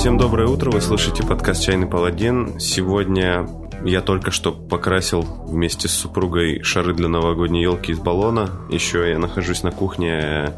Всем 0.00 0.16
доброе 0.16 0.48
утро, 0.48 0.70
вы 0.70 0.80
слушаете 0.80 1.22
подкаст 1.22 1.62
«Чайный 1.62 1.86
паладин». 1.86 2.58
Сегодня 2.58 3.46
я 3.84 4.00
только 4.00 4.30
что 4.30 4.50
покрасил 4.50 5.20
вместе 5.20 5.88
с 5.88 5.92
супругой 5.92 6.62
шары 6.62 6.94
для 6.94 7.06
новогодней 7.06 7.60
елки 7.62 7.92
из 7.92 7.98
баллона. 7.98 8.48
Еще 8.70 9.10
я 9.10 9.18
нахожусь 9.18 9.62
на 9.62 9.72
кухне, 9.72 10.54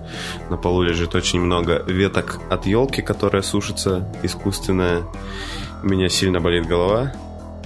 на 0.49 0.57
полу 0.57 0.83
лежит 0.83 1.17
очень 1.17 1.41
много 1.41 1.83
веток 1.89 2.39
от 2.51 2.67
елки, 2.67 3.03
которая 3.03 3.43
сушится 3.43 4.15
искусственная. 4.23 5.03
У 5.83 5.89
меня 5.89 6.09
сильно 6.09 6.41
болит 6.41 6.69
голова, 6.69 7.13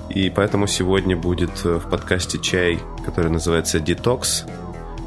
и 0.08 0.30
поэтому 0.30 0.66
сегодня 0.66 1.14
будет 1.14 1.62
в 1.62 1.90
подкасте 1.90 2.38
чай, 2.38 2.80
который 3.04 3.30
называется 3.30 3.80
«Детокс» 3.80 4.46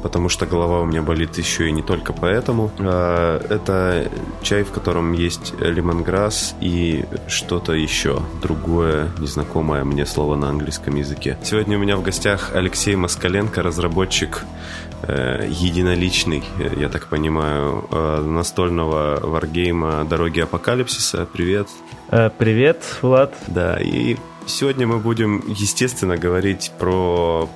потому 0.02 0.28
что 0.28 0.46
голова 0.46 0.80
у 0.80 0.84
меня 0.84 1.02
болит 1.02 1.36
еще 1.38 1.68
и 1.68 1.72
не 1.72 1.82
только 1.82 2.12
поэтому. 2.12 2.70
А, 2.78 3.38
это 3.48 4.10
чай, 4.42 4.62
в 4.62 4.70
котором 4.70 5.12
есть 5.12 5.54
лимонграсс 5.60 6.54
и 6.60 7.04
что-то 7.28 7.72
еще, 7.72 8.22
другое, 8.42 9.10
незнакомое 9.18 9.84
мне 9.84 10.06
слово 10.06 10.36
на 10.36 10.48
английском 10.48 10.96
языке. 10.96 11.38
Сегодня 11.42 11.76
у 11.76 11.80
меня 11.80 11.96
в 11.96 12.02
гостях 12.02 12.50
Алексей 12.54 12.96
Москаленко, 12.96 13.62
разработчик 13.62 14.44
э, 15.02 15.48
единоличный, 15.48 16.44
я 16.76 16.88
так 16.88 17.06
понимаю, 17.06 17.86
э, 17.90 18.22
настольного 18.22 19.20
варгейма 19.22 20.04
«Дороги 20.04 20.40
Апокалипсиса». 20.40 21.26
Привет. 21.32 21.68
Э, 22.08 22.30
привет, 22.36 22.82
Влад. 23.02 23.34
Да, 23.46 23.78
и 23.80 24.16
сегодня 24.46 24.86
мы 24.86 24.98
будем, 24.98 25.42
естественно, 25.46 26.16
говорить 26.16 26.72
про 26.78 27.48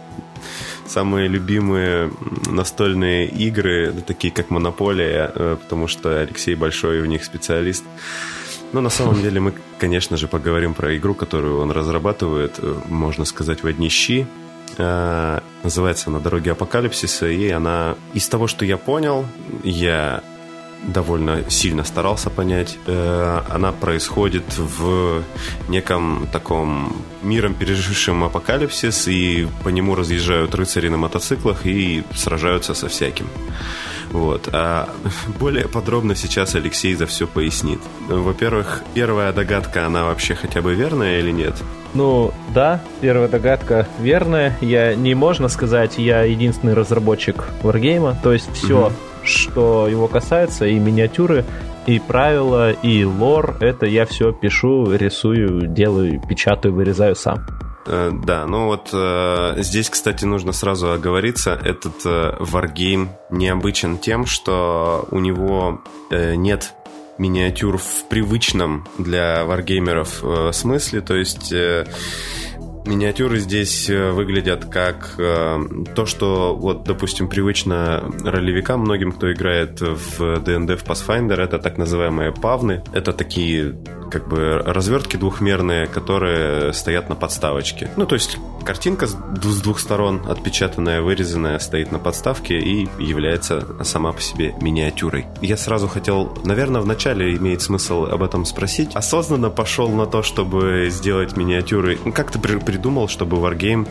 самые 0.86 1.28
любимые 1.28 2.10
настольные 2.46 3.26
игры, 3.26 3.92
такие 4.06 4.32
как 4.32 4.50
Монополия, 4.50 5.30
э, 5.34 5.56
потому 5.62 5.88
что 5.88 6.20
Алексей 6.20 6.54
большой 6.54 7.00
в 7.00 7.06
них 7.06 7.24
специалист. 7.24 7.84
Но 8.72 8.80
на 8.80 8.90
самом 8.90 9.22
деле 9.22 9.40
мы, 9.40 9.54
конечно 9.78 10.16
же, 10.16 10.26
поговорим 10.26 10.74
про 10.74 10.96
игру, 10.96 11.14
которую 11.14 11.60
он 11.60 11.70
разрабатывает, 11.70 12.58
э, 12.58 12.74
можно 12.88 13.24
сказать, 13.24 13.62
в 13.62 13.66
одни 13.66 13.88
щи. 13.88 14.26
Э, 14.78 15.40
называется 15.62 16.10
она 16.10 16.18
«Дороги 16.18 16.48
апокалипсиса», 16.48 17.28
и 17.28 17.50
она, 17.50 17.94
из 18.14 18.28
того, 18.28 18.48
что 18.48 18.64
я 18.64 18.76
понял, 18.76 19.26
я 19.62 20.22
довольно 20.86 21.48
сильно 21.50 21.84
старался 21.84 22.30
понять. 22.30 22.78
Э, 22.86 23.40
она 23.48 23.72
происходит 23.72 24.44
в 24.56 25.22
неком 25.68 26.28
таком 26.32 26.96
миром, 27.22 27.54
пережившем 27.54 28.24
апокалипсис, 28.24 29.08
и 29.08 29.48
по 29.62 29.68
нему 29.68 29.94
разъезжают 29.94 30.54
рыцари 30.54 30.88
на 30.88 30.96
мотоциклах 30.96 31.66
и 31.66 32.04
сражаются 32.14 32.74
со 32.74 32.88
всяким. 32.88 33.26
Вот. 34.10 34.48
А 34.52 34.88
более 35.40 35.68
подробно 35.68 36.14
сейчас 36.14 36.54
Алексей 36.54 36.94
за 36.94 37.06
все 37.06 37.26
пояснит. 37.26 37.80
Во-первых, 38.08 38.82
первая 38.94 39.32
догадка, 39.32 39.86
она 39.86 40.04
вообще 40.04 40.34
хотя 40.34 40.62
бы 40.62 40.74
верная 40.74 41.18
или 41.18 41.30
нет? 41.30 41.54
Ну, 41.94 42.32
да, 42.52 42.82
первая 43.00 43.28
догадка 43.28 43.86
верная. 44.00 44.56
Я 44.60 44.94
не 44.94 45.14
можно 45.14 45.48
сказать, 45.48 45.96
я 45.96 46.22
единственный 46.22 46.74
разработчик 46.74 47.44
Wargame, 47.62 48.16
то 48.22 48.32
есть 48.32 48.52
все, 48.52 48.86
угу 48.86 48.94
что 49.24 49.88
его 49.88 50.08
касается, 50.08 50.66
и 50.66 50.78
миниатюры, 50.78 51.44
и 51.86 51.98
правила, 51.98 52.72
и 52.72 53.04
лор, 53.04 53.56
это 53.60 53.86
я 53.86 54.06
все 54.06 54.32
пишу, 54.32 54.92
рисую, 54.92 55.66
делаю, 55.66 56.20
печатаю, 56.28 56.74
вырезаю 56.74 57.14
сам. 57.14 57.46
Э, 57.86 58.10
да, 58.12 58.46
ну 58.46 58.66
вот 58.66 58.90
э, 58.92 59.54
здесь, 59.58 59.90
кстати, 59.90 60.24
нужно 60.24 60.52
сразу 60.52 60.92
оговориться, 60.92 61.52
этот 61.52 62.06
э, 62.06 62.36
Wargame 62.40 63.08
необычен 63.30 63.98
тем, 63.98 64.24
что 64.26 65.06
у 65.10 65.18
него 65.18 65.82
э, 66.10 66.34
нет 66.34 66.74
миниатюр 67.18 67.78
в 67.78 68.08
привычном 68.08 68.86
для 68.98 69.44
варгеймеров 69.44 70.20
э, 70.22 70.52
смысле, 70.52 71.00
то 71.00 71.14
есть 71.14 71.52
э, 71.52 71.86
Миниатюры 72.84 73.38
здесь 73.38 73.88
э, 73.88 74.10
выглядят 74.10 74.66
как 74.66 75.14
э, 75.18 75.58
то, 75.94 76.04
что, 76.04 76.54
вот, 76.54 76.84
допустим, 76.84 77.28
привычно 77.28 78.12
ролевикам, 78.22 78.80
многим, 78.80 79.12
кто 79.12 79.32
играет 79.32 79.80
в 79.80 80.40
D&D 80.40 80.76
в 80.76 80.84
Pathfinder, 80.84 81.40
это 81.40 81.58
так 81.58 81.78
называемые 81.78 82.32
павны. 82.32 82.82
Это 82.92 83.14
такие 83.14 83.74
как 84.14 84.28
бы 84.28 84.62
развертки 84.64 85.16
двухмерные, 85.16 85.88
которые 85.88 86.72
стоят 86.72 87.08
на 87.08 87.16
подставочке. 87.16 87.90
Ну, 87.96 88.06
то 88.06 88.14
есть 88.14 88.38
картинка 88.64 89.08
с 89.08 89.14
двух 89.14 89.80
сторон, 89.80 90.22
отпечатанная, 90.28 91.02
вырезанная, 91.02 91.58
стоит 91.58 91.90
на 91.90 91.98
подставке 91.98 92.56
и 92.60 92.88
является 93.00 93.66
сама 93.82 94.12
по 94.12 94.20
себе 94.20 94.54
миниатюрой. 94.60 95.26
Я 95.42 95.56
сразу 95.56 95.88
хотел, 95.88 96.38
наверное, 96.44 96.80
вначале 96.80 97.34
имеет 97.34 97.62
смысл 97.62 98.04
об 98.04 98.22
этом 98.22 98.44
спросить. 98.44 98.94
Осознанно 98.94 99.50
пошел 99.50 99.88
на 99.88 100.06
то, 100.06 100.22
чтобы 100.22 100.90
сделать 100.90 101.36
миниатюры. 101.36 101.98
Ну, 102.04 102.12
как 102.12 102.30
ты 102.30 102.38
придумал, 102.38 103.08
чтобы 103.08 103.38
Wargame 103.38 103.88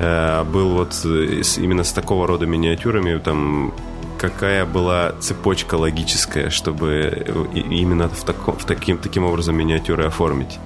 э, 0.00 0.44
был 0.44 0.68
вот 0.74 0.92
именно 1.02 1.82
с 1.82 1.92
такого 1.92 2.26
рода 2.26 2.44
миниатюрами, 2.44 3.18
там 3.20 3.72
какая 4.18 4.64
была 4.64 5.12
цепочка 5.20 5.74
логическая, 5.76 6.50
чтобы 6.50 7.26
именно 7.54 8.08
в, 8.08 8.24
таком, 8.24 8.56
в 8.56 8.64
таким, 8.64 8.98
таким 8.98 9.24
образом 9.24 9.56
миниатюры 9.56 10.04
оформить? 10.04 10.58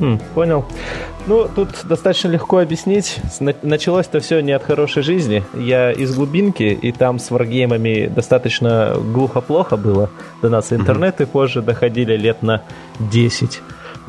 Хм, 0.00 0.18
понял. 0.34 0.64
Ну, 1.26 1.48
тут 1.54 1.70
достаточно 1.84 2.28
легко 2.28 2.58
объяснить. 2.58 3.18
Началось-то 3.62 4.20
все 4.20 4.40
не 4.40 4.52
от 4.52 4.62
хорошей 4.62 5.02
жизни. 5.02 5.44
Я 5.54 5.90
из 5.90 6.14
глубинки, 6.14 6.62
и 6.62 6.92
там 6.92 7.18
с 7.18 7.30
варгеймами 7.30 8.06
достаточно 8.06 8.96
глухо-плохо 8.96 9.76
было. 9.76 10.10
До 10.40 10.48
нас 10.48 10.72
интернеты 10.72 11.26
позже 11.26 11.62
доходили 11.62 12.16
лет 12.16 12.42
на 12.42 12.62
10. 13.00 13.60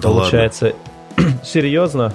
Да 0.01 0.09
Получается, 0.09 0.73
серьезно, 1.43 2.13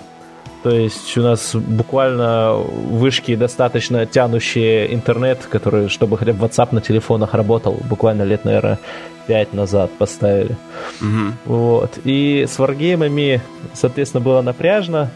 то 0.65 0.71
есть 0.71 1.15
у 1.19 1.21
нас 1.21 1.55
буквально 1.55 2.55
вышки 2.55 3.35
достаточно 3.35 4.07
тянущие 4.07 4.95
интернет, 4.95 5.47
который, 5.51 5.91
чтобы 5.91 6.17
хотя 6.17 6.33
бы 6.33 6.47
WhatsApp 6.47 6.69
на 6.73 6.81
телефонах 6.81 7.35
работал, 7.35 7.79
буквально 7.85 8.23
лет, 8.23 8.47
наверное, 8.47 8.79
5 9.27 9.53
назад 9.53 9.91
поставили. 9.99 10.57
Угу. 11.03 11.33
Вот. 11.45 11.99
И 12.05 12.47
с 12.49 12.59
варгеймами, 12.59 13.43
соответственно, 13.75 14.25
было 14.25 14.41
напряжно. 14.41 15.11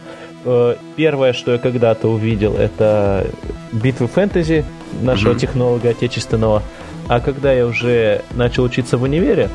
Э, 0.45 0.75
первое, 0.95 1.33
что 1.33 1.53
я 1.53 1.57
когда-то 1.57 2.09
увидел, 2.09 2.55
это 2.55 3.25
битвы 3.71 4.05
фэнтези 4.05 4.63
нашего 5.01 5.31
угу. 5.31 5.39
технолога 5.39 5.89
отечественного. 5.89 6.61
А 7.07 7.19
когда 7.21 7.51
я 7.51 7.65
уже 7.65 8.21
начал 8.35 8.65
учиться 8.65 8.99
в 8.99 9.01
универе, 9.01 9.49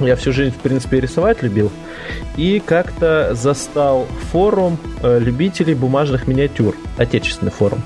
я 0.00 0.16
всю 0.16 0.32
жизнь, 0.32 0.54
в 0.54 0.58
принципе, 0.58 1.00
рисовать 1.00 1.42
любил. 1.42 1.70
И 2.36 2.62
как-то 2.64 3.34
застал 3.34 4.06
форум 4.32 4.78
э, 5.02 5.18
любителей 5.18 5.74
бумажных 5.74 6.26
миниатюр. 6.26 6.74
Отечественный 6.96 7.52
форум 7.52 7.82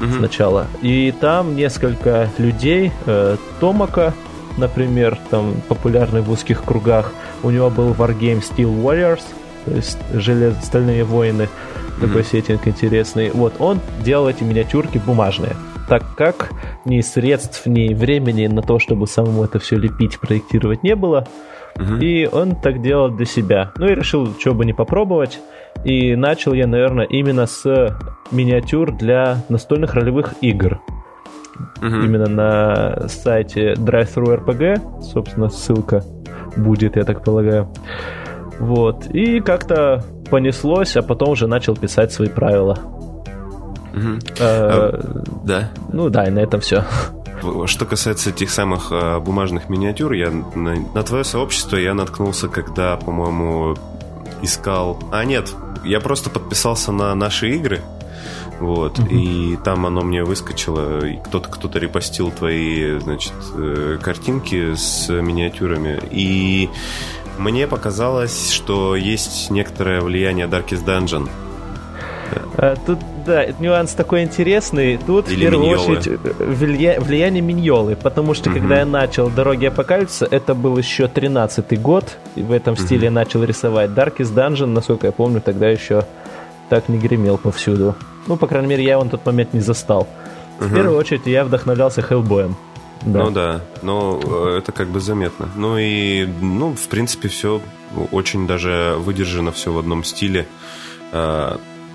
угу. 0.00 0.12
сначала. 0.18 0.66
И 0.82 1.12
там 1.20 1.56
несколько 1.56 2.28
людей. 2.38 2.92
Э, 3.06 3.36
Томака, 3.60 4.14
например, 4.56 5.18
там 5.30 5.54
популярный 5.68 6.20
в 6.20 6.30
узких 6.30 6.64
кругах. 6.64 7.12
У 7.42 7.50
него 7.50 7.70
был 7.70 7.92
Wargame 7.92 8.42
Steel 8.42 8.82
Warriors, 8.82 9.22
то 9.64 9.72
есть 9.72 9.98
желез... 10.12 10.54
стальные 10.62 11.04
воины. 11.04 11.48
Такой 12.00 12.22
mm 12.22 12.30
сеттинг 12.30 12.66
интересный. 12.66 13.30
Вот, 13.30 13.54
он 13.60 13.80
делал 14.02 14.28
эти 14.28 14.42
миниатюрки 14.42 14.98
бумажные 14.98 15.54
так 15.88 16.02
как 16.16 16.50
ни 16.84 17.00
средств, 17.00 17.66
ни 17.66 17.94
времени 17.94 18.46
на 18.46 18.62
то, 18.62 18.78
чтобы 18.78 19.06
самому 19.06 19.44
это 19.44 19.58
все 19.58 19.76
лепить, 19.76 20.18
проектировать 20.18 20.82
не 20.82 20.94
было. 20.94 21.26
Угу. 21.76 21.96
И 21.96 22.26
он 22.26 22.56
так 22.56 22.82
делал 22.82 23.10
для 23.10 23.26
себя. 23.26 23.72
Ну 23.76 23.86
и 23.86 23.94
решил, 23.94 24.32
что 24.38 24.54
бы 24.54 24.64
не 24.64 24.72
попробовать. 24.72 25.40
И 25.84 26.14
начал 26.14 26.52
я, 26.52 26.66
наверное, 26.66 27.04
именно 27.04 27.46
с 27.46 27.64
миниатюр 28.30 28.92
для 28.92 29.44
настольных 29.48 29.94
ролевых 29.94 30.34
игр. 30.40 30.80
Угу. 31.78 31.86
Именно 31.86 32.26
на 32.26 33.08
сайте 33.08 33.74
Drive-Thru 33.74 34.44
RPG, 34.44 35.02
собственно, 35.02 35.48
ссылка 35.48 36.04
будет, 36.56 36.96
я 36.96 37.04
так 37.04 37.24
полагаю. 37.24 37.68
Вот. 38.58 39.06
И 39.06 39.40
как-то 39.40 40.04
понеслось, 40.30 40.96
а 40.96 41.02
потом 41.02 41.30
уже 41.30 41.46
начал 41.46 41.76
писать 41.76 42.12
свои 42.12 42.28
правила. 42.28 42.78
Угу. 43.94 44.18
А, 44.40 45.00
да. 45.44 45.70
Ну 45.92 46.08
да, 46.10 46.26
и 46.26 46.30
на 46.30 46.40
этом 46.40 46.60
все. 46.60 46.84
Что 47.66 47.84
касается 47.84 48.30
этих 48.30 48.50
самых 48.50 48.90
э, 48.90 49.18
бумажных 49.18 49.68
миниатюр, 49.68 50.12
я 50.12 50.30
на, 50.30 50.76
на 50.76 51.02
твое 51.02 51.24
сообщество 51.24 51.76
я 51.76 51.94
наткнулся, 51.94 52.48
когда, 52.48 52.96
по-моему, 52.96 53.76
искал. 54.42 54.98
А 55.12 55.24
нет, 55.24 55.52
я 55.84 56.00
просто 56.00 56.30
подписался 56.30 56.92
на 56.92 57.14
наши 57.14 57.50
игры. 57.50 57.82
Вот, 58.60 58.98
угу. 58.98 59.08
и 59.08 59.56
там 59.56 59.84
оно 59.84 60.02
мне 60.02 60.22
выскочило, 60.22 61.04
и 61.04 61.16
кто-то 61.16 61.48
кто-то 61.48 61.78
репостил 61.78 62.30
твои, 62.30 62.98
значит, 63.00 63.34
э, 63.56 63.98
картинки 64.00 64.74
с 64.74 65.08
миниатюрами. 65.08 66.00
И 66.10 66.70
мне 67.36 67.66
показалось, 67.66 68.52
что 68.52 68.94
есть 68.94 69.50
некоторое 69.50 70.00
влияние 70.00 70.46
Darkest 70.46 70.84
Dungeon 70.84 71.28
А, 72.56 72.76
тут, 72.86 72.98
да, 73.26 73.46
нюанс 73.58 73.92
такой 73.92 74.22
интересный. 74.22 74.96
Тут, 74.96 75.28
Или 75.28 75.46
в 75.46 75.50
первую 75.50 75.70
миньолы. 75.70 75.98
очередь, 75.98 76.18
влия- 76.18 77.00
влияние 77.00 77.42
Миньолы, 77.42 77.96
потому 77.96 78.34
что, 78.34 78.50
когда 78.50 78.78
я 78.78 78.86
начал 78.86 79.28
«Дороги 79.28 79.66
Апокалипсиса», 79.66 80.26
это 80.30 80.54
был 80.54 80.76
еще 80.78 81.04
13-й 81.04 81.76
год, 81.76 82.16
и 82.36 82.42
в 82.42 82.52
этом 82.52 82.76
стиле 82.76 83.04
я 83.04 83.10
начал 83.10 83.42
рисовать. 83.44 83.90
Darkest 83.90 84.34
Dungeon, 84.34 84.66
насколько 84.66 85.06
я 85.06 85.12
помню, 85.12 85.40
тогда 85.40 85.68
еще 85.68 86.04
так 86.68 86.88
не 86.88 86.98
гремел 86.98 87.38
повсюду. 87.38 87.94
Ну, 88.26 88.36
по 88.36 88.46
крайней 88.46 88.68
мере, 88.68 88.84
я 88.84 88.92
его 88.92 89.04
на 89.04 89.10
тот 89.10 89.26
момент 89.26 89.52
не 89.52 89.60
застал. 89.60 90.06
В 90.58 90.72
первую 90.72 90.96
очередь 90.98 91.26
я 91.26 91.44
вдохновлялся 91.44 92.00
Хеллбоем. 92.02 92.56
Да. 93.02 93.24
Ну 93.24 93.30
да, 93.32 93.60
но 93.82 94.18
э, 94.24 94.58
это 94.58 94.72
как 94.72 94.88
бы 94.88 94.98
заметно. 94.98 95.50
Ну 95.56 95.76
и, 95.76 96.26
ну, 96.40 96.74
в 96.74 96.88
принципе, 96.88 97.28
все 97.28 97.60
очень 98.12 98.46
даже 98.46 98.94
выдержано 98.98 99.52
все 99.52 99.72
в 99.72 99.78
одном 99.78 100.04
стиле. 100.04 100.46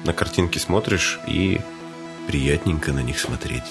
Э, 0.04 0.08
На 0.08 0.14
картинки 0.14 0.58
смотришь 0.60 1.20
и 1.28 1.60
приятненько 2.28 2.92
на 2.94 3.00
них 3.00 3.20
смотреть. 3.20 3.64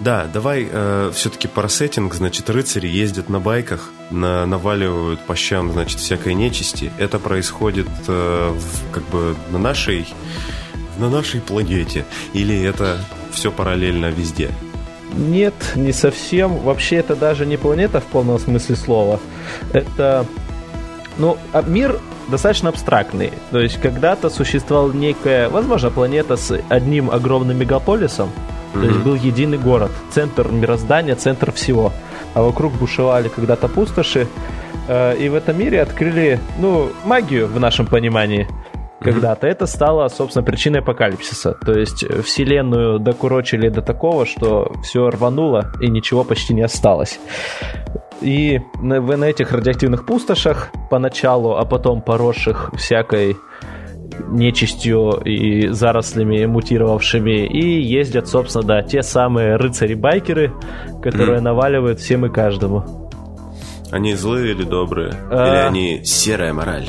Да, 0.00 0.26
давай 0.32 0.68
все-таки 1.12 1.48
про 1.48 1.68
сеттинг. 1.68 2.12
Значит, 2.14 2.50
рыцари 2.50 2.86
ездят 2.88 3.28
на 3.28 3.38
байках, 3.40 3.90
на, 4.10 4.44
наваливают 4.46 5.20
по 5.20 5.34
щам, 5.36 5.72
значит, 5.72 6.00
всякой 6.00 6.34
нечисти. 6.34 6.92
Это 6.98 7.18
происходит 7.18 7.88
э, 8.08 8.50
в- 8.52 8.90
как 8.92 9.04
бы 9.10 9.36
на 9.50 9.58
нашей, 9.58 10.06
на 10.98 11.08
нашей 11.08 11.40
планете. 11.40 12.04
Или 12.34 12.60
это 12.62 12.98
все 13.32 13.50
параллельно 13.50 14.10
везде? 14.10 14.50
Нет, 15.14 15.54
не 15.76 15.92
совсем. 15.92 16.56
Вообще 16.58 16.96
это 16.96 17.16
даже 17.16 17.46
не 17.46 17.56
планета 17.56 18.00
в 18.00 18.04
полном 18.06 18.38
смысле 18.38 18.76
слова. 18.76 19.20
Это, 19.72 20.26
ну, 21.16 21.38
а 21.52 21.62
мир 21.62 21.98
достаточно 22.30 22.68
абстрактный. 22.68 23.32
То 23.50 23.60
есть 23.60 23.80
когда-то 23.80 24.30
существовала 24.30 24.92
некая, 24.92 25.48
возможно, 25.48 25.90
планета 25.90 26.36
с 26.36 26.58
одним 26.68 27.10
огромным 27.10 27.58
мегаполисом. 27.58 28.30
То 28.72 28.82
есть 28.82 28.98
был 29.00 29.16
единый 29.16 29.58
город, 29.58 29.90
центр 30.10 30.48
мироздания, 30.48 31.16
центр 31.16 31.50
всего. 31.52 31.92
А 32.34 32.42
вокруг 32.42 32.72
бушевали 32.74 33.28
когда-то 33.28 33.68
пустоши. 33.68 34.28
Э, 34.88 35.16
И 35.18 35.28
в 35.28 35.34
этом 35.34 35.58
мире 35.58 35.82
открыли, 35.82 36.38
ну, 36.58 36.90
магию 37.04 37.48
в 37.48 37.58
нашем 37.58 37.86
понимании 37.86 38.46
когда-то. 39.00 39.46
Это 39.46 39.66
стало, 39.66 40.08
собственно, 40.08 40.44
причиной 40.44 40.80
апокалипсиса. 40.80 41.56
То 41.66 41.72
есть 41.72 42.04
вселенную 42.22 42.98
докурочили 42.98 43.68
до 43.70 43.82
такого, 43.82 44.24
что 44.26 44.72
все 44.82 45.10
рвануло 45.10 45.72
и 45.80 45.88
ничего 45.90 46.22
почти 46.22 46.54
не 46.54 46.62
осталось. 46.62 47.18
И 48.20 48.60
на, 48.80 49.00
в- 49.00 49.16
на 49.16 49.24
этих 49.24 49.52
радиоактивных 49.52 50.04
пустошах 50.04 50.70
поначалу, 50.90 51.56
а 51.56 51.64
потом 51.64 52.02
поросших 52.02 52.70
всякой 52.76 53.36
нечистью 54.28 55.20
и 55.24 55.68
зарослями 55.68 56.44
мутировавшими, 56.44 57.46
и 57.46 57.80
ездят, 57.80 58.28
собственно, 58.28 58.64
да, 58.64 58.82
те 58.82 59.02
самые 59.02 59.56
рыцари-байкеры, 59.56 60.52
которые 61.02 61.40
наваливают 61.40 62.00
всем 62.00 62.26
и 62.26 62.28
каждому. 62.28 63.10
Они 63.90 64.14
злые 64.14 64.52
или 64.52 64.64
добрые? 64.64 65.14
А. 65.30 65.48
Или 65.48 65.56
они 65.68 66.04
серая 66.04 66.52
мораль? 66.52 66.86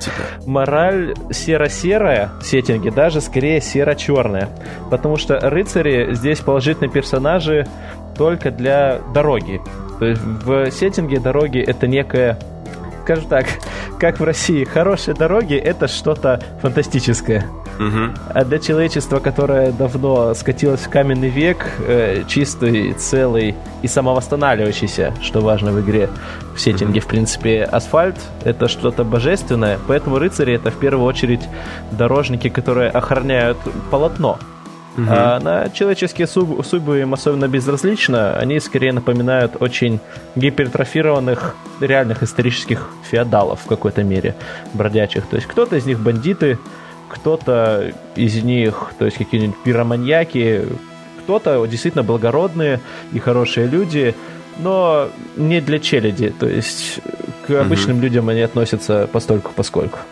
Типа. 0.00 0.16
Мораль 0.46 1.14
серо-серая 1.30 2.32
в 2.40 2.44
сеттинге, 2.44 2.90
даже 2.90 3.20
скорее 3.20 3.60
серо-черная. 3.60 4.50
Потому 4.90 5.16
что 5.16 5.38
рыцари 5.38 6.12
здесь 6.14 6.40
положительные 6.40 6.90
персонажи 6.90 7.66
только 8.18 8.50
для 8.50 8.98
дороги. 9.14 9.62
То 9.98 10.06
есть 10.06 10.22
в 10.22 10.70
сеттинге 10.70 11.20
дороги 11.20 11.58
это 11.58 11.86
некая, 11.86 12.38
скажем 13.04 13.26
так, 13.26 13.46
как 13.98 14.20
в 14.20 14.24
России, 14.24 14.64
хорошие 14.64 15.14
дороги 15.14 15.54
это 15.54 15.88
что-то 15.88 16.42
фантастическое. 16.60 17.46
Мгм. 17.78 18.14
А 18.28 18.44
для 18.44 18.58
человечества, 18.58 19.18
которое 19.18 19.72
давно 19.72 20.34
скатилось 20.34 20.80
в 20.80 20.90
каменный 20.90 21.28
век, 21.28 21.66
э, 21.86 22.22
чистый, 22.28 22.92
целый 22.94 23.54
и 23.82 23.88
самовосстанавливающийся, 23.88 25.12
что 25.20 25.40
важно 25.40 25.72
в 25.72 25.80
игре, 25.80 26.08
в 26.54 26.60
сеттинге, 26.60 27.00
в 27.00 27.06
принципе, 27.06 27.64
асфальт— 27.64 28.16
это 28.44 28.68
что-то 28.68 29.04
божественное, 29.04 29.78
поэтому 29.88 30.18
рыцари— 30.18 30.54
это 30.54 30.70
в 30.70 30.76
первую 30.76 31.04
очередь 31.04 31.42
дорожники, 31.90 32.48
которые 32.48 32.90
охраняют 32.90 33.58
полотно. 33.90 34.38
А 34.96 35.40
на 35.40 35.70
человеческие 35.70 36.26
судьбы 36.26 37.00
им 37.00 37.14
особенно 37.14 37.48
безразлично, 37.48 38.36
они 38.36 38.60
скорее 38.60 38.92
напоминают 38.92 39.56
очень 39.60 39.98
гипертрофированных 40.36 41.56
реальных 41.80 42.22
исторических 42.22 42.90
феодалов 43.10 43.60
в 43.62 43.66
какой-то 43.66 44.02
мере, 44.04 44.34
бродячих. 44.72 45.26
То 45.26 45.36
есть 45.36 45.48
кто-то 45.48 45.76
из 45.76 45.86
них 45.86 45.98
бандиты, 46.00 46.58
кто-то 47.08 47.92
из 48.16 48.42
них, 48.42 48.92
то 48.98 49.04
есть 49.04 49.16
какие-нибудь 49.18 49.56
пироманьяки, 49.64 50.66
кто-то 51.24 51.64
действительно 51.66 52.04
благородные 52.04 52.80
и 53.12 53.18
хорошие 53.18 53.66
люди, 53.66 54.14
но 54.58 55.08
не 55.36 55.60
для 55.60 55.78
челяди, 55.80 56.30
то 56.38 56.46
есть 56.46 57.00
к 57.46 57.50
обычным 57.60 58.00
людям 58.00 58.28
они 58.28 58.42
относятся 58.42 59.08
постольку 59.10 59.50
поскольку. 59.56 59.98
Т- 59.98 60.08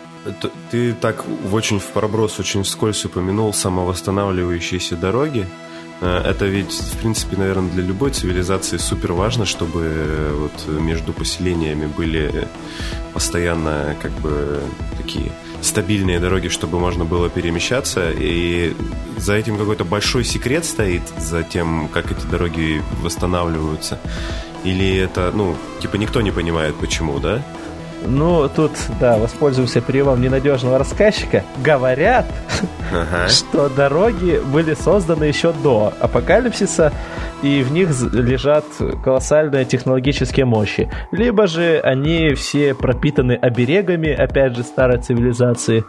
Ты 0.71 0.93
так 0.93 1.25
очень 1.51 1.79
в 1.79 1.85
проброс, 1.87 2.39
очень 2.39 2.63
вскользь 2.63 3.05
упомянул 3.05 3.53
самовосстанавливающиеся 3.53 4.95
дороги. 4.95 5.45
Э, 6.01 6.21
Это 6.25 6.45
ведь, 6.45 6.71
в 6.73 6.97
принципе, 6.97 7.37
наверное, 7.37 7.69
для 7.71 7.83
любой 7.83 8.11
цивилизации 8.11 8.77
супер 8.77 9.13
важно, 9.13 9.45
чтобы 9.45 9.81
э, 9.83 10.31
вот 10.33 10.81
между 10.81 11.13
поселениями 11.13 11.87
были 11.87 12.47
постоянно 13.13 13.95
как 14.01 14.11
бы 14.11 14.61
такие 14.97 15.31
стабильные 15.61 16.19
дороги, 16.19 16.49
чтобы 16.49 16.79
можно 16.79 17.05
было 17.05 17.29
перемещаться. 17.29 18.11
И 18.11 18.75
за 19.17 19.33
этим 19.33 19.57
какой-то 19.57 19.85
большой 19.85 20.23
секрет 20.23 20.65
стоит, 20.65 21.03
за 21.17 21.43
тем, 21.43 21.87
как 21.93 22.11
эти 22.11 22.25
дороги 22.25 22.81
восстанавливаются. 23.01 23.99
Или 24.63 24.97
это, 24.97 25.31
ну, 25.33 25.55
типа 25.81 25.97
никто 25.97 26.21
не 26.21 26.31
понимает, 26.31 26.75
почему, 26.75 27.19
да? 27.19 27.43
Ну, 28.05 28.49
тут, 28.49 28.71
да, 28.99 29.17
воспользуемся 29.17 29.81
приемом 29.81 30.21
ненадежного 30.21 30.77
рассказчика. 30.77 31.43
Говорят, 31.63 32.25
Ага. 32.91 33.27
что 33.29 33.69
дороги 33.69 34.41
были 34.45 34.73
созданы 34.73 35.25
еще 35.25 35.53
до 35.53 35.93
апокалипсиса, 35.99 36.91
и 37.43 37.61
в 37.61 37.73
них 37.73 37.89
лежат 38.13 38.63
колоссальные 39.03 39.65
технологические 39.65 40.45
мощи. 40.45 40.89
Либо 41.11 41.45
же 41.45 41.79
они 41.83 42.33
все 42.35 42.73
пропитаны 42.73 43.33
оберегами, 43.33 44.09
опять 44.09 44.55
же, 44.55 44.63
старой 44.63 45.01
цивилизации. 45.01 45.83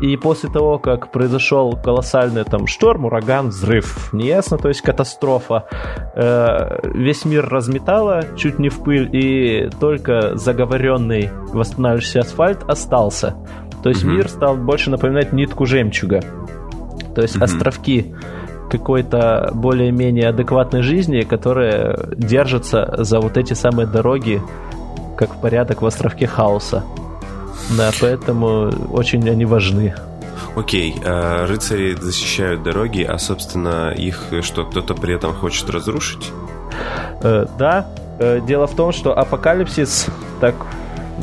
И 0.00 0.16
после 0.16 0.50
того, 0.50 0.78
как 0.78 1.10
произошел 1.10 1.72
колоссальный 1.72 2.44
там 2.44 2.68
шторм, 2.68 3.06
ураган, 3.06 3.48
взрыв, 3.48 4.12
неясно, 4.12 4.56
то 4.56 4.68
есть 4.68 4.82
катастрофа, 4.82 5.66
э, 6.14 6.78
весь 6.94 7.24
мир 7.24 7.48
разметало 7.48 8.24
чуть 8.36 8.60
не 8.60 8.68
в 8.68 8.82
пыль, 8.84 9.10
и 9.12 9.68
только 9.80 10.36
заговоренный 10.36 11.30
восстанавливающийся 11.52 12.20
асфальт 12.20 12.62
остался. 12.68 13.34
То 13.82 13.88
есть 13.88 14.04
мир 14.04 14.28
стал 14.28 14.56
больше 14.56 14.90
напоминать 14.90 15.32
нитку 15.32 15.66
жемчуга. 15.66 16.20
То 17.14 17.22
есть 17.22 17.36
островки 17.36 18.14
какой-то 18.70 19.50
более-менее 19.52 20.28
адекватной 20.28 20.82
жизни, 20.82 21.22
которые 21.22 21.98
держатся 22.16 22.94
за 22.98 23.20
вот 23.20 23.36
эти 23.36 23.54
самые 23.54 23.86
дороги, 23.86 24.40
как 25.16 25.40
порядок 25.40 25.82
в 25.82 25.86
островке 25.86 26.26
хаоса. 26.26 26.84
Да, 27.76 27.90
поэтому 28.00 28.70
очень 28.92 29.28
они 29.28 29.44
важны. 29.44 29.94
Окей, 30.56 30.96
э, 31.04 31.44
рыцари 31.46 31.94
защищают 31.94 32.62
дороги, 32.62 33.02
а, 33.02 33.18
собственно, 33.18 33.92
их 33.92 34.32
что, 34.42 34.64
кто-то 34.64 34.94
при 34.94 35.14
этом 35.14 35.32
хочет 35.32 35.70
разрушить? 35.70 36.32
Э, 37.22 37.46
да, 37.58 37.86
э, 38.18 38.40
дело 38.40 38.66
в 38.66 38.74
том, 38.74 38.92
что 38.92 39.16
апокалипсис, 39.16 40.06
так 40.40 40.54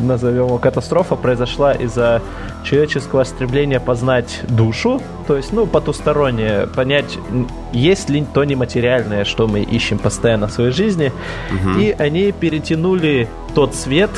назовем 0.02 0.48
его 0.48 0.58
катастрофа, 0.58 1.16
произошла 1.16 1.74
из-за 1.74 2.22
человеческого 2.64 3.24
стремления 3.24 3.80
познать 3.80 4.42
душу, 4.48 5.02
то 5.28 5.36
есть, 5.36 5.54
ну, 5.54 5.66
потустороннее, 5.66 6.68
понять, 6.68 7.18
есть 7.74 8.10
ли 8.10 8.26
то 8.34 8.44
нематериальное, 8.44 9.26
что 9.26 9.48
мы 9.48 9.62
ищем 9.62 10.00
постоянно 10.00 10.48
в 10.48 10.52
своей 10.52 10.72
жизни, 10.72 11.12
и 11.78 11.96
они 11.98 12.32
перетянули 12.32 13.28
тот 13.56 13.76
свет, 13.76 14.12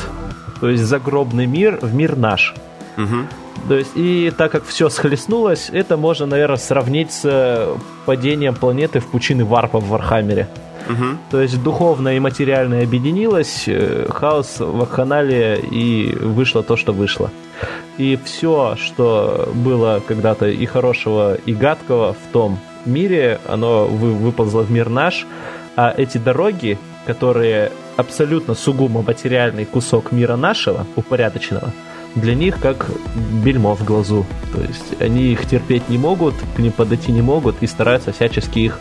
то 0.60 0.70
есть 0.70 0.84
загробный 0.84 1.46
мир, 1.46 1.80
в 1.82 1.94
мир 1.94 2.18
наш. 2.18 2.54
Мгм. 2.98 3.28
То 3.68 3.76
есть, 3.76 3.92
и 3.96 4.32
так 4.36 4.52
как 4.52 4.66
все 4.66 4.90
схлестнулось, 4.90 5.70
это 5.72 5.98
можно, 5.98 6.26
наверное, 6.26 6.58
сравнить 6.58 7.12
с 7.12 7.22
э, 7.24 7.76
падением 8.06 8.56
планеты 8.56 9.00
в 9.00 9.08
пучины 9.08 9.44
варпа 9.46 9.80
в 9.80 9.90
Вархаммере. 9.90 10.48
Мгм. 10.88 11.20
То 11.32 11.42
есть 11.42 11.62
духовное 11.62 12.16
и 12.16 12.20
материальное 12.20 12.84
объединилось, 12.84 13.66
э, 13.68 14.08
хаос 14.10 14.58
вакханалия 14.60 15.56
и 15.56 16.16
вышло 16.16 16.64
то, 16.64 16.78
что 16.78 16.94
вышло. 16.94 17.30
И 17.98 18.18
все, 18.24 18.76
что 18.78 19.50
было 19.54 20.02
когда-то 20.08 20.48
и 20.48 20.66
хорошего, 20.66 21.36
и 21.36 21.54
гадкого 21.54 22.14
в 22.14 22.32
том 22.32 22.60
мире, 22.86 23.40
оно 23.48 23.86
вы- 23.86 24.14
выползло 24.14 24.62
в 24.62 24.72
мир 24.72 24.90
наш, 24.90 25.26
а 25.76 25.94
эти 25.96 26.18
дороги, 26.18 26.78
которые 27.06 27.72
абсолютно 27.98 28.56
сугубо 28.56 29.02
материальный 29.02 29.66
кусок 29.66 30.12
мира 30.12 30.38
нашего, 30.38 30.86
упорядоченного, 30.96 31.72
для 32.16 32.34
них 32.34 32.60
как 32.60 32.90
бельмо 33.44 33.76
в 33.76 33.84
глазу. 33.84 34.26
То 34.54 34.62
есть 34.62 35.02
они 35.02 35.32
их 35.32 35.46
терпеть 35.46 35.90
не 35.90 35.98
могут, 35.98 36.34
к 36.56 36.60
ним 36.60 36.72
подойти 36.72 37.12
не 37.12 37.22
могут 37.22 37.56
и 37.62 37.68
стараются 37.68 38.12
всячески 38.12 38.60
их 38.60 38.80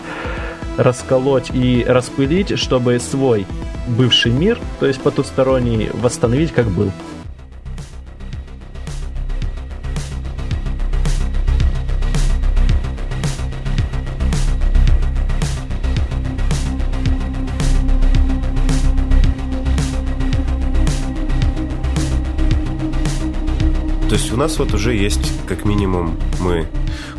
расколоть 0.78 1.50
и 1.52 1.84
распылить, 1.86 2.58
чтобы 2.58 2.98
свой 3.00 3.46
бывший 3.88 4.32
мир, 4.32 4.58
то 4.80 4.86
есть 4.86 5.00
потусторонний, 5.02 5.90
восстановить 5.92 6.52
как 6.52 6.68
был. 6.68 6.90
Нас 24.38 24.58
вот 24.58 24.72
уже 24.72 24.94
есть, 24.94 25.32
как 25.46 25.64
минимум, 25.64 26.18
мы 26.40 26.66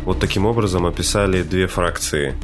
вот 0.04 0.18
таким 0.18 0.46
образом 0.46 0.86
описали 0.86 1.42
две 1.42 1.66
фракции. 1.66 2.34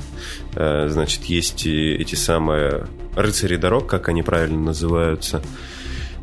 Э, 0.54 0.88
значит, 0.88 1.24
есть 1.24 1.66
эти 1.66 2.14
самые 2.14 2.86
рыцари 3.16 3.56
дорог, 3.56 3.86
как 3.86 4.08
они 4.08 4.22
правильно 4.22 4.60
называются. 4.60 5.42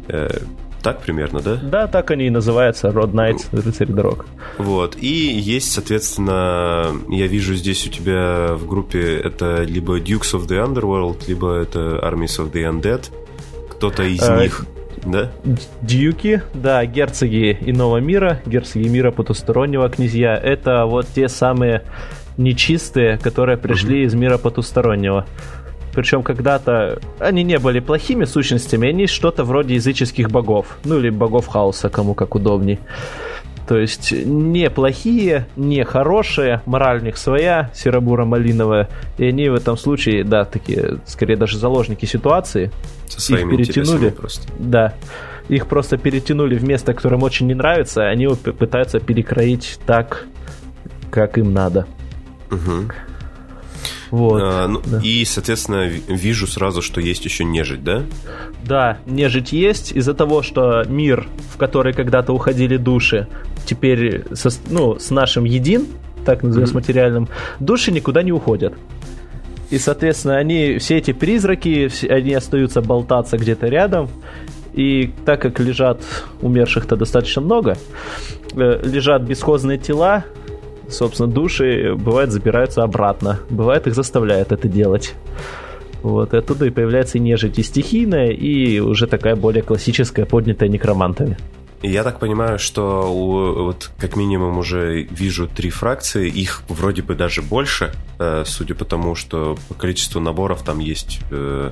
Э, 0.07 0.29
так 0.83 1.01
примерно, 1.01 1.39
да? 1.39 1.55
Да, 1.55 1.87
так 1.87 2.11
они 2.11 2.27
и 2.27 2.29
называются, 2.29 2.89
Road 2.89 3.13
Knights, 3.13 3.47
рыцари 3.51 3.91
дорог. 3.91 4.25
Вот, 4.57 4.97
и 4.97 5.07
есть, 5.07 5.71
соответственно, 5.71 6.93
я 7.09 7.27
вижу 7.27 7.55
здесь 7.55 7.87
у 7.87 7.89
тебя 7.89 8.53
в 8.53 8.67
группе 8.67 9.17
это 9.17 9.63
либо 9.63 9.99
Dukes 9.99 10.33
of 10.33 10.47
the 10.47 10.63
Underworld, 10.63 11.23
либо 11.27 11.53
это 11.55 11.99
Armies 12.03 12.37
of 12.39 12.51
the 12.51 12.69
Undead. 12.69 13.05
Кто-то 13.71 14.03
из 14.03 14.21
а, 14.21 14.41
них 14.41 14.65
да? 15.05 15.31
Дьюки, 15.81 16.41
да, 16.53 16.85
герцоги 16.85 17.57
иного 17.61 17.97
мира, 17.97 18.41
герцоги 18.45 18.87
мира 18.87 19.11
потустороннего 19.11 19.89
князья. 19.89 20.35
Это 20.35 20.85
вот 20.85 21.07
те 21.13 21.27
самые 21.27 21.83
нечистые, 22.37 23.17
которые 23.17 23.57
пришли 23.57 24.01
угу. 24.01 24.07
из 24.07 24.13
мира 24.15 24.37
потустороннего. 24.37 25.25
Причем 25.93 26.23
когда-то 26.23 26.99
они 27.19 27.43
не 27.43 27.59
были 27.59 27.79
плохими 27.79 28.25
сущностями, 28.25 28.89
они 28.89 29.05
что-то 29.05 29.43
вроде 29.43 29.75
языческих 29.75 30.31
богов. 30.31 30.77
Ну 30.83 30.97
или 30.99 31.09
богов 31.09 31.47
хаоса, 31.47 31.89
кому 31.89 32.15
как 32.15 32.35
удобней. 32.35 32.79
То 33.67 33.77
есть 33.77 34.11
не 34.11 34.69
плохие, 34.69 35.47
не 35.55 35.83
хорошие, 35.85 36.61
мораль 36.65 36.99
у 36.99 37.03
них 37.03 37.17
своя, 37.17 37.71
серобуро-малиновая. 37.73 38.89
И 39.17 39.25
они 39.25 39.49
в 39.49 39.55
этом 39.55 39.77
случае, 39.77 40.23
да, 40.23 40.43
такие, 40.43 40.99
скорее 41.05 41.37
даже 41.37 41.57
заложники 41.57 42.05
ситуации. 42.05 42.71
Со 43.07 43.33
их 43.33 43.49
перетянули. 43.49 44.09
Просто. 44.09 44.51
Да. 44.59 44.93
Их 45.47 45.67
просто 45.67 45.97
перетянули 45.97 46.57
в 46.57 46.63
место, 46.63 46.93
которое 46.93 47.17
им 47.17 47.23
очень 47.23 47.47
не 47.47 47.53
нравится, 47.53 48.07
они 48.07 48.27
пытаются 48.27 48.99
перекроить 48.99 49.79
так, 49.85 50.25
как 51.11 51.37
им 51.37 51.53
надо. 51.53 51.85
Угу. 52.51 52.91
Вот. 54.11 54.41
А, 54.43 54.67
ну, 54.67 54.79
да. 54.85 54.99
И, 55.03 55.25
соответственно, 55.25 55.87
вижу 55.87 56.45
сразу, 56.45 56.83
что 56.83 57.01
есть 57.01 57.25
еще 57.25 57.43
нежить, 57.43 57.83
да? 57.83 58.03
Да, 58.63 58.99
нежить 59.07 59.51
есть 59.51 59.91
из-за 59.91 60.13
того, 60.13 60.43
что 60.43 60.83
мир, 60.87 61.27
в 61.51 61.57
который 61.57 61.93
когда-то 61.93 62.31
уходили 62.31 62.77
души, 62.77 63.27
теперь 63.65 64.25
со, 64.33 64.49
ну, 64.69 64.99
с 64.99 65.09
нашим 65.09 65.45
един, 65.45 65.87
так 66.25 66.43
назовем, 66.43 66.67
mm-hmm. 66.67 66.71
с 66.71 66.73
материальным, 66.73 67.29
души 67.59 67.91
никуда 67.91 68.23
не 68.23 68.31
уходят. 68.31 68.73
И, 69.69 69.79
соответственно, 69.79 70.37
они, 70.37 70.77
все 70.77 70.97
эти 70.97 71.13
призраки, 71.13 71.89
они 72.07 72.33
остаются 72.33 72.81
болтаться 72.81 73.37
где-то 73.37 73.67
рядом. 73.67 74.09
И 74.73 75.11
так 75.25 75.41
как 75.41 75.59
лежат 75.59 76.01
умерших-то 76.41 76.95
достаточно 76.95 77.41
много, 77.41 77.77
э, 78.55 78.81
лежат 78.83 79.23
бесхозные 79.23 79.77
тела, 79.77 80.25
собственно, 80.89 81.31
души, 81.31 81.95
бывает, 81.95 82.31
забираются 82.31 82.83
обратно. 82.83 83.39
Бывает, 83.49 83.87
их 83.87 83.95
заставляют 83.95 84.51
это 84.51 84.67
делать. 84.67 85.15
Вот, 86.03 86.33
и 86.33 86.37
оттуда 86.37 86.65
и 86.65 86.69
появляется 86.69 87.17
и 87.17 87.21
нежить, 87.21 87.57
и 87.57 87.63
стихийная, 87.63 88.29
и 88.29 88.79
уже 88.79 89.07
такая 89.07 89.35
более 89.35 89.63
классическая, 89.63 90.25
поднятая 90.25 90.67
некромантами. 90.69 91.37
Я 91.83 92.03
так 92.03 92.19
понимаю, 92.19 92.59
что 92.59 93.13
у, 93.13 93.65
вот 93.65 93.91
как 93.97 94.15
минимум 94.15 94.57
уже 94.57 95.03
вижу 95.03 95.47
три 95.47 95.69
фракции, 95.69 96.29
их 96.29 96.63
вроде 96.69 97.01
бы 97.01 97.13
даже 97.13 97.41
больше, 97.41 97.93
э, 98.19 98.43
судя 98.45 98.73
по 98.73 98.85
тому, 98.85 99.15
что 99.15 99.57
по 99.67 99.73
количеству 99.73 100.21
наборов 100.21 100.63
там 100.63 100.79
есть 100.79 101.19
э, 101.29 101.71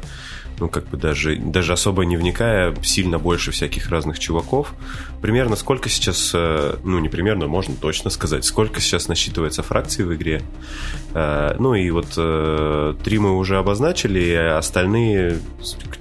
ну, 0.61 0.69
как 0.69 0.87
бы 0.89 0.97
даже, 0.97 1.37
даже 1.37 1.73
особо 1.73 2.05
не 2.05 2.17
вникая, 2.17 2.75
сильно 2.83 3.17
больше 3.17 3.51
всяких 3.51 3.89
разных 3.89 4.19
чуваков. 4.19 4.73
Примерно 5.19 5.55
сколько 5.55 5.89
сейчас, 5.89 6.31
э, 6.35 6.75
ну, 6.83 6.99
не 6.99 7.09
примерно, 7.09 7.47
можно 7.47 7.73
точно 7.75 8.11
сказать, 8.11 8.45
сколько 8.45 8.79
сейчас 8.79 9.07
насчитывается 9.07 9.63
фракций 9.63 10.05
в 10.05 10.13
игре. 10.13 10.43
Э, 11.15 11.55
ну, 11.57 11.73
и 11.73 11.89
вот 11.89 12.13
э, 12.15 12.93
три 13.03 13.17
мы 13.17 13.35
уже 13.37 13.57
обозначили, 13.57 14.33
остальные 14.35 15.39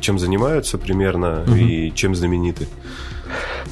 чем 0.00 0.18
занимаются 0.18 0.76
примерно 0.76 1.42
угу. 1.42 1.54
и 1.54 1.92
чем 1.94 2.14
знамениты. 2.14 2.68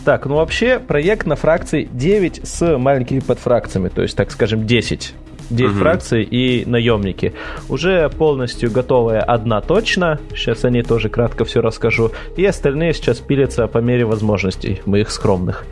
Так, 0.04 0.26
ну 0.26 0.36
вообще 0.36 0.78
проект 0.78 1.26
на 1.26 1.36
фракции 1.36 1.88
9 1.92 2.40
с 2.44 2.78
маленькими 2.78 3.20
подфракциями, 3.20 3.88
то 3.88 4.02
есть, 4.02 4.16
так 4.16 4.30
скажем, 4.30 4.66
10 4.66 5.14
9 5.50 5.70
угу. 5.70 5.80
фракций 5.80 6.22
и 6.22 6.64
наемники. 6.66 7.34
Уже 7.68 8.08
полностью 8.10 8.70
готовая 8.70 9.20
одна 9.20 9.60
точно. 9.60 10.20
Сейчас 10.34 10.64
о 10.64 10.70
ней 10.70 10.82
тоже 10.82 11.08
кратко 11.08 11.44
все 11.44 11.60
расскажу. 11.60 12.12
И 12.36 12.44
остальные 12.44 12.92
сейчас 12.94 13.18
пилятся 13.18 13.66
по 13.66 13.78
мере 13.78 14.04
возможностей 14.04 14.82
моих 14.84 15.10
скромных. 15.10 15.64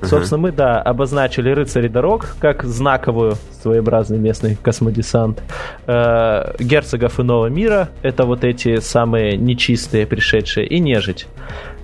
uh 0.00 0.06
Собственно, 0.06 0.38
мы, 0.38 0.52
да, 0.52 0.80
обозначили 0.82 1.50
рыцари 1.50 1.88
дорог 1.88 2.34
как 2.40 2.64
знаковую 2.64 3.36
своеобразный 3.62 4.18
местный 4.18 4.56
космодесант. 4.56 5.40
Э, 5.86 6.54
герцогов 6.58 7.20
иного 7.20 7.46
мира— 7.46 7.90
это 8.02 8.24
вот 8.24 8.42
эти 8.42 8.80
самые 8.80 9.36
нечистые 9.36 10.06
пришедшие, 10.06 10.66
и 10.66 10.80
нежить. 10.80 11.26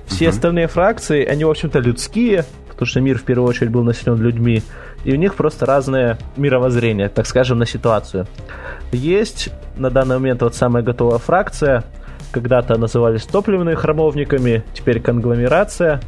Все 0.09 0.27
uh 0.27 0.29
остальные 0.31 0.67
фракции, 0.67 1.25
они, 1.25 1.45
в 1.45 1.51
общем-то, 1.51 1.79
людские, 1.79 2.45
потому 2.69 2.87
что 2.87 3.01
мир 3.01 3.19
в 3.19 3.23
первую 3.23 3.49
очередь 3.49 3.71
был 3.71 3.85
населен 3.85 4.17
людьми 4.17 4.63
и 5.05 5.13
у 5.13 5.17
них 5.17 5.35
просто 5.35 5.67
разное 5.67 6.19
мировоззрение, 6.37 7.09
так 7.09 7.27
скажем, 7.27 7.59
на 7.59 7.67
ситуацию. 7.67 8.27
Есть 8.93 9.51
на 9.77 9.91
данный 9.91 10.17
момент 10.17 10.43
вот 10.43 10.55
самая 10.55 10.83
готовая 10.83 11.19
фракция, 11.19 11.85
когда-то 12.33 12.77
назывались 12.77 13.25
топливными 13.25 13.75
храмовниками, 13.75 14.65
теперь 14.75 15.01
конгломерация. 15.01 16.01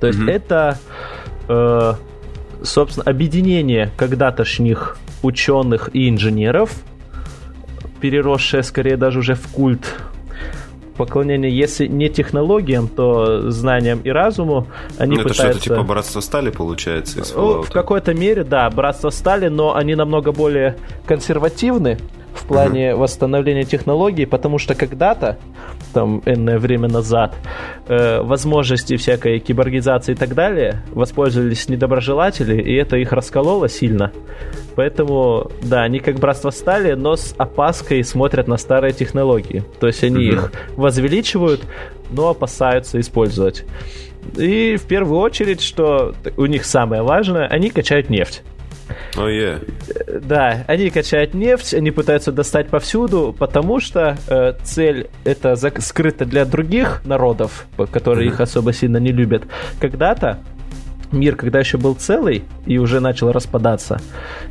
То 0.00 0.06
есть 0.06 0.18
mm-hmm. 0.18 0.30
это, 0.30 0.78
э, 1.48 1.94
собственно, 2.62 3.10
объединение 3.10 3.90
когда-тошних 3.96 4.98
ученых 5.22 5.90
и 5.92 6.08
инженеров, 6.08 6.72
переросшее 8.00 8.62
скорее 8.62 8.96
даже 8.96 9.20
уже 9.20 9.34
в 9.34 9.48
культ 9.48 9.94
поклонение, 10.96 11.50
если 11.56 11.86
не 11.86 12.08
технологиям, 12.08 12.88
то 12.88 13.50
знаниям 13.50 14.00
и 14.00 14.10
разуму. 14.10 14.66
Они 14.98 15.16
ну, 15.16 15.22
пытаются... 15.22 15.46
это 15.46 15.58
что-то 15.58 15.74
типа 15.74 15.82
братство 15.86 16.20
стали, 16.20 16.50
получается, 16.50 17.20
из 17.20 17.34
ну, 17.34 17.62
В 17.62 17.70
какой-то 17.70 18.14
мере, 18.14 18.44
да, 18.44 18.68
братство 18.70 19.10
стали, 19.10 19.48
но 19.48 19.74
они 19.74 19.94
намного 19.94 20.32
более 20.32 20.76
консервативны 21.06 21.98
в 22.34 22.46
плане 22.46 22.90
uh-huh. 22.90 22.96
восстановления 22.96 23.64
технологий, 23.64 24.26
потому 24.26 24.58
что 24.58 24.74
когда-то, 24.74 25.38
там, 25.92 26.22
энное 26.26 26.58
время 26.58 26.88
назад, 26.88 27.34
э, 27.88 28.20
возможности 28.20 28.96
всякой 28.96 29.38
киборгизации 29.38 30.12
и 30.12 30.14
так 30.14 30.34
далее 30.34 30.82
воспользовались 30.92 31.68
недоброжелатели, 31.68 32.60
и 32.60 32.74
это 32.74 32.96
их 32.96 33.12
раскололо 33.12 33.68
сильно. 33.68 34.12
Поэтому, 34.74 35.50
да, 35.62 35.82
они 35.82 36.00
как 36.00 36.18
братство 36.18 36.50
стали, 36.50 36.94
но 36.94 37.16
с 37.16 37.34
опаской 37.38 38.02
смотрят 38.02 38.48
на 38.48 38.56
старые 38.56 38.92
технологии. 38.92 39.64
То 39.80 39.86
есть 39.86 40.02
они 40.02 40.28
uh-huh. 40.28 40.34
их 40.34 40.52
возвеличивают, 40.76 41.62
но 42.10 42.30
опасаются 42.30 42.98
использовать. 43.00 43.64
И 44.36 44.76
в 44.76 44.84
первую 44.84 45.20
очередь, 45.20 45.60
что 45.60 46.14
у 46.36 46.46
них 46.46 46.64
самое 46.64 47.02
важное, 47.02 47.46
они 47.46 47.70
качают 47.70 48.10
нефть. 48.10 48.42
Oh, 49.16 49.28
yeah. 49.28 50.20
Да, 50.20 50.64
они 50.66 50.90
качают 50.90 51.34
нефть, 51.34 51.74
они 51.74 51.90
пытаются 51.90 52.32
достать 52.32 52.68
повсюду, 52.68 53.34
потому 53.38 53.80
что 53.80 54.16
э, 54.28 54.54
цель 54.62 55.08
это 55.24 55.56
скрыта 55.80 56.24
для 56.24 56.44
других 56.44 57.02
народов, 57.04 57.66
которые 57.90 58.28
mm-hmm. 58.28 58.32
их 58.32 58.40
особо 58.40 58.72
сильно 58.72 58.98
не 58.98 59.12
любят. 59.12 59.44
Когда-то 59.80 60.38
мир, 61.12 61.36
когда 61.36 61.60
еще 61.60 61.78
был 61.78 61.94
целый 61.94 62.44
и 62.66 62.78
уже 62.78 63.00
начал 63.00 63.32
распадаться, 63.32 64.00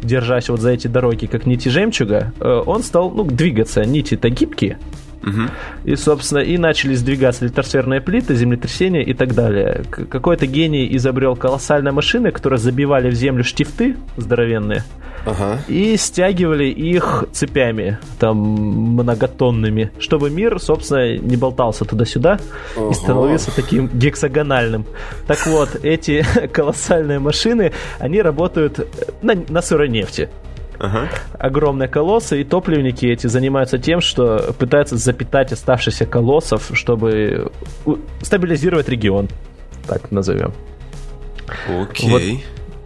держась 0.02 0.50
вот 0.50 0.62
за 0.62 0.72
эти 0.72 0.88
дороги, 0.88 1.25
как 1.25 1.46
нити 1.46 1.70
жемчуга, 1.70 2.34
э, 2.40 2.63
он 2.66 2.84
стал, 2.84 3.12
ну, 3.12 3.24
двигаться. 3.24 3.84
Нити-то 3.84 4.30
гибкие, 4.30 4.78
Угу. 5.24 5.42
И, 5.86 5.96
собственно, 5.96 6.39
и 6.39 6.58
начали 6.58 6.96
сдвигаться 6.96 7.46
литосферные 7.46 8.01
плиты, 8.01 8.36
землетрясения 8.36 9.03
и 9.03 9.13
так 9.13 9.34
далее. 9.34 9.84
Какой-то 9.89 10.48
гений 10.48 10.96
изобрел 10.96 11.36
колоссальные 11.36 11.94
машины, 11.94 12.32
которые 12.32 12.60
забивали 12.60 13.10
в 13.10 13.13
землю 13.13 13.44
штифты 13.44 13.96
здоровенные, 14.18 14.84
ага. 15.25 15.60
и 15.68 15.96
стягивали 15.98 16.65
их 16.65 17.25
цепями, 17.32 18.00
там, 18.20 18.38
многотонными, 18.38 19.92
чтобы 20.00 20.30
мир, 20.30 20.60
собственно, 20.60 21.18
не 21.18 21.38
болтался 21.38 21.86
туда-сюда 21.86 22.39
ага. 22.75 22.89
и 22.89 22.94
становился 22.94 23.56
таким 23.56 23.89
гексагональным. 23.94 24.86
Так 25.27 25.48
вот, 25.48 25.84
эти 25.84 26.25
колоссальные 26.53 27.20
машины, 27.20 27.72
они 28.00 28.22
работают 28.22 28.88
на, 29.22 29.36
на 29.48 29.62
сырой 29.62 29.89
нефти. 29.89 30.30
Ага. 30.84 31.08
Огромные 31.40 31.88
колоссы, 31.88 32.42
и 32.42 32.44
топливники 32.44 33.06
эти 33.06 33.28
занимаются 33.28 33.78
тем, 33.78 34.02
что 34.02 34.54
пытаются 34.60 34.98
запитать 34.98 35.54
оставшихся 35.54 36.06
колоссов, 36.06 36.72
чтобы 36.74 37.54
стабилизировать 38.22 38.90
регион, 38.90 39.30
так 39.88 40.12
назовем. 40.12 40.54
Окей. 41.70 42.10
Вот. 42.10 42.22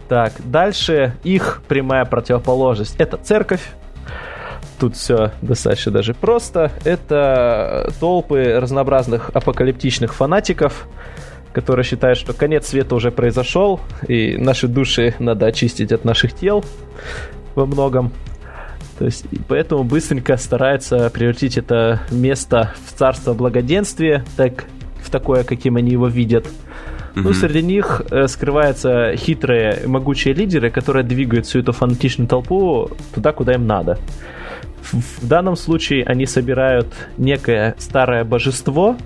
Так, 0.08 0.32
дальше 0.44 1.16
их 1.24 1.60
прямая 1.66 2.04
противоположность 2.04 2.94
это 2.98 3.16
церковь. 3.16 3.62
Тут 4.78 4.94
все 4.94 5.32
достаточно 5.42 5.90
даже 5.90 6.14
просто. 6.14 6.70
Это 6.84 7.92
толпы 7.98 8.60
разнообразных 8.60 9.30
апокалиптичных 9.34 10.14
фанатиков, 10.14 10.86
которые 11.52 11.84
считают, 11.84 12.16
что 12.16 12.32
конец 12.32 12.68
света 12.68 12.94
уже 12.94 13.10
произошел, 13.10 13.80
и 14.06 14.36
наши 14.36 14.68
души 14.68 15.16
надо 15.18 15.46
очистить 15.46 15.90
от 15.90 16.04
наших 16.04 16.32
тел 16.32 16.64
во 17.58 17.66
многом. 17.66 18.12
То 18.98 19.04
есть, 19.04 19.26
поэтому 19.46 19.84
быстренько 19.84 20.36
старается 20.36 21.10
превратить 21.10 21.58
это 21.58 22.00
место 22.10 22.74
в 22.86 22.98
царство 22.98 23.34
благоденствия, 23.34 24.24
так, 24.36 24.64
в 25.02 25.10
такое, 25.10 25.44
каким 25.44 25.76
они 25.76 25.90
его 25.90 26.08
видят. 26.08 26.46
Mm-hmm. 26.46 27.22
Ну, 27.22 27.32
среди 27.32 27.62
них 27.62 28.02
э, 28.10 28.26
скрываются 28.26 29.14
хитрые, 29.16 29.86
могучие 29.86 30.34
лидеры, 30.34 30.70
которые 30.70 31.04
двигают 31.04 31.46
всю 31.46 31.60
эту 31.60 31.72
фанатичную 31.72 32.28
толпу 32.28 32.90
туда, 33.14 33.32
куда 33.32 33.54
им 33.54 33.66
надо. 33.66 33.98
В, 34.82 35.22
в 35.22 35.28
данном 35.28 35.56
случае 35.56 36.04
они 36.04 36.26
собирают 36.26 36.88
некое 37.18 37.74
старое 37.78 38.24
божество, 38.24 38.96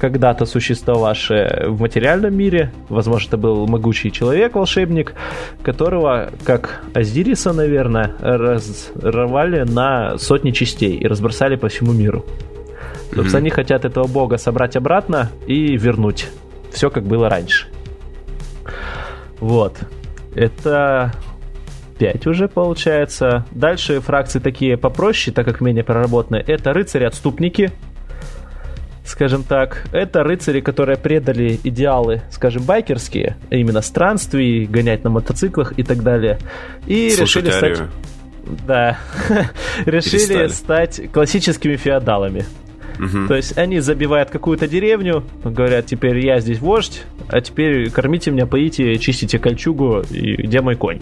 когда-то 0.00 0.46
существовавшее 0.46 1.66
в 1.68 1.80
материальном 1.80 2.34
мире. 2.34 2.72
Возможно, 2.88 3.28
это 3.28 3.36
был 3.36 3.66
могучий 3.66 4.10
человек-волшебник, 4.10 5.14
которого, 5.62 6.30
как 6.44 6.82
Азириса, 6.94 7.52
наверное, 7.52 8.14
разорвали 8.18 9.62
на 9.62 10.16
сотни 10.18 10.50
частей 10.50 10.96
и 10.96 11.06
разбросали 11.06 11.56
по 11.56 11.68
всему 11.68 11.92
миру. 11.92 12.24
Собственно, 13.14 13.26
mm-hmm. 13.26 13.38
они 13.38 13.50
хотят 13.50 13.84
этого 13.84 14.06
бога 14.06 14.38
собрать 14.38 14.76
обратно 14.76 15.30
и 15.46 15.76
вернуть 15.76 16.28
все, 16.72 16.90
как 16.90 17.04
было 17.04 17.28
раньше. 17.28 17.66
Вот. 19.40 19.78
Это 20.34 21.12
5 21.98 22.26
уже 22.26 22.48
получается. 22.48 23.44
Дальше 23.50 24.00
фракции 24.00 24.38
такие 24.38 24.76
попроще, 24.76 25.34
так 25.34 25.44
как 25.44 25.60
менее 25.60 25.84
проработанные. 25.84 26.42
Это 26.42 26.72
рыцари-отступники, 26.72 27.72
скажем 29.10 29.42
так, 29.42 29.84
это 29.92 30.22
рыцари, 30.22 30.60
которые 30.60 30.96
предали 30.96 31.58
идеалы, 31.64 32.22
скажем, 32.30 32.62
байкерские, 32.62 33.36
а 33.50 33.54
именно 33.56 33.82
странствий, 33.82 34.66
гонять 34.66 35.04
на 35.04 35.10
мотоциклах 35.10 35.78
и 35.78 35.82
так 35.82 36.02
далее. 36.02 36.38
И 36.86 37.10
Слушать 37.10 37.46
решили 37.46 37.74
стать... 37.74 37.88
Да. 38.66 38.98
решили 39.84 40.46
стать 40.48 41.12
классическими 41.12 41.76
феодалами. 41.76 42.44
Угу. 42.98 43.28
То 43.28 43.34
есть 43.34 43.56
они 43.58 43.80
забивают 43.80 44.30
какую-то 44.30 44.68
деревню, 44.68 45.24
говорят, 45.44 45.86
теперь 45.86 46.18
я 46.24 46.40
здесь 46.40 46.60
вождь, 46.60 47.02
а 47.28 47.40
теперь 47.40 47.90
кормите 47.90 48.30
меня, 48.30 48.46
поите, 48.46 48.96
чистите 48.98 49.38
кольчугу, 49.38 50.02
и 50.10 50.36
где 50.36 50.60
мой 50.60 50.76
конь? 50.76 51.00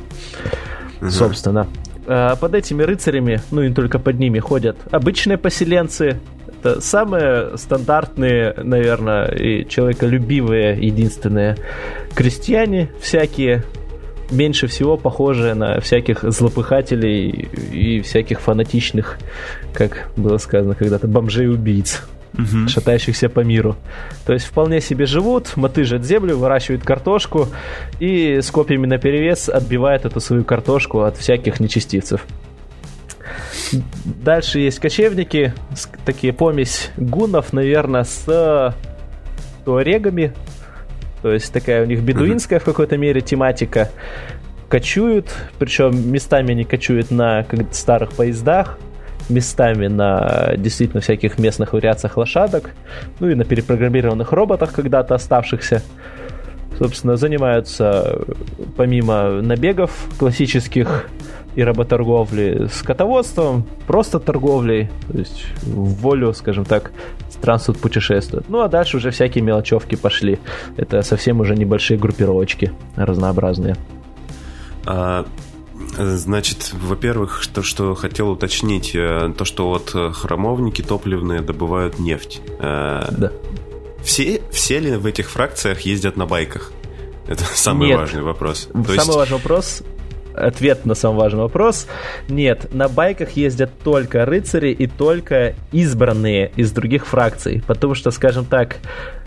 Угу. 1.00 1.10
Собственно. 1.10 1.66
А 2.06 2.36
под 2.36 2.54
этими 2.54 2.82
рыцарями, 2.82 3.42
ну 3.50 3.62
и 3.62 3.72
только 3.72 3.98
под 3.98 4.18
ними 4.18 4.38
ходят 4.38 4.78
обычные 4.90 5.36
поселенцы, 5.36 6.18
это 6.60 6.80
самые 6.80 7.56
стандартные, 7.56 8.54
наверное, 8.56 9.26
и 9.26 9.68
человеколюбивые 9.68 10.78
единственные 10.78 11.56
крестьяне 12.14 12.90
всякие, 13.00 13.64
меньше 14.30 14.66
всего 14.66 14.96
похожие 14.96 15.54
на 15.54 15.80
всяких 15.80 16.22
злопыхателей 16.22 17.48
и 17.72 18.00
всяких 18.00 18.40
фанатичных, 18.40 19.18
как 19.72 20.10
было 20.16 20.38
сказано 20.38 20.74
когда-то, 20.74 21.06
бомжей-убийц 21.06 22.02
угу. 22.34 22.68
шатающихся 22.68 23.28
по 23.28 23.40
миру. 23.40 23.76
То 24.26 24.32
есть 24.32 24.46
вполне 24.46 24.80
себе 24.80 25.06
живут, 25.06 25.56
мотыжат 25.56 26.04
землю, 26.04 26.36
выращивают 26.36 26.84
картошку 26.84 27.48
и 28.00 28.40
с 28.42 28.50
копьями 28.50 28.86
на 28.86 28.98
перевес 28.98 29.48
отбивают 29.48 30.04
эту 30.04 30.20
свою 30.20 30.44
картошку 30.44 31.02
от 31.02 31.16
всяких 31.16 31.60
нечестивцев. 31.60 32.24
Дальше 34.04 34.60
есть 34.60 34.78
кочевники, 34.78 35.52
такие 36.04 36.32
помесь 36.32 36.90
гунов, 36.96 37.52
наверное, 37.52 38.04
с 38.04 38.74
туарегами. 39.64 40.32
То 41.22 41.32
есть 41.32 41.52
такая 41.52 41.82
у 41.82 41.86
них 41.86 42.00
бедуинская 42.00 42.58
в 42.60 42.64
какой-то 42.64 42.96
мере 42.96 43.20
тематика. 43.20 43.90
Кочуют, 44.68 45.34
причем 45.58 46.12
местами 46.12 46.52
они 46.52 46.64
кочуют 46.64 47.10
на 47.10 47.44
старых 47.72 48.12
поездах, 48.12 48.78
местами 49.28 49.88
на 49.88 50.54
действительно 50.56 51.00
всяких 51.00 51.38
местных 51.38 51.72
вариациях 51.72 52.16
лошадок, 52.16 52.70
ну 53.20 53.28
и 53.28 53.34
на 53.34 53.44
перепрограммированных 53.44 54.32
роботах 54.32 54.72
когда-то 54.72 55.14
оставшихся. 55.14 55.82
Собственно, 56.78 57.16
занимаются 57.16 58.20
помимо 58.76 59.42
набегов 59.42 59.90
классических 60.18 61.08
и 61.58 61.62
работорговли, 61.64 62.68
скотоводством, 62.72 63.64
просто 63.88 64.20
торговлей, 64.20 64.88
то 65.10 65.18
есть 65.18 65.44
в 65.62 66.02
волю, 66.02 66.32
скажем 66.32 66.64
так, 66.64 66.92
странствуют, 67.30 67.80
путешествуют. 67.80 68.48
Ну 68.48 68.60
а 68.60 68.68
дальше 68.68 68.98
уже 68.98 69.10
всякие 69.10 69.42
мелочевки 69.42 69.96
пошли. 69.96 70.38
Это 70.76 71.02
совсем 71.02 71.40
уже 71.40 71.56
небольшие 71.56 71.98
группировочки 71.98 72.70
разнообразные. 72.94 73.76
А, 74.86 75.26
значит, 75.98 76.72
во-первых, 76.74 77.44
то, 77.52 77.64
что 77.64 77.96
хотел 77.96 78.30
уточнить, 78.30 78.94
э, 78.94 79.34
то, 79.36 79.44
что 79.44 79.68
вот 79.68 80.14
храмовники 80.14 80.82
топливные 80.82 81.40
добывают 81.40 81.98
нефть. 81.98 82.40
Э, 82.60 83.04
да. 83.10 83.32
Все, 84.04 84.42
все 84.52 84.78
ли 84.78 84.94
в 84.94 85.06
этих 85.06 85.28
фракциях 85.28 85.80
ездят 85.80 86.16
на 86.16 86.26
байках? 86.26 86.70
Это 87.26 87.42
самый 87.54 87.88
Нет. 87.88 87.98
важный 87.98 88.22
вопрос. 88.22 88.68
То 88.72 88.84
самый 88.84 88.94
есть... 88.94 89.08
важный 89.08 89.38
вопрос 89.38 89.82
ответ 90.34 90.86
на 90.86 90.94
самый 90.94 91.18
важный 91.18 91.40
вопрос. 91.40 91.86
Нет, 92.28 92.72
на 92.72 92.88
байках 92.88 93.32
ездят 93.32 93.70
только 93.82 94.24
рыцари 94.24 94.70
и 94.70 94.86
только 94.86 95.54
избранные 95.72 96.52
из 96.56 96.72
других 96.72 97.06
фракций. 97.06 97.62
Потому 97.66 97.94
что, 97.94 98.10
скажем 98.10 98.44
так, 98.44 98.76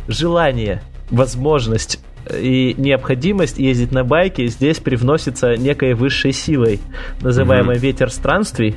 желание, 0.08 0.82
возможность 1.10 2.00
и 2.30 2.76
необходимость 2.78 3.58
ездить 3.58 3.92
на 3.92 4.04
байке 4.04 4.48
здесь 4.48 4.80
привносится 4.80 5.56
некой 5.56 5.94
высшей 5.94 6.32
силой, 6.32 6.80
называемой 7.22 7.78
mm-hmm. 7.78 7.80
ветер 7.80 8.10
странствий. 8.12 8.76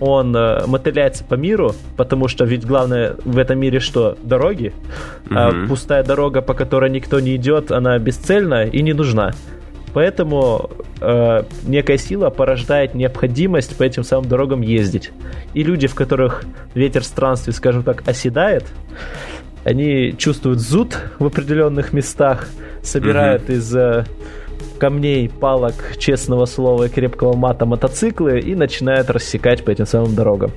Он 0.00 0.34
э, 0.34 0.64
мотыляется 0.66 1.24
по 1.24 1.34
миру, 1.34 1.74
потому 1.96 2.28
что 2.28 2.44
ведь 2.44 2.64
главное 2.64 3.16
в 3.24 3.36
этом 3.36 3.58
мире 3.58 3.80
что? 3.80 4.16
Дороги. 4.22 4.72
Mm-hmm. 5.26 5.64
А 5.64 5.68
пустая 5.68 6.04
дорога, 6.04 6.40
по 6.40 6.54
которой 6.54 6.90
никто 6.90 7.18
не 7.20 7.36
идет, 7.36 7.72
она 7.72 7.98
бесцельна 7.98 8.64
и 8.64 8.80
не 8.82 8.92
нужна. 8.92 9.32
Поэтому 9.94 10.70
э, 11.00 11.42
некая 11.66 11.98
сила 11.98 12.30
порождает 12.30 12.94
необходимость 12.94 13.76
по 13.76 13.82
этим 13.82 14.04
самым 14.04 14.28
дорогам 14.28 14.60
ездить. 14.60 15.10
И 15.54 15.62
люди, 15.62 15.86
в 15.86 15.94
которых 15.94 16.44
ветер 16.74 17.04
странствий, 17.04 17.52
скажем 17.52 17.82
так, 17.82 18.06
оседает, 18.06 18.64
они 19.64 20.14
чувствуют 20.16 20.60
зуд 20.60 20.98
в 21.18 21.26
определенных 21.26 21.92
местах, 21.92 22.48
собирают 22.82 23.44
угу. 23.44 23.52
из 23.52 23.74
э, 23.74 24.04
камней, 24.78 25.28
палок, 25.28 25.74
честного 25.98 26.46
слова 26.46 26.84
и 26.84 26.88
крепкого 26.88 27.36
мата 27.36 27.66
мотоциклы 27.66 28.40
и 28.40 28.54
начинают 28.54 29.10
рассекать 29.10 29.64
по 29.64 29.70
этим 29.70 29.86
самым 29.86 30.14
дорогам. 30.14 30.52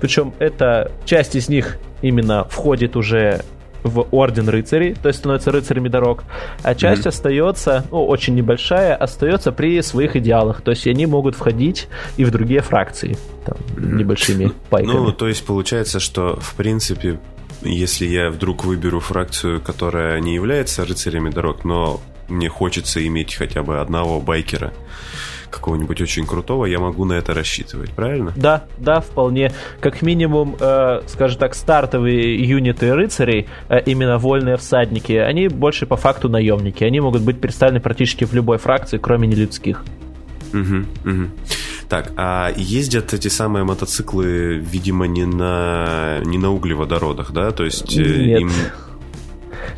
Причем 0.00 0.32
эта 0.38 0.90
часть 1.04 1.36
из 1.36 1.48
них 1.48 1.78
именно 2.02 2.44
входит 2.44 2.96
уже 2.96 3.42
в 3.82 4.06
орден 4.10 4.48
рыцарей, 4.48 4.94
то 4.94 5.08
есть 5.08 5.20
становятся 5.20 5.52
рыцарями 5.52 5.88
дорог, 5.88 6.24
а 6.62 6.74
часть 6.74 7.04
mm-hmm. 7.04 7.08
остается, 7.08 7.84
ну, 7.90 8.04
очень 8.06 8.34
небольшая, 8.34 8.94
остается 8.94 9.52
при 9.52 9.80
своих 9.82 10.16
идеалах, 10.16 10.60
то 10.60 10.70
есть 10.70 10.86
они 10.86 11.06
могут 11.06 11.34
входить 11.34 11.88
и 12.16 12.24
в 12.24 12.30
другие 12.30 12.60
фракции, 12.60 13.16
там, 13.44 13.56
небольшими 13.76 14.52
пайками. 14.70 14.92
Ну, 14.92 15.12
то 15.12 15.28
есть 15.28 15.44
получается, 15.44 16.00
что, 16.00 16.38
в 16.40 16.54
принципе, 16.54 17.20
если 17.62 18.06
я 18.06 18.30
вдруг 18.30 18.64
выберу 18.64 19.00
фракцию, 19.00 19.60
которая 19.60 20.20
не 20.20 20.34
является 20.34 20.84
рыцарями 20.84 21.30
дорог, 21.30 21.64
но 21.64 22.00
мне 22.28 22.48
хочется 22.48 23.04
иметь 23.06 23.34
хотя 23.34 23.62
бы 23.62 23.80
одного 23.80 24.20
байкера, 24.20 24.72
какого-нибудь 25.50 26.00
очень 26.00 26.26
крутого, 26.26 26.66
я 26.66 26.78
могу 26.78 27.04
на 27.04 27.14
это 27.14 27.34
рассчитывать, 27.34 27.90
правильно? 27.90 28.32
Да, 28.36 28.64
да, 28.78 29.00
вполне. 29.00 29.52
Как 29.80 30.02
минимум, 30.02 30.56
э, 30.58 31.02
скажем 31.06 31.38
так, 31.38 31.54
стартовые 31.54 32.42
юниты 32.44 32.94
рыцарей, 32.94 33.46
э, 33.68 33.80
именно 33.86 34.18
вольные 34.18 34.56
всадники, 34.56 35.12
они 35.12 35.48
больше 35.48 35.86
по 35.86 35.96
факту 35.96 36.28
наемники. 36.28 36.84
Они 36.84 37.00
могут 37.00 37.22
быть 37.22 37.40
представлены 37.40 37.80
практически 37.80 38.24
в 38.24 38.32
любой 38.34 38.58
фракции, 38.58 38.98
кроме 38.98 39.28
нелюдских. 39.28 39.84
Угу, 40.52 41.10
угу. 41.10 41.30
Так, 41.88 42.12
а 42.16 42.52
ездят 42.56 43.14
эти 43.14 43.28
самые 43.28 43.64
мотоциклы, 43.64 44.58
видимо, 44.58 45.06
не 45.06 45.24
на, 45.24 46.20
не 46.24 46.38
на 46.38 46.52
углеводородах, 46.52 47.32
да? 47.32 47.50
То 47.50 47.64
есть 47.64 47.96
э, 47.96 48.02
Нет. 48.02 48.40
им 48.40 48.50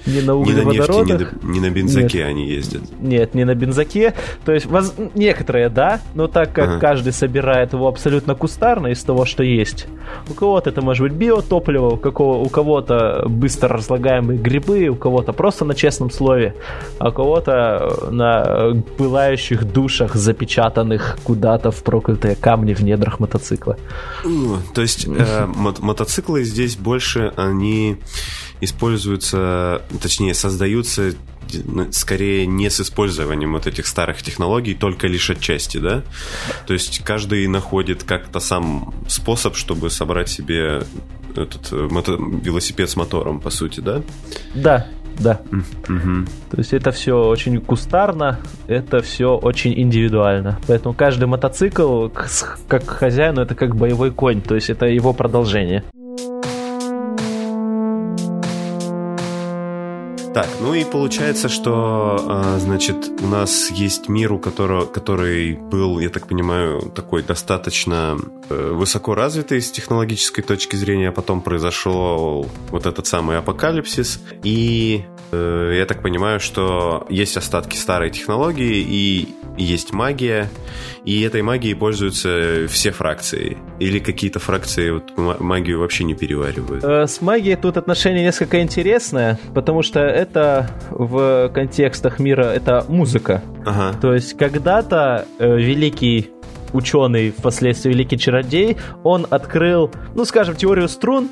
Не 0.06 0.20
на 0.22 0.32
не 0.32 0.52
на 0.52 0.62
нефти, 0.64 0.80
углеводородах. 0.80 1.32
не 1.42 1.48
на, 1.48 1.52
не 1.52 1.60
на 1.60 1.70
бензаке 1.70 2.24
они 2.24 2.48
ездят. 2.48 2.82
Нет, 3.00 3.34
не 3.34 3.44
на 3.44 3.54
бензаке. 3.54 4.14
То 4.44 4.52
есть 4.52 4.66
воз- 4.66 4.94
некоторые, 5.14 5.68
да, 5.68 6.00
но 6.14 6.26
так 6.28 6.52
как 6.52 6.68
Ага. 6.68 6.78
каждый 6.78 7.12
собирает 7.12 7.72
его 7.72 7.88
абсолютно 7.88 8.34
кустарно 8.34 8.88
из 8.88 9.02
того, 9.02 9.24
что 9.24 9.42
есть. 9.42 9.86
У 10.28 10.34
кого-то 10.34 10.70
это 10.70 10.82
может 10.82 11.02
быть 11.08 11.12
биотопливо, 11.12 11.90
у, 11.90 11.96
какого, 11.96 12.38
у 12.38 12.48
кого-то 12.48 13.24
быстро 13.28 13.68
разлагаемые 13.76 14.38
грибы, 14.38 14.88
у 14.88 14.94
кого-то 14.96 15.32
просто 15.32 15.64
на 15.64 15.74
честном 15.74 16.10
слове, 16.10 16.54
а 16.98 17.08
у 17.10 17.12
кого-то 17.12 18.08
на 18.10 18.74
пылающих 18.96 19.64
душах, 19.72 20.14
запечатанных 20.14 21.18
куда-то 21.24 21.70
в 21.70 21.82
проклятые 21.82 22.34
камни 22.36 22.74
в 22.74 22.80
недрах 22.82 23.20
мотоцикла. 23.20 23.76
Ну, 24.24 24.56
То 24.74 24.82
есть 24.82 25.06
э, 25.06 25.46
мо- 25.46 25.74
мотоциклы 25.80 26.44
здесь 26.44 26.76
больше, 26.76 27.32
они 27.36 27.96
используются, 28.60 29.79
точнее, 30.00 30.34
создаются 30.34 31.14
ну, 31.64 31.90
скорее 31.92 32.46
не 32.46 32.70
с 32.70 32.80
использованием 32.80 33.52
вот 33.52 33.66
этих 33.66 33.86
старых 33.86 34.22
технологий, 34.22 34.74
только 34.74 35.06
лишь 35.06 35.30
отчасти, 35.30 35.78
да? 35.78 36.02
То 36.66 36.72
есть 36.72 37.02
каждый 37.04 37.46
находит 37.48 38.04
как-то 38.04 38.40
сам 38.40 38.94
способ, 39.08 39.56
чтобы 39.56 39.90
собрать 39.90 40.28
себе 40.28 40.82
этот 41.36 41.72
э, 41.72 41.88
мото- 41.90 42.18
велосипед 42.42 42.90
с 42.90 42.96
мотором, 42.96 43.40
по 43.40 43.50
сути, 43.50 43.80
да? 43.80 44.02
Да, 44.54 44.86
да. 45.18 45.40
Мгм. 45.88 46.26
То 46.50 46.58
есть 46.58 46.72
это 46.72 46.90
все 46.92 47.28
очень 47.28 47.60
кустарно, 47.60 48.40
это 48.66 49.00
все 49.00 49.36
очень 49.36 49.78
индивидуально. 49.78 50.58
Поэтому 50.66 50.94
каждый 50.94 51.26
мотоцикл, 51.26 52.08
как 52.68 52.88
хозяину, 52.88 53.42
это 53.42 53.54
как 53.54 53.76
боевой 53.76 54.10
конь, 54.10 54.40
то 54.40 54.54
есть 54.54 54.70
это 54.70 54.86
его 54.86 55.12
продолжение. 55.12 55.84
Так, 60.32 60.46
ну 60.60 60.74
и 60.74 60.84
получается, 60.84 61.48
что, 61.48 62.24
а, 62.28 62.58
значит, 62.60 63.10
у 63.20 63.26
нас 63.26 63.68
есть 63.72 64.08
мир, 64.08 64.32
у 64.32 64.38
которого, 64.38 64.86
который 64.86 65.56
был, 65.56 65.98
я 65.98 66.08
так 66.08 66.28
понимаю, 66.28 66.82
такой 66.94 67.24
достаточно 67.24 68.16
э, 68.48 68.72
высоко 68.72 69.16
развитый 69.16 69.60
с 69.60 69.72
технологической 69.72 70.44
точки 70.44 70.76
зрения, 70.76 71.08
а 71.08 71.12
потом 71.12 71.40
произошел 71.40 72.48
вот 72.70 72.86
этот 72.86 73.08
самый 73.08 73.38
апокалипсис, 73.38 74.22
и 74.44 75.04
э, 75.32 75.74
я 75.76 75.84
так 75.84 76.00
понимаю, 76.00 76.38
что 76.38 77.08
есть 77.10 77.36
остатки 77.36 77.74
старой 77.74 78.10
технологии 78.10 78.86
и 78.88 79.34
есть 79.56 79.92
магия, 79.92 80.48
и 81.04 81.22
этой 81.22 81.42
магией 81.42 81.74
пользуются 81.74 82.66
все 82.68 82.90
фракции, 82.90 83.56
или 83.78 83.98
какие-то 83.98 84.38
фракции 84.38 84.90
вот 84.90 85.16
ма- 85.16 85.36
магию 85.40 85.78
вообще 85.80 86.04
не 86.04 86.14
переваривают. 86.14 86.84
Э, 86.84 87.06
С 87.06 87.20
магией 87.20 87.56
тут 87.56 87.76
отношение 87.76 88.22
несколько 88.22 88.60
интересное, 88.62 89.38
потому 89.54 89.82
что 89.82 90.00
это 90.00 90.70
в 90.90 91.50
контекстах 91.54 92.18
мира 92.18 92.44
это 92.44 92.84
музыка. 92.88 93.42
Ага. 93.64 93.96
То 94.00 94.12
есть 94.14 94.36
когда-то 94.36 95.26
э, 95.38 95.56
великий 95.56 96.30
ученый, 96.72 97.30
впоследствии 97.30 97.90
великий 97.90 98.18
чародей, 98.18 98.76
он 99.02 99.26
открыл, 99.30 99.90
ну 100.14 100.24
скажем, 100.24 100.54
теорию 100.54 100.88
струн, 100.88 101.28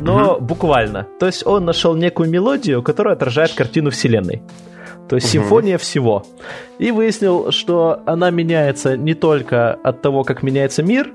но 0.00 0.38
буквально. 0.38 1.06
То 1.18 1.26
есть 1.26 1.46
он 1.46 1.64
нашел 1.64 1.94
некую 1.96 2.28
мелодию, 2.28 2.82
которая 2.82 3.14
отражает 3.14 3.52
картину 3.54 3.90
Вселенной. 3.90 4.42
То 5.08 5.16
есть 5.16 5.26
Мгм. 5.26 5.42
симфония 5.42 5.78
всего. 5.78 6.24
И 6.78 6.90
выяснил, 6.90 7.50
что 7.52 8.00
она 8.06 8.30
меняется 8.30 8.96
не 8.96 9.14
только 9.14 9.74
от 9.74 10.02
того, 10.02 10.24
как 10.24 10.42
меняется 10.42 10.82
мир, 10.82 11.12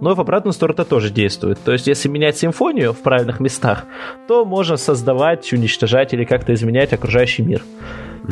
но 0.00 0.12
и 0.12 0.14
в 0.14 0.20
обратную 0.20 0.52
сторону 0.52 0.74
это 0.74 0.84
тоже 0.84 1.10
действует. 1.10 1.58
То 1.64 1.72
есть, 1.72 1.86
если 1.88 2.08
менять 2.08 2.36
симфонию 2.38 2.92
в 2.92 2.98
правильных 2.98 3.40
местах, 3.40 3.84
то 4.28 4.44
можно 4.44 4.76
создавать, 4.76 5.52
уничтожать 5.52 6.14
или 6.14 6.24
как-то 6.24 6.54
изменять 6.54 6.92
окружающий 6.92 7.42
мир. 7.42 7.62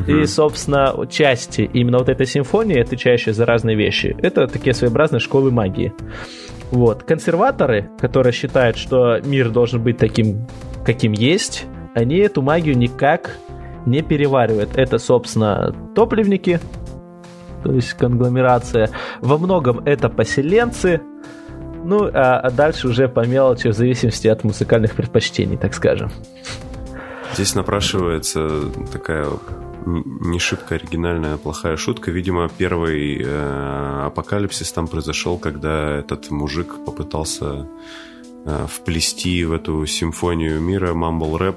И, 0.06 0.26
собственно, 0.26 0.94
части 1.10 1.62
именно 1.72 1.98
вот 1.98 2.08
этой 2.10 2.26
симфонии, 2.26 2.78
отвечающие 2.78 3.32
за 3.32 3.46
разные 3.46 3.76
вещи, 3.76 4.14
это 4.20 4.46
такие 4.46 4.74
своеобразные 4.74 5.20
школы 5.20 5.50
магии. 5.50 5.92
Вот. 6.70 7.02
Консерваторы, 7.02 7.88
которые 7.98 8.32
считают, 8.32 8.76
что 8.76 9.20
мир 9.24 9.48
должен 9.48 9.82
быть 9.82 9.96
таким, 9.96 10.46
каким 10.84 11.12
есть, 11.12 11.64
они 11.94 12.18
эту 12.18 12.42
магию 12.42 12.76
никак 12.76 13.38
не 13.86 14.02
переваривают. 14.02 14.76
Это, 14.76 14.98
собственно, 14.98 15.74
топливники, 15.94 16.60
то 17.62 17.72
есть 17.72 17.94
конгломерация. 17.94 18.90
Во 19.20 19.38
многом 19.38 19.80
это 19.80 20.08
поселенцы, 20.08 21.00
ну, 21.84 22.10
а, 22.12 22.50
дальше 22.50 22.88
уже 22.88 23.08
по 23.08 23.26
мелочи, 23.26 23.68
в 23.68 23.72
зависимости 23.72 24.28
от 24.28 24.44
музыкальных 24.44 24.94
предпочтений, 24.94 25.56
так 25.56 25.74
скажем. 25.74 26.10
Здесь 27.34 27.54
напрашивается 27.54 28.48
такая 28.92 29.28
не 29.86 30.38
шибко 30.38 30.74
оригинальная 30.74 31.34
а 31.34 31.38
плохая 31.38 31.76
шутка. 31.76 32.10
Видимо, 32.10 32.48
первый 32.48 33.22
э, 33.22 34.02
апокалипсис 34.06 34.72
там 34.72 34.88
произошел, 34.88 35.38
когда 35.38 35.96
этот 35.96 36.30
мужик 36.30 36.74
попытался 36.84 37.68
э, 38.44 38.66
вплести 38.68 39.44
в 39.44 39.52
эту 39.52 39.86
симфонию 39.86 40.60
мира 40.60 40.92
мамбл 40.92 41.36
рэп. 41.36 41.56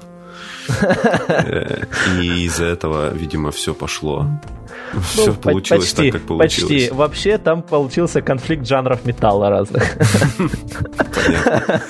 И 2.20 2.44
из-за 2.44 2.64
этого, 2.66 3.10
видимо, 3.12 3.50
все 3.50 3.74
пошло. 3.74 4.26
Все 5.12 5.26
Ну, 5.26 5.34
по- 5.34 5.50
получилось 5.50 5.92
почти, 5.92 6.10
так, 6.10 6.20
как 6.20 6.28
получилось. 6.28 6.72
Почти. 6.72 6.90
Вообще 6.90 7.38
там 7.38 7.62
получился 7.62 8.22
конфликт 8.22 8.66
жанров 8.66 9.04
металла 9.04 9.50
разных. 9.50 9.84
Понятно. 11.14 11.82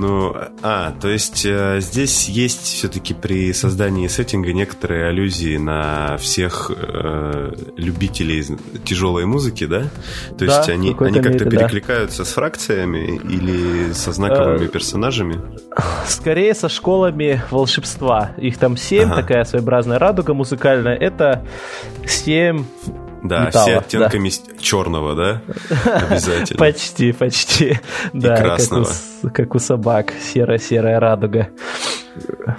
Ну, 0.00 0.34
а, 0.62 0.94
то 0.98 1.08
есть 1.08 1.44
э, 1.44 1.78
здесь 1.80 2.26
есть 2.30 2.62
все-таки 2.62 3.12
при 3.12 3.52
создании 3.52 4.08
сеттинга 4.08 4.54
некоторые 4.54 5.08
аллюзии 5.08 5.58
на 5.58 6.16
всех 6.16 6.70
э, 6.74 7.52
любителей 7.76 8.42
тяжелой 8.82 9.26
музыки, 9.26 9.66
да? 9.66 9.82
То 10.38 10.46
Да, 10.46 10.56
есть 10.56 10.70
они, 10.70 10.96
они 10.98 11.20
как-то 11.20 11.44
да. 11.44 11.50
перекликаются 11.50 12.24
с 12.24 12.32
фракциями 12.32 13.20
или 13.28 13.92
со 13.92 14.12
знаковыми 14.12 14.64
Э, 14.64 14.68
персонажами? 14.68 15.38
Скорее 16.06 16.54
со 16.54 16.70
школами 16.70 17.42
волшебства. 17.50 18.30
Их 18.38 18.56
там 18.56 18.78
семь, 18.78 19.10
Ага. 19.10 19.16
такая 19.20 19.44
своеобразная 19.44 19.98
радуга 19.98 20.32
музыкальная. 20.32 20.94
Это 20.96 21.44
семь 22.06 22.64
Да, 23.22 23.46
металла, 23.46 23.64
все 23.66 23.78
оттенками 23.78 24.30
черного, 24.60 25.14
да? 25.14 25.42
Обязательно. 26.10 26.58
Почти, 26.58 27.12
почти. 27.12 27.78
да, 28.12 28.36
как 28.36 28.40
у, 28.40 28.46
красного. 28.46 28.86
как 29.32 29.54
у 29.54 29.58
собак. 29.58 30.12
Серая-серая 30.20 30.98
радуга. 31.00 31.48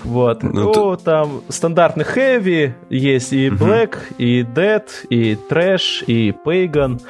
Вот. 0.03 0.43
Ну, 0.43 0.51
Ну, 0.51 0.71
то- 0.71 0.95
там 0.95 1.41
стандартный 1.49 2.05
хэви, 2.05 2.75
есть 2.89 3.33
и 3.33 3.49
Black, 3.49 3.97
и 4.17 4.41
Dead, 4.43 4.83
и 5.09 5.35
Трэш, 5.35 6.03
и 6.07 6.33
Pagan. 6.45 7.01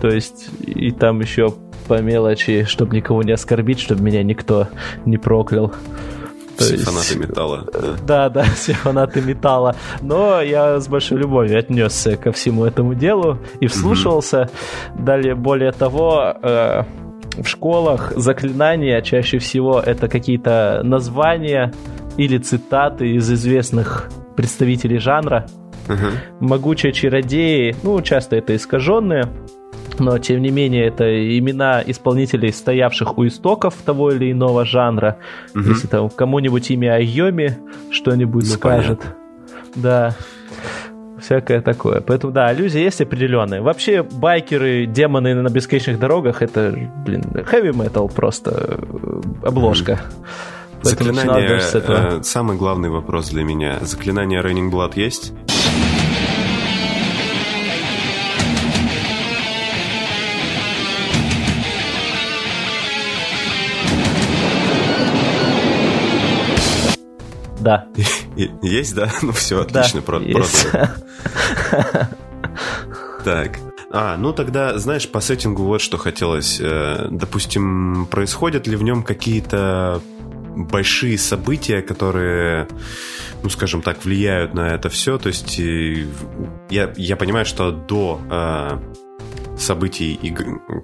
То 0.00 0.08
есть, 0.08 0.48
и 0.60 0.90
там 0.90 1.20
еще 1.20 1.54
по 1.88 2.00
мелочи, 2.00 2.64
чтобы 2.64 2.96
никого 2.96 3.22
не 3.22 3.32
оскорбить, 3.32 3.80
чтобы 3.80 4.02
меня 4.02 4.22
никто 4.22 4.68
не 5.04 5.18
проклял. 5.18 5.74
То 6.60 6.64
Все 6.66 6.74
есть- 6.74 6.84
фанаты 6.84 7.16
металла. 7.18 7.66
да. 7.72 7.80
Да, 8.06 8.28
да, 8.28 8.42
все 8.54 8.74
фанаты 8.74 9.22
металла. 9.22 9.74
Но 10.02 10.42
я 10.42 10.78
с 10.78 10.88
большой 10.88 11.18
любовью 11.18 11.58
отнесся 11.58 12.16
ко 12.16 12.32
всему 12.32 12.66
этому 12.66 12.94
делу 12.94 13.38
и 13.60 13.66
вслушивался. 13.66 14.50
Далее, 14.98 15.34
более 15.34 15.72
того, 15.72 16.34
э, 16.42 16.82
в 17.38 17.46
школах 17.46 18.12
заклинания 18.14 19.00
чаще 19.00 19.38
всего 19.38 19.80
это 19.80 20.08
какие-то 20.08 20.82
названия 20.84 21.72
или 22.18 22.36
цитаты 22.36 23.08
из 23.16 23.32
известных 23.32 24.10
представителей 24.36 24.98
жанра. 24.98 25.46
Мгм. 25.88 26.10
Могучие 26.40 26.92
чародеи, 26.92 27.74
ну, 27.82 28.02
часто 28.02 28.36
это 28.36 28.54
искаженные, 28.54 29.24
но 29.98 30.18
тем 30.18 30.42
не 30.42 30.50
менее 30.50 30.86
это 30.86 31.04
имена 31.38 31.82
исполнителей, 31.84 32.52
стоявших 32.52 33.18
у 33.18 33.26
истоков 33.26 33.74
того 33.84 34.12
или 34.12 34.30
иного 34.30 34.64
жанра. 34.64 35.18
Мгм. 35.54 35.70
Если 35.70 35.86
там 35.86 36.10
кому-нибудь 36.10 36.70
имя 36.70 36.94
Айоми 36.94 37.58
что-нибудь 37.90 38.44
Ну, 38.44 38.54
скажет. 38.54 39.00
Да. 39.74 40.14
Всякое 41.20 41.60
такое. 41.60 42.00
Поэтому, 42.00 42.32
да, 42.32 42.46
аллюзии 42.46 42.80
есть 42.80 43.00
определенные. 43.00 43.60
Вообще, 43.60 44.02
байкеры, 44.02 44.86
демоны 44.86 45.34
на 45.34 45.48
бесконечных 45.48 45.98
дорогах, 45.98 46.40
это, 46.40 46.74
блин, 47.04 47.22
heavy 47.34 47.72
metal 47.72 48.10
просто 48.12 48.78
э, 48.78 49.46
обложка. 49.46 50.00
Начинал 50.82 51.14
Заклинание, 51.14 51.60
э, 51.74 52.22
самый 52.22 52.56
главный 52.56 52.88
вопрос 52.88 53.28
для 53.28 53.44
меня. 53.44 53.78
Заклинание 53.82 54.40
Raining 54.40 54.70
Blood 54.70 54.92
есть? 54.96 55.34
Да. 67.60 67.86
Есть, 68.62 68.94
да? 68.94 69.10
Ну 69.22 69.32
все, 69.32 69.64
Да, 69.64 69.80
отлично, 69.80 69.98
есть. 69.98 70.06
продано. 70.06 70.88
Так. 73.24 73.58
А, 73.92 74.16
ну 74.16 74.32
тогда, 74.32 74.78
знаешь, 74.78 75.08
по 75.08 75.20
сеттингу 75.20 75.64
вот 75.64 75.80
что 75.80 75.98
хотелось. 75.98 76.58
Э, 76.60 77.08
допустим, 77.10 78.06
происходят 78.10 78.66
ли 78.66 78.76
в 78.76 78.82
нем 78.82 79.02
какие-то 79.02 80.00
большие 80.56 81.18
события, 81.18 81.82
которые, 81.82 82.66
ну, 83.42 83.50
скажем 83.50 83.82
так, 83.82 84.04
влияют 84.04 84.54
на 84.54 84.74
это 84.74 84.88
все. 84.88 85.18
То 85.18 85.28
есть 85.28 85.58
я, 85.58 86.92
я 86.96 87.16
понимаю, 87.16 87.44
что 87.44 87.72
до 87.72 88.20
событий, 89.58 90.34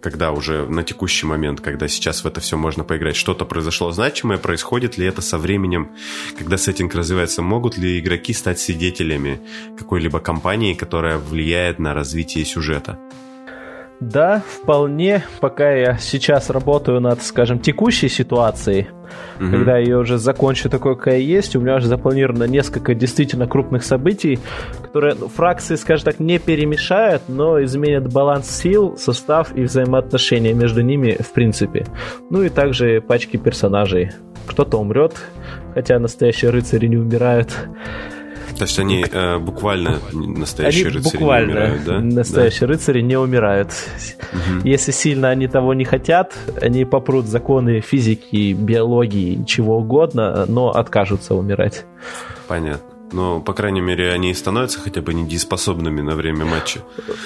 когда 0.03 0.33
уже 0.33 0.67
на 0.67 0.83
текущий 0.83 1.27
момент, 1.27 1.61
когда 1.61 1.89
сейчас 1.89 2.23
в 2.23 2.27
это 2.27 2.41
все 2.41 2.57
можно 2.57 2.85
поиграть, 2.85 3.17
что-то 3.17 3.45
произошло 3.45 3.91
значимое, 3.91 4.39
происходит 4.39 4.99
ли 4.99 5.07
это 5.07 5.23
со 5.23 5.39
временем, 5.39 5.91
когда 6.39 6.57
сеттинг 6.59 6.95
развивается, 6.95 7.43
могут 7.43 7.79
ли 7.79 7.99
игроки 7.99 8.33
стать 8.33 8.61
свидетелями 8.61 9.41
какой-либо 9.79 10.21
кампании, 10.21 10.75
которая 10.75 11.19
влияет 11.19 11.79
на 11.79 11.95
развитие 11.95 12.45
сюжета? 12.45 12.99
Да, 14.01 14.43
вполне. 14.47 15.25
Пока 15.41 15.73
я 15.73 15.97
сейчас 15.97 16.51
работаю 16.51 17.01
над, 17.01 17.23
скажем, 17.23 17.59
текущей 17.59 18.09
ситуацией, 18.09 18.89
угу. 19.41 19.51
когда 19.51 19.79
я 19.79 19.99
уже 19.99 20.19
закончу 20.19 20.69
такое, 20.69 20.97
какая 20.97 21.19
есть, 21.19 21.57
у 21.57 21.61
меня 21.61 21.77
уже 21.77 21.87
запланировано 21.87 22.45
несколько 22.45 22.95
действительно 22.95 23.47
крупных 23.47 23.85
событий, 23.85 24.39
которые 24.83 25.15
ну, 25.15 25.29
фракции, 25.29 25.77
скажем 25.77 26.05
так, 26.05 26.21
не 26.21 26.39
перемешают, 26.39 27.23
но 27.29 27.63
изменят 27.65 28.13
баланс 28.13 28.51
сил, 28.51 28.97
состав 28.99 29.57
и 29.57 29.63
взаимоотношения 29.63 30.53
между 30.53 30.83
ними 30.83 31.17
в 31.19 31.33
принципе. 31.33 31.87
Ну 32.29 32.43
и 32.43 32.51
также 32.51 33.01
пачки 33.01 33.39
персонажей. 33.39 34.11
Кто-то 34.47 34.77
умрет, 34.77 35.15
хотя 35.75 35.99
настоящие 35.99 36.51
рыцари 36.51 36.87
не 36.87 36.97
умирают. 36.97 37.49
То 38.57 38.65
есть 38.65 38.79
они 38.79 39.05
э, 39.11 39.39
буквально 39.39 40.01
настоящие 40.13 40.87
они 40.87 40.97
рыцари 40.97 41.19
буквально 41.19 41.47
не 41.47 41.53
умирают, 41.53 41.85
да? 41.85 42.01
Настоящие 42.01 42.61
да. 42.61 42.67
рыцари 42.67 43.01
не 43.03 43.17
умирают. 43.19 43.71
Угу. 44.33 44.69
Если 44.69 44.93
сильно 44.93 45.29
они 45.29 45.47
того 45.47 45.75
не 45.75 45.85
хотят, 45.85 46.35
они 46.61 46.85
попрут 46.85 47.27
законы 47.27 47.81
физики, 47.81 48.55
биологии, 48.55 49.45
чего 49.45 49.79
угодно, 49.79 50.47
но 50.47 50.71
откажутся 50.71 51.35
умирать. 51.35 51.85
Понятно. 52.49 52.96
Но, 53.13 53.41
по 53.41 53.53
крайней 53.53 53.81
мере, 53.81 54.13
они 54.13 54.35
становятся 54.35 54.81
хотя 54.81 55.01
бы 55.01 55.15
недееспособными 55.15 56.01
на 56.01 56.17
время 56.17 56.45
матча. 56.45 56.81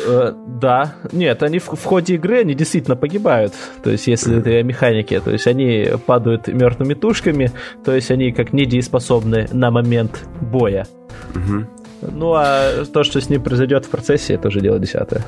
Э, 0.06 0.32
да. 0.46 0.94
Нет, 1.12 1.42
они 1.42 1.58
в, 1.58 1.68
в 1.68 1.84
ходе 1.84 2.14
игры 2.14 2.40
они 2.40 2.54
действительно 2.54 2.96
погибают. 2.96 3.54
То 3.82 3.90
есть, 3.90 4.06
если 4.06 4.38
это 4.38 4.62
механики, 4.62 5.18
то 5.20 5.30
есть 5.30 5.46
они 5.46 5.88
падают 6.06 6.48
мертвыми 6.48 6.94
тушками, 6.94 7.52
то 7.84 7.94
есть 7.94 8.10
они 8.10 8.32
как 8.32 8.52
недееспособны 8.52 9.48
на 9.52 9.70
момент 9.70 10.26
боя. 10.40 10.86
Угу. 11.34 11.66
Ну 12.12 12.32
а 12.34 12.84
то, 12.86 13.02
что 13.04 13.20
с 13.20 13.28
ним 13.28 13.42
произойдет 13.42 13.86
в 13.86 13.90
процессе, 13.90 14.34
это 14.34 14.48
уже 14.48 14.60
дело 14.60 14.78
десятое. 14.78 15.24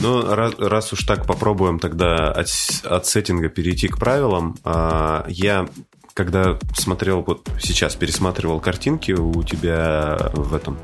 Ну, 0.00 0.34
раз, 0.34 0.54
раз 0.58 0.92
уж 0.92 1.04
так 1.04 1.26
попробуем 1.26 1.78
тогда 1.78 2.32
от, 2.32 2.48
от 2.84 3.06
сеттинга 3.06 3.48
перейти 3.48 3.86
к 3.86 3.98
правилам. 3.98 4.56
А, 4.64 5.24
я 5.28 5.68
когда 6.14 6.58
смотрел, 6.76 7.22
вот 7.26 7.48
сейчас 7.60 7.94
пересматривал 7.94 8.60
картинки 8.60 9.12
у 9.12 9.42
тебя 9.42 10.30
в 10.32 10.54
этом, 10.54 10.78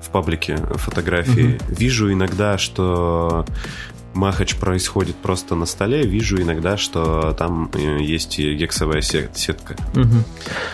в 0.00 0.10
паблике 0.10 0.56
фотографии, 0.56 1.56
угу. 1.56 1.74
вижу 1.74 2.12
иногда, 2.12 2.58
что 2.58 3.44
махач 4.14 4.56
происходит 4.56 5.16
просто 5.16 5.54
на 5.54 5.66
столе, 5.66 6.02
вижу 6.02 6.40
иногда, 6.40 6.76
что 6.76 7.32
там 7.38 7.70
э, 7.74 8.02
есть 8.02 8.38
гексовая 8.38 9.02
сетка. 9.02 9.76
Угу. 9.94 10.24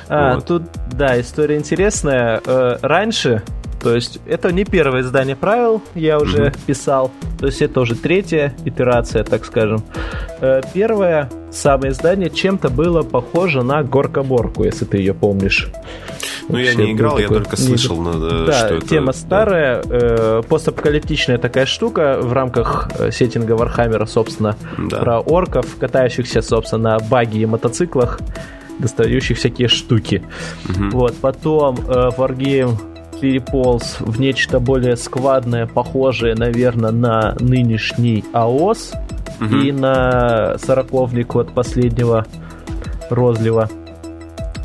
А, 0.09 0.35
вот. 0.37 0.47
Тут, 0.47 0.63
да, 0.91 1.21
история 1.21 1.57
интересная. 1.57 2.41
Э, 2.45 2.79
раньше, 2.83 3.43
то 3.83 3.95
есть 3.95 4.21
это 4.27 4.53
не 4.53 4.65
первое 4.65 5.03
издание 5.03 5.37
правил, 5.37 5.83
я 5.95 6.19
уже 6.19 6.49
угу. 6.49 6.57
писал, 6.67 7.11
то 7.39 7.47
есть 7.47 7.63
это 7.63 7.81
уже 7.81 7.95
третья 7.95 8.55
итерация, 8.65 9.25
так 9.25 9.45
скажем. 9.45 9.83
Э, 10.41 10.61
первое 10.75 11.31
самое 11.53 11.93
издание 11.93 12.31
чем-то 12.31 12.69
было 12.69 13.03
похоже 13.03 13.63
на 13.63 13.83
Горкаморку, 13.83 14.65
если 14.65 14.85
ты 14.85 14.99
ее 14.99 15.15
помнишь. 15.15 15.69
Ну, 16.49 16.59
я 16.59 16.75
не 16.75 16.93
играл, 16.93 17.19
я 17.19 17.29
только 17.29 17.57
слышал, 17.57 18.01
не... 18.01 18.47
да, 18.47 18.53
что 18.53 18.75
это... 18.77 18.87
тема 18.87 19.13
старая, 19.13 19.83
э, 19.85 20.43
постапокалиптичная 20.49 21.39
такая 21.39 21.67
штука 21.67 22.19
в 22.21 22.33
рамках 22.33 22.89
э, 22.99 23.11
сеттинга 23.11 23.53
Вархаммера, 23.53 24.07
собственно, 24.07 24.57
да. 24.79 24.99
про 24.99 25.21
орков, 25.21 25.77
катающихся, 25.79 26.43
собственно, 26.43 26.99
на 26.99 26.99
багги 27.01 27.39
и 27.39 27.47
мотоциклах, 27.47 28.21
достающих 28.79 29.39
всякие 29.39 29.69
штуки. 29.69 30.23
Угу. 30.69 30.91
Вот, 30.91 31.17
потом 31.17 31.77
э, 31.77 32.11
Wargame 32.17 32.96
переполз 33.21 33.97
в 34.01 34.21
нечто 34.21 34.61
более 34.61 34.97
сквадное, 34.97 35.67
похожее, 35.67 36.35
наверное, 36.35 36.91
на 36.91 37.37
нынешний 37.41 38.25
AoS 38.33 38.93
угу. 39.41 39.57
и 39.57 39.73
на 39.73 40.59
сороковник 40.59 41.35
от 41.35 41.53
последнего 41.53 42.27
розлива 43.11 43.69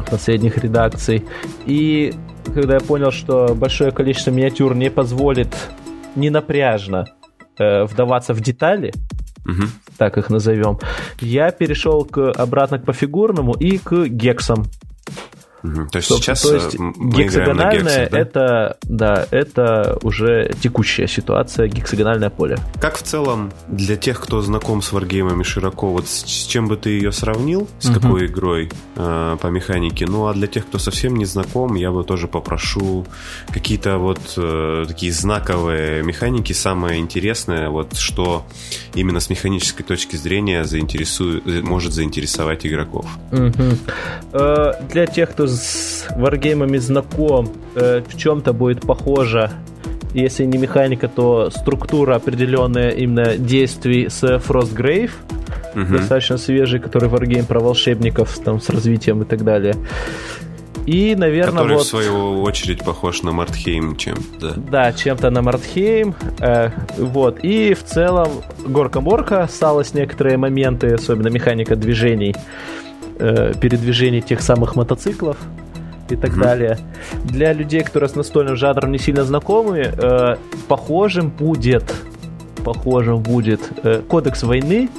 последних 0.10 0.58
редакций. 0.58 1.26
И 1.66 2.14
когда 2.54 2.76
я 2.76 2.80
понял, 2.80 3.12
что 3.12 3.56
большое 3.56 3.92
количество 3.92 4.32
миниатюр 4.32 4.76
не 4.76 4.90
позволит 4.90 5.56
не 6.16 6.30
напряжно 6.30 7.06
э, 7.58 7.84
вдаваться 7.86 8.34
в 8.34 8.42
детали, 8.42 8.94
угу. 9.46 9.64
так 9.98 10.18
их 10.18 10.30
назовем, 10.30 10.80
я 11.22 11.52
перешел 11.52 12.04
к, 12.04 12.32
обратно 12.32 12.80
к 12.80 12.86
пофигурному 12.86 13.54
и 13.54 13.78
к 13.78 14.08
гексам. 14.08 14.66
Угу. 15.64 15.90
То 15.92 15.98
есть 15.98 16.08
сейчас 16.08 16.42
то 16.42 16.56
есть 16.56 16.76
э, 16.76 16.78
гексагональное 16.98 18.06
гексах, 18.06 18.10
да? 18.12 18.20
это 18.20 18.78
да 18.84 19.28
это 19.32 20.00
уже 20.02 20.52
текущая 20.62 21.08
ситуация 21.08 21.68
гексагональное 21.68 22.30
поле. 22.30 22.58
Как 22.80 22.98
в 22.98 23.04
целом 23.04 23.52
для 23.68 23.96
тех, 23.96 24.20
кто 24.20 24.42
знаком 24.42 24.82
с 24.82 24.92
варгеймами 24.92 25.44
широко, 25.44 25.92
вот 25.92 26.08
с, 26.08 26.26
с 26.26 26.48
чем 26.48 26.68
бы 26.68 26.78
ты 26.78 26.92
ее 26.92 27.12
сравнил, 27.12 27.68
с 27.80 27.90
угу. 27.90 28.00
какой 28.00 28.26
игрой 28.26 28.72
э, 28.96 29.38
по 29.40 29.48
механике? 29.48 30.06
Ну 30.08 30.28
а 30.28 30.34
для 30.34 30.48
тех, 30.48 30.66
кто 30.66 30.80
совсем 30.80 31.16
не 31.16 31.26
знаком, 31.26 31.76
я 31.76 31.92
бы 31.92 32.04
тоже 32.04 32.28
попрошу 32.28 33.06
какие-то 33.54 33.98
вот 33.98 34.20
э, 34.38 34.86
такие 34.88 35.12
знаковые 35.12 36.04
механики, 36.04 36.54
самое 36.54 37.00
интересное, 37.00 37.70
вот 37.70 37.96
что 37.98 38.46
именно 38.96 39.20
с 39.20 39.30
механической 39.30 39.84
точки 39.84 40.16
зрения 40.16 40.64
заинтересует, 40.64 41.46
может 41.64 41.94
заинтересовать 41.94 42.66
игроков. 42.66 43.06
Угу. 43.32 43.64
Э, 44.34 44.74
для 44.90 45.06
тех, 45.06 45.32
кто 45.32 45.48
с 45.56 46.08
варгеймами 46.16 46.78
знаком, 46.78 47.50
э, 47.76 48.02
в 48.08 48.18
чем-то 48.18 48.54
будет 48.54 48.82
похоже 48.82 49.52
если 50.14 50.44
не 50.46 50.58
механика, 50.58 51.08
то 51.08 51.50
структура 51.50 52.16
определенная 52.16 52.90
именно 52.90 53.38
действий 53.38 54.10
с 54.10 54.24
Frostgrave, 54.24 55.12
угу. 55.76 55.98
достаточно 55.98 56.38
свежий, 56.38 56.80
который 56.80 57.10
варгейм 57.10 57.46
про 57.46 57.60
волшебников 57.60 58.38
там, 58.40 58.60
с 58.60 58.70
развитием 58.70 59.22
и 59.22 59.26
так 59.26 59.44
далее. 59.44 59.76
И, 60.88 61.16
наверное, 61.16 61.60
Который, 61.60 61.78
вот... 61.78 61.86
в 61.86 61.90
свою 61.90 62.42
очередь, 62.42 62.84
похож 62.84 63.22
на 63.22 63.32
Мартхейм 63.32 63.96
чем-то. 63.96 64.56
Да, 64.58 64.92
чем-то 64.92 65.30
на 65.30 65.44
Мартхейм. 65.44 66.16
Э, 66.40 66.72
вот. 66.98 67.40
И 67.44 67.76
в 67.76 67.84
целом 67.84 68.30
горка-морка 68.66 69.44
осталось 69.44 69.94
некоторые 69.94 70.38
моменты, 70.38 70.88
особенно 70.88 71.28
механика 71.28 71.76
движений 71.76 72.36
э, 73.22 73.54
передвижений 73.60 74.22
тех 74.22 74.42
самых 74.42 74.76
мотоциклов 74.76 75.38
и 76.10 76.16
так 76.16 76.32
mm-hmm. 76.32 76.44
далее. 76.44 76.78
Для 77.24 77.54
людей, 77.54 77.84
которые 77.84 78.10
с 78.10 78.16
настольным 78.16 78.56
жанром 78.56 78.92
не 78.92 78.98
сильно 78.98 79.24
знакомы, 79.24 79.80
э, 79.80 80.36
похожим 80.68 81.30
будет, 81.30 81.94
похожим 82.66 83.22
будет 83.22 83.62
э, 83.84 84.02
Кодекс 84.02 84.44
войны, 84.44 84.90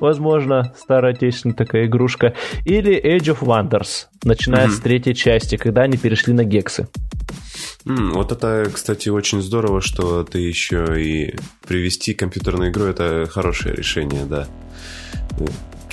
возможно, 0.00 0.72
старая 0.76 1.14
отечественная 1.14 1.56
такая 1.56 1.86
игрушка, 1.86 2.34
или 2.64 3.00
Age 3.00 3.36
of 3.36 3.40
Wonders, 3.40 4.06
начиная 4.24 4.66
mm-hmm. 4.66 4.70
с 4.70 4.80
третьей 4.80 5.14
части, 5.14 5.56
когда 5.56 5.82
они 5.82 5.96
перешли 5.96 6.32
на 6.32 6.44
гексы. 6.44 6.88
Mm, 7.84 8.12
вот 8.12 8.32
это, 8.32 8.68
кстати, 8.72 9.08
очень 9.08 9.40
здорово, 9.40 9.80
что 9.80 10.24
ты 10.24 10.38
еще 10.38 10.84
и 10.98 11.36
привести 11.66 12.12
компьютерную 12.14 12.70
игру 12.70 12.84
это 12.84 13.26
хорошее 13.30 13.74
решение, 13.74 14.24
да 14.24 14.46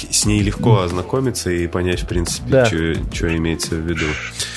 с 0.09 0.25
ней 0.25 0.41
легко 0.41 0.81
ознакомиться 0.81 1.49
и 1.49 1.67
понять, 1.67 2.01
в 2.01 2.07
принципе, 2.07 2.49
да. 2.49 2.65
что 2.65 3.35
имеется 3.35 3.75
в 3.75 3.79
виду. 3.79 4.05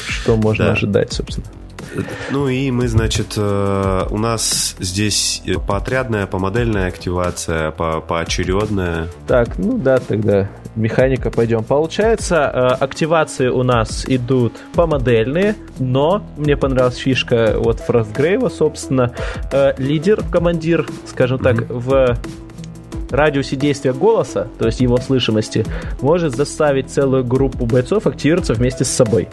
Что 0.09 0.37
можно 0.37 0.67
да. 0.67 0.73
ожидать, 0.73 1.13
собственно. 1.13 1.47
Ну 2.31 2.49
и 2.49 2.71
мы, 2.71 2.89
значит, 2.89 3.35
э, 3.37 4.07
у 4.11 4.19
нас 4.19 4.77
здесь 4.79 5.43
поотрядная, 5.67 6.27
помодельная 6.27 6.87
активация, 6.87 7.73
по 7.73 8.01
поочередная. 8.01 9.09
Так, 9.27 9.59
ну 9.59 9.77
да, 9.77 9.99
тогда 9.99 10.49
механика 10.77 11.31
пойдем. 11.31 11.65
Получается, 11.65 12.51
э, 12.53 12.85
активации 12.85 13.49
у 13.49 13.63
нас 13.63 14.05
идут 14.07 14.55
помодельные, 14.75 15.57
но 15.79 16.23
мне 16.37 16.57
понравилась 16.57 16.97
фишка 16.97 17.55
вот 17.57 17.81
Фростгрейва, 17.81 18.49
собственно, 18.49 19.13
э, 19.53 19.73
лидер, 19.79 20.23
командир, 20.31 20.87
скажем 21.07 21.39
так, 21.39 21.57
mm-hmm. 21.57 21.79
в 21.79 22.19
радиусе 23.11 23.57
действия 23.57 23.93
голоса, 23.93 24.49
то 24.59 24.67
есть 24.67 24.81
его 24.81 24.97
слышимости, 24.99 25.65
может 26.01 26.35
заставить 26.35 26.91
целую 26.91 27.25
группу 27.25 27.67
бойцов 27.67 28.07
активироваться 28.07 28.55
вместе 28.55 28.85
с 28.85 28.89
собой. 28.89 29.29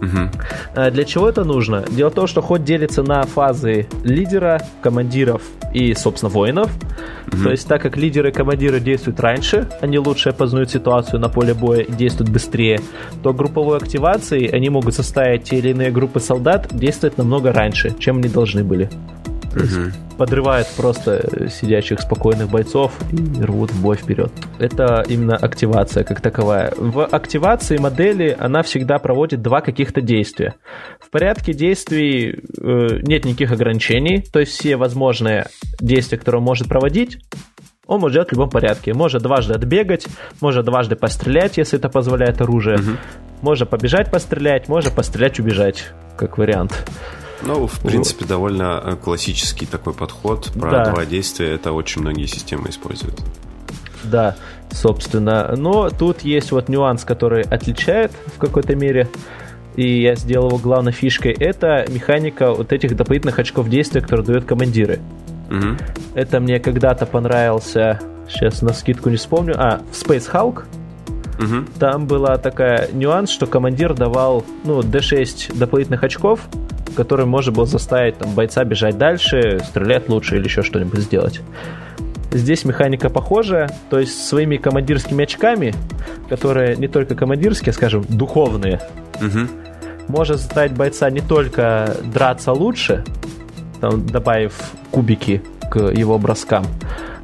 Угу. 0.00 0.90
Для 0.92 1.04
чего 1.04 1.28
это 1.28 1.42
нужно? 1.42 1.84
Дело 1.90 2.10
в 2.10 2.14
том, 2.14 2.28
что 2.28 2.40
ход 2.40 2.62
делится 2.62 3.02
на 3.02 3.24
фазы 3.24 3.88
лидера, 4.04 4.62
командиров 4.80 5.42
и, 5.74 5.92
собственно, 5.94 6.30
воинов. 6.30 6.70
Угу. 7.32 7.42
То 7.42 7.50
есть, 7.50 7.66
так 7.66 7.82
как 7.82 7.96
лидеры 7.96 8.28
и 8.28 8.32
командиры 8.32 8.78
действуют 8.78 9.18
раньше, 9.18 9.68
они 9.80 9.98
лучше 9.98 10.32
познают 10.32 10.70
ситуацию 10.70 11.18
на 11.18 11.28
поле 11.28 11.52
боя 11.52 11.80
и 11.80 11.90
действуют 11.92 12.30
быстрее, 12.30 12.80
то 13.24 13.32
групповой 13.32 13.76
активацией 13.78 14.46
они 14.46 14.70
могут 14.70 14.94
составить 14.94 15.42
те 15.42 15.58
или 15.58 15.70
иные 15.70 15.90
группы 15.90 16.20
солдат 16.20 16.68
действовать 16.70 17.18
намного 17.18 17.52
раньше, 17.52 17.92
чем 17.98 18.18
они 18.18 18.28
должны 18.28 18.62
были. 18.62 18.88
Угу. 19.54 20.16
Подрывает 20.18 20.66
просто 20.76 21.48
сидящих 21.48 22.00
спокойных 22.00 22.50
бойцов 22.50 22.92
и 23.12 23.42
рвут 23.42 23.70
в 23.70 23.82
бой 23.82 23.96
вперед. 23.96 24.32
Это 24.58 25.04
именно 25.08 25.36
активация 25.36 26.04
как 26.04 26.20
таковая. 26.20 26.72
В 26.76 27.04
активации 27.04 27.78
модели 27.78 28.36
она 28.38 28.62
всегда 28.62 28.98
проводит 28.98 29.42
два 29.42 29.60
каких-то 29.60 30.00
действия. 30.00 30.54
В 31.00 31.10
порядке 31.10 31.52
действий 31.52 32.30
э, 32.30 33.00
нет 33.02 33.24
никаких 33.24 33.52
ограничений, 33.52 34.20
то 34.20 34.40
есть 34.40 34.52
все 34.52 34.76
возможные 34.76 35.46
действия, 35.80 36.18
которые 36.18 36.40
он 36.40 36.46
может 36.46 36.68
проводить, 36.68 37.18
он 37.88 38.00
может 38.00 38.14
делать 38.14 38.28
в 38.28 38.32
любом 38.32 38.50
порядке. 38.50 38.92
Может 38.92 39.22
дважды 39.22 39.54
отбегать, 39.54 40.06
может 40.40 40.66
дважды 40.66 40.94
пострелять, 40.94 41.56
если 41.56 41.78
это 41.78 41.88
позволяет 41.88 42.40
оружие. 42.42 42.76
Угу. 42.76 42.90
Может 43.40 43.70
побежать 43.70 44.10
пострелять, 44.10 44.68
может 44.68 44.92
пострелять 44.92 45.40
убежать, 45.40 45.86
как 46.16 46.36
вариант. 46.36 46.84
Ну, 47.42 47.66
в 47.66 47.80
принципе, 47.80 48.20
вот. 48.20 48.28
довольно 48.28 48.82
э, 48.84 48.96
классический 48.96 49.66
такой 49.66 49.94
подход. 49.94 50.50
Про 50.52 50.70
да. 50.70 50.90
два 50.90 51.06
действия 51.06 51.52
это 51.52 51.72
очень 51.72 52.02
многие 52.02 52.26
системы 52.26 52.70
используют. 52.70 53.20
Да, 54.04 54.36
собственно. 54.70 55.54
Но 55.56 55.90
тут 55.90 56.22
есть 56.22 56.52
вот 56.52 56.68
нюанс, 56.68 57.04
который 57.04 57.42
отличает 57.42 58.12
в 58.34 58.38
какой-то 58.38 58.74
мере 58.74 59.08
и 59.78 60.02
я 60.02 60.16
сделал 60.16 60.48
его 60.48 60.58
главной 60.58 60.90
фишкой, 60.90 61.30
это 61.38 61.86
механика 61.88 62.52
вот 62.52 62.72
этих 62.72 62.96
дополнительных 62.96 63.38
очков 63.38 63.68
действия, 63.68 64.00
которые 64.00 64.26
дают 64.26 64.44
командиры. 64.44 64.98
Угу. 65.50 65.76
Это 66.14 66.40
мне 66.40 66.58
когда-то 66.58 67.06
понравился, 67.06 68.00
сейчас 68.28 68.60
на 68.60 68.72
скидку 68.72 69.08
не 69.08 69.16
вспомню, 69.16 69.54
а, 69.56 69.80
в 69.92 69.94
Space 69.94 70.28
Hulk. 70.32 70.64
Угу. 71.38 71.66
Там 71.78 72.08
была 72.08 72.38
такая 72.38 72.90
нюанс, 72.92 73.30
что 73.30 73.46
командир 73.46 73.94
давал, 73.94 74.44
ну, 74.64 74.80
D6 74.80 75.56
дополнительных 75.56 76.02
очков, 76.02 76.40
который 76.96 77.26
можно 77.26 77.52
было 77.52 77.66
заставить 77.66 78.18
там, 78.18 78.34
бойца 78.34 78.64
бежать 78.64 78.98
дальше, 78.98 79.60
стрелять 79.68 80.08
лучше 80.08 80.36
или 80.36 80.44
еще 80.44 80.62
что-нибудь 80.62 81.00
сделать. 81.00 81.40
Здесь 82.30 82.64
механика 82.64 83.08
похожая, 83.08 83.70
то 83.88 83.98
есть 83.98 84.26
своими 84.26 84.58
командирскими 84.58 85.24
очками, 85.24 85.74
которые 86.28 86.76
не 86.76 86.88
только 86.88 87.14
командирские, 87.14 87.72
скажем, 87.72 88.04
духовные, 88.08 88.80
угу. 89.16 89.48
может 90.08 90.38
заставить 90.38 90.72
бойца 90.72 91.08
не 91.08 91.20
только 91.20 91.96
драться 92.04 92.52
лучше, 92.52 93.04
там, 93.80 94.06
добавив 94.06 94.54
кубики 94.90 95.42
к 95.70 95.78
его 95.78 96.18
броскам, 96.18 96.66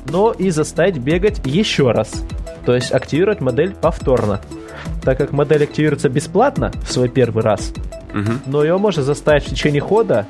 но 0.09 0.33
и 0.33 0.51
заставить 0.51 0.99
бегать 0.99 1.41
еще 1.45 1.91
раз. 1.91 2.25
То 2.65 2.75
есть 2.75 2.93
активировать 2.93 3.41
модель 3.41 3.75
повторно. 3.75 4.41
Так 5.03 5.19
как 5.19 5.33
модель 5.33 5.65
активируется 5.65 6.09
бесплатно 6.09 6.73
в 6.87 6.91
свой 6.91 7.09
первый 7.09 7.43
раз, 7.43 7.75
угу. 8.15 8.33
но 8.47 8.63
ее 8.63 8.79
можно 8.79 9.03
заставить 9.03 9.45
в 9.45 9.51
течение 9.51 9.81
хода 9.81 10.27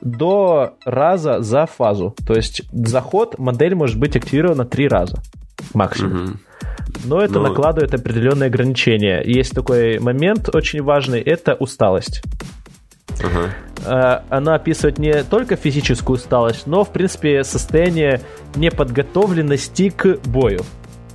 до 0.00 0.74
раза 0.84 1.40
за 1.40 1.66
фазу. 1.66 2.14
То 2.26 2.34
есть 2.34 2.62
за 2.72 3.00
ход 3.00 3.38
модель 3.38 3.74
может 3.74 3.98
быть 3.98 4.16
активирована 4.16 4.64
три 4.64 4.88
раза 4.88 5.22
максимум. 5.74 6.24
Угу. 6.24 6.32
Но 7.04 7.20
это 7.20 7.34
Но... 7.34 7.48
накладывает 7.48 7.94
определенные 7.94 8.48
ограничения. 8.48 9.22
Есть 9.24 9.54
такой 9.54 9.98
момент 9.98 10.54
очень 10.54 10.82
важный, 10.82 11.20
это 11.20 11.54
усталость. 11.54 12.22
Ага. 13.20 14.24
Она 14.28 14.54
описывает 14.54 14.98
не 14.98 15.22
только 15.24 15.56
физическую 15.56 16.16
усталость, 16.16 16.66
но, 16.66 16.84
в 16.84 16.90
принципе, 16.90 17.44
состояние 17.44 18.20
неподготовленности 18.54 19.90
к 19.90 20.18
бою 20.26 20.60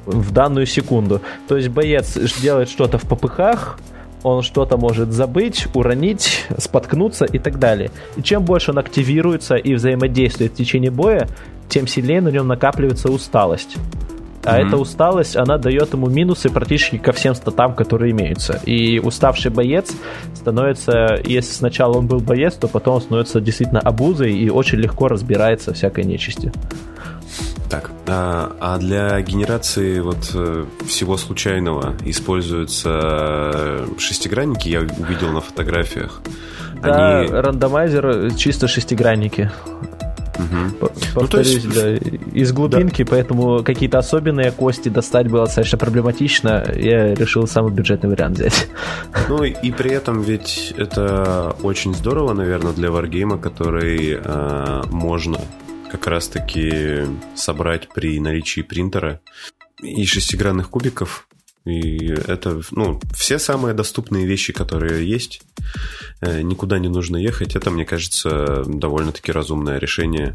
в 0.06 0.32
данную 0.32 0.65
секунду. 0.65 1.21
То 1.47 1.58
есть 1.58 1.69
боец 1.69 2.17
делает 2.41 2.69
что-то 2.69 2.97
в 2.97 3.04
попыхах, 3.04 3.80
он 4.23 4.41
что-то 4.41 4.77
может 4.77 5.12
забыть, 5.12 5.67
уронить, 5.73 6.45
споткнуться 6.57 7.25
и 7.25 7.39
так 7.39 7.59
далее. 7.59 7.91
И 8.15 8.23
чем 8.23 8.43
больше 8.43 8.71
он 8.71 8.79
активируется 8.79 9.55
и 9.55 9.73
взаимодействует 9.75 10.53
в 10.53 10.55
течение 10.55 10.91
боя, 10.91 11.27
тем 11.69 11.88
сильнее 11.88 12.21
на 12.21 12.29
нем 12.29 12.47
накапливается 12.47 13.12
усталость. 13.12 13.77
А 14.45 14.59
mm-hmm. 14.59 14.67
эта 14.67 14.77
усталость, 14.77 15.38
она 15.38 15.57
дает 15.57 15.93
ему 15.93 16.09
минусы 16.09 16.49
практически 16.49 16.97
ко 16.97 17.13
всем 17.13 17.33
статам, 17.33 17.73
которые 17.75 18.12
имеются. 18.12 18.59
И 18.65 18.99
уставший 18.99 19.51
боец 19.51 19.93
становится, 20.36 21.19
если 21.23 21.53
сначала 21.53 21.97
он 21.97 22.07
был 22.07 22.19
боец, 22.19 22.55
то 22.55 22.67
потом 22.67 22.95
он 22.95 23.01
становится 23.01 23.39
действительно 23.39 23.79
обузой 23.79 24.33
и 24.33 24.49
очень 24.49 24.79
легко 24.79 25.07
разбирается 25.07 25.73
всякой 25.73 26.03
нечисти. 26.03 26.51
Так, 27.69 27.89
а, 28.08 28.56
а 28.60 28.78
для 28.78 29.19
генерации 29.21 29.99
вот 29.99 30.32
э, 30.34 30.65
всего 30.86 31.17
случайного 31.17 31.95
используются 32.06 32.89
э, 32.93 33.88
шестигранники, 33.97 34.69
я 34.69 34.82
увидел 34.82 35.32
на 35.32 35.41
фотографиях. 35.41 36.21
Да, 36.82 37.19
Они... 37.19 37.30
рандомайзер 37.30 38.36
чисто 38.36 38.67
шестигранники. 38.67 39.49
Угу. 40.38 40.89
Повторюсь, 41.13 41.63
ну, 41.63 41.71
есть... 41.71 41.73
да, 41.73 42.17
из 42.34 42.52
глубинки, 42.52 43.04
да. 43.04 43.12
поэтому 43.12 43.63
какие-то 43.63 43.99
особенные 43.99 44.52
кости 44.52 44.89
достать 44.89 45.30
было 45.30 45.45
достаточно 45.45 45.78
проблематично. 45.78 46.65
Я 46.76 47.13
решил 47.13 47.47
самый 47.47 47.71
бюджетный 47.71 48.10
вариант 48.10 48.38
взять. 48.38 48.67
Ну 49.30 49.43
и 49.43 49.71
при 49.71 49.91
этом 49.91 50.21
ведь 50.21 50.73
это 50.78 51.56
очень 51.63 51.93
здорово, 51.95 52.34
наверное, 52.34 52.73
для 52.73 52.91
варгейма, 52.91 53.38
который 53.38 54.19
э, 54.21 54.82
можно 54.91 55.39
как 55.93 56.08
раз-таки 56.08 57.06
собрать 57.36 57.88
при 57.88 58.19
наличии 58.19 58.62
принтера 58.62 59.21
и 59.79 60.03
шестигранных 60.06 60.71
кубиков. 60.71 61.27
И 61.65 62.08
это, 62.08 62.62
ну, 62.71 62.99
все 63.15 63.38
самые 63.38 63.75
доступные 63.75 64.25
вещи, 64.25 64.53
которые 64.53 65.08
есть. 65.08 65.43
Э, 66.19 66.41
никуда 66.41 66.79
не 66.79 66.89
нужно 66.89 67.17
ехать. 67.17 67.56
Это, 67.56 67.69
мне 67.69 67.86
кажется, 67.86 68.63
довольно-таки 68.65 69.32
разумное 69.32 69.77
решение. 69.77 70.34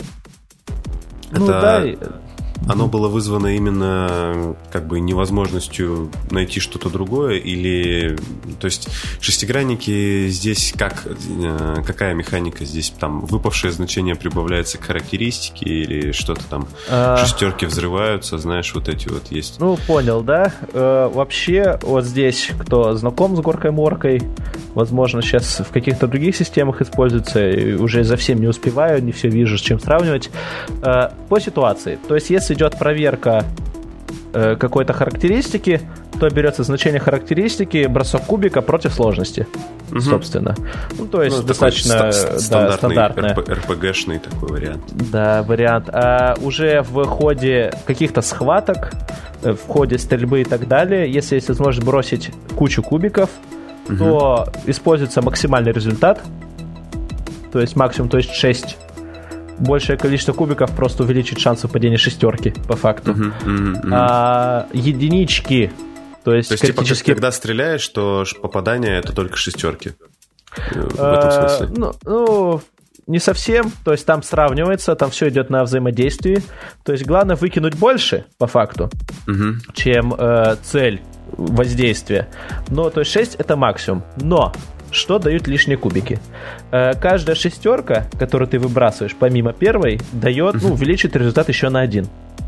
Ну, 1.33 1.45
это... 1.45 1.61
да, 1.61 2.21
оно 2.69 2.87
было 2.87 3.09
вызвано 3.09 3.57
именно 3.57 4.55
как 4.71 4.87
бы 4.87 5.01
невозможностью 5.01 6.11
найти 6.31 6.61
что-то 6.61 6.91
другое 6.91 7.39
или 7.39 8.17
то 8.61 8.67
есть 8.67 8.89
шестигранники 9.21 10.29
здесь 10.29 10.75
как 10.77 11.07
э, 11.07 11.77
какая 11.87 12.15
механика? 12.15 12.65
Здесь 12.65 12.91
там 12.91 13.21
выпавшее 13.21 13.73
значение 13.73 14.15
прибавляется 14.15 14.77
к 14.77 14.85
характеристике 14.85 15.65
или 15.65 16.13
что-то 16.13 16.45
там? 16.45 16.69
А... 16.91 17.17
шестерки 17.17 17.65
взрываются 17.65 18.37
знаешь 18.37 18.75
вот 18.75 18.89
эти 18.89 19.09
вот 19.09 19.33
есть. 19.33 19.59
Ну 19.59 19.79
понял 19.87 20.23
да? 20.23 20.53
Э, 20.73 21.11
вообще 21.13 21.79
вот 21.83 22.05
здесь 22.05 22.51
кто 22.59 22.95
знаком 22.95 23.35
с 23.35 23.41
горкой 23.41 23.71
моркой 23.71 24.23
возможно 24.75 25.23
сейчас 25.23 25.61
в 25.61 25.73
каких-то 25.73 26.07
других 26.07 26.37
системах 26.37 26.83
используется 26.83 27.41
уже 27.79 28.05
за 28.05 28.17
всем 28.17 28.41
не 28.41 28.47
успеваю 28.47 29.03
не 29.03 29.13
все 29.13 29.29
вижу 29.29 29.57
с 29.57 29.61
чем 29.63 29.81
сравнивать. 29.81 30.31
Э, 30.83 31.09
по 31.31 31.41
ситуации. 31.41 31.99
То 32.09 32.15
есть 32.15 32.29
если 32.29 32.58
идет 32.59 32.77
проверка 32.77 33.45
э, 34.33 34.57
какой-то 34.57 34.93
характеристики, 34.93 35.81
то 36.19 36.29
берется 36.29 36.65
значение 36.65 36.99
характеристики, 36.99 37.87
бросок 37.87 38.23
кубика 38.23 38.63
против 38.63 38.93
сложности, 38.93 39.47
угу. 39.91 40.01
собственно. 40.01 40.57
Ну, 40.99 41.07
то 41.07 41.23
есть 41.23 41.39
ну, 41.39 41.45
достаточно 41.45 42.11
ста- 42.11 42.33
да, 42.51 42.73
стандартный 42.73 43.31
РПГшный 43.31 44.19
такой 44.19 44.49
вариант. 44.49 44.83
Да, 45.13 45.45
вариант. 45.45 45.89
А 45.91 46.35
уже 46.43 46.83
в 46.83 47.05
ходе 47.05 47.73
каких-то 47.87 48.23
схваток, 48.23 48.93
э, 49.43 49.53
в 49.53 49.65
ходе 49.69 49.97
стрельбы 49.99 50.41
и 50.41 50.45
так 50.45 50.67
далее, 50.67 51.11
если 51.11 51.37
есть 51.37 51.49
возможность 51.49 51.87
бросить 51.87 52.33
кучу 52.57 52.83
кубиков, 52.83 53.31
угу. 53.89 53.97
то 53.97 54.53
используется 54.67 55.23
максимальный 55.23 55.71
результат, 55.71 56.21
то 57.53 57.61
есть 57.61 57.77
максимум, 57.77 58.09
то 58.09 58.17
есть 58.17 58.33
6 58.33 58.77
большее 59.61 59.97
количество 59.97 60.33
кубиков 60.33 60.71
просто 60.75 61.03
увеличит 61.03 61.39
шансы 61.39 61.69
падения 61.69 61.97
шестерки, 61.97 62.55
по 62.67 62.77
факту. 62.77 63.13
Uh-huh, 63.13 63.33
uh-huh, 63.45 63.83
uh-huh. 63.83 63.89
А, 63.93 64.67
единички, 64.73 65.73
то 66.25 66.35
есть, 66.35 66.49
то 66.49 66.55
есть 66.55 66.65
критически... 66.65 67.07
типа, 67.07 67.15
когда 67.17 67.33
стреляешь, 67.33 67.89
то 67.89 68.25
попадание 68.43 68.99
это 68.99 69.13
только 69.13 69.37
шестерки. 69.37 69.93
Э, 70.57 70.81
в 70.81 70.95
этом 70.95 71.29
а, 71.29 71.49
смысле. 71.49 71.75
Ну, 71.77 71.93
ну, 72.05 72.61
не 73.07 73.19
совсем, 73.19 73.73
то 73.85 73.93
есть 73.93 74.05
там 74.05 74.23
сравнивается, 74.23 74.95
там 74.95 75.11
все 75.11 75.31
идет 75.31 75.49
на 75.49 75.65
взаимодействии. 75.65 76.43
То 76.85 76.93
есть 76.93 77.07
главное 77.07 77.37
выкинуть 77.37 77.75
больше, 77.75 78.27
по 78.37 78.47
факту, 78.47 78.91
угу. 79.27 79.55
чем 79.75 80.15
э, 80.19 80.57
цель 80.63 81.01
воздействия. 81.33 82.29
Но 82.69 82.91
то 82.91 83.01
есть 83.01 83.13
6 83.13 83.37
это 83.37 83.57
максимум. 83.57 84.05
Но 84.17 84.53
что 84.91 85.19
дают 85.19 85.47
лишние 85.47 85.77
кубики. 85.77 86.19
Э, 86.71 86.95
каждая 86.95 87.37
шестерка, 87.37 88.07
которую 88.19 88.49
ты 88.49 88.59
выбрасываешь 88.59 89.15
помимо 89.19 89.53
первой, 89.53 90.01
дает, 90.13 90.63
ну, 90.63 90.73
увеличит 90.73 91.17
результат 91.17 91.49
еще 91.49 91.69
на 91.69 91.81
один. 91.81 92.07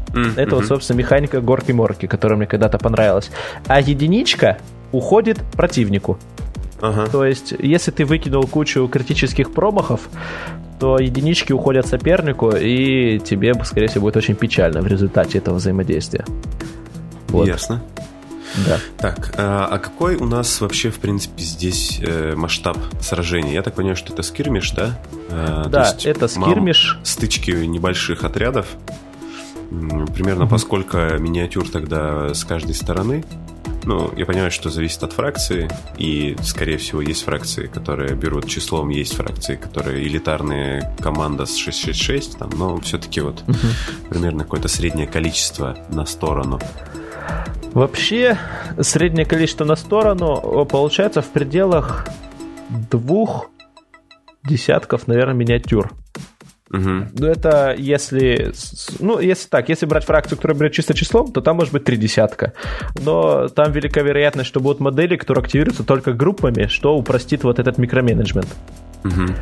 Mm-hmm. 0.09 0.35
Это 0.37 0.57
вот, 0.57 0.67
собственно, 0.67 0.99
механика 0.99 1.41
горки-морки, 1.41 2.07
которая 2.07 2.37
мне 2.37 2.47
когда-то 2.47 2.79
понравилась. 2.79 3.31
А 3.67 3.81
единичка 3.81 4.59
уходит 4.93 5.39
противнику. 5.53 6.19
Ага. 6.81 7.07
То 7.07 7.25
есть, 7.25 7.55
если 7.59 7.91
ты 7.91 8.05
выкинул 8.05 8.47
кучу 8.47 8.89
критических 8.89 9.53
промахов, 9.53 10.09
то 10.81 10.99
единички 10.99 11.53
уходят 11.53 11.87
сопернику, 11.87 12.51
и 12.51 13.19
тебе, 13.19 13.53
скорее 13.65 13.89
всего, 13.89 14.07
будет 14.07 14.17
очень 14.17 14.35
печально 14.35 14.81
в 14.81 14.87
результате 14.87 15.39
этого 15.39 15.57
взаимодействия. 15.57 16.25
Вот. 17.29 17.47
Ясно. 17.47 17.83
Да. 18.67 18.81
Так, 18.99 19.35
а, 19.37 19.69
а 19.71 19.79
какой 19.79 20.17
у 20.17 20.27
нас 20.27 20.61
вообще, 20.61 20.91
в 20.91 20.99
принципе, 20.99 21.43
здесь 21.43 22.01
э, 22.03 22.35
масштаб 22.37 22.79
сражения? 23.01 23.55
Я 23.55 23.63
так 23.63 23.75
понимаю, 23.75 23.97
что 23.97 24.13
это 24.13 24.23
скирмиш, 24.23 24.73
да? 24.73 24.99
Э, 25.29 25.65
да, 25.69 25.95
это 26.05 26.29
скирмиш. 26.29 26.99
Стычки 27.05 27.51
небольших 27.51 28.25
отрядов. 28.25 28.67
Примерно 29.71 30.45
mm-hmm. 30.45 30.51
поскольку 30.51 30.97
миниатюр 31.19 31.69
тогда 31.69 32.35
с 32.35 32.45
каждой 32.45 32.75
стороны. 32.75 33.25
Ну, 33.85 34.13
я 34.17 34.27
понимаю, 34.27 34.51
что 34.51 34.69
зависит 34.69 35.03
от 35.03 35.13
фракции, 35.13 35.71
и, 35.97 36.37
скорее 36.43 36.77
всего, 36.77 37.01
есть 37.01 37.25
фракции, 37.25 37.67
которые 37.67 38.15
берут 38.15 38.47
числом, 38.47 38.91
есть 38.91 39.15
фракции, 39.15 39.57
которые 39.57 40.07
элитарные 40.07 40.95
команда 41.01 41.47
с 41.47 41.57
666, 41.57 42.39
там, 42.39 42.51
но 42.57 42.79
все-таки 42.81 43.21
вот 43.21 43.43
угу. 43.47 43.57
примерно 44.11 44.45
какое-то 44.45 44.69
среднее 44.69 45.07
количество 45.07 45.79
на 45.89 46.05
сторону. 46.05 46.61
Вообще, 47.73 48.37
среднее 48.81 49.25
количество 49.25 49.65
на 49.65 49.77
сторону 49.77 50.67
получается 50.67 51.23
в 51.23 51.29
пределах 51.29 52.07
двух 52.91 53.51
десятков, 54.45 55.07
наверное, 55.07 55.35
миниатюр. 55.35 55.93
Угу. 56.73 57.09
Ну, 57.19 57.27
это 57.27 57.75
если... 57.77 58.53
Ну, 59.01 59.19
если 59.19 59.49
так, 59.49 59.69
если 59.69 59.87
брать 59.87 60.05
фракцию, 60.05 60.39
которая 60.39 60.57
берет 60.57 60.73
чисто 60.73 60.95
числом, 60.95 61.33
то 61.33 61.41
там 61.41 61.57
может 61.57 61.73
быть 61.73 61.85
три 61.85 61.97
десятка. 61.97 62.53
Но 63.03 63.49
там 63.49 63.73
велика 63.73 64.03
вероятность, 64.03 64.49
что 64.49 64.61
будут 64.61 64.81
модели, 64.81 65.17
которые 65.17 65.43
активируются 65.43 65.83
только 65.83 66.13
группами, 66.13 66.67
что 66.67 66.97
упростит 66.97 67.43
вот 67.43 67.59
этот 67.59 67.79
микроменеджмент. 67.79 68.49
Угу. 69.05 69.35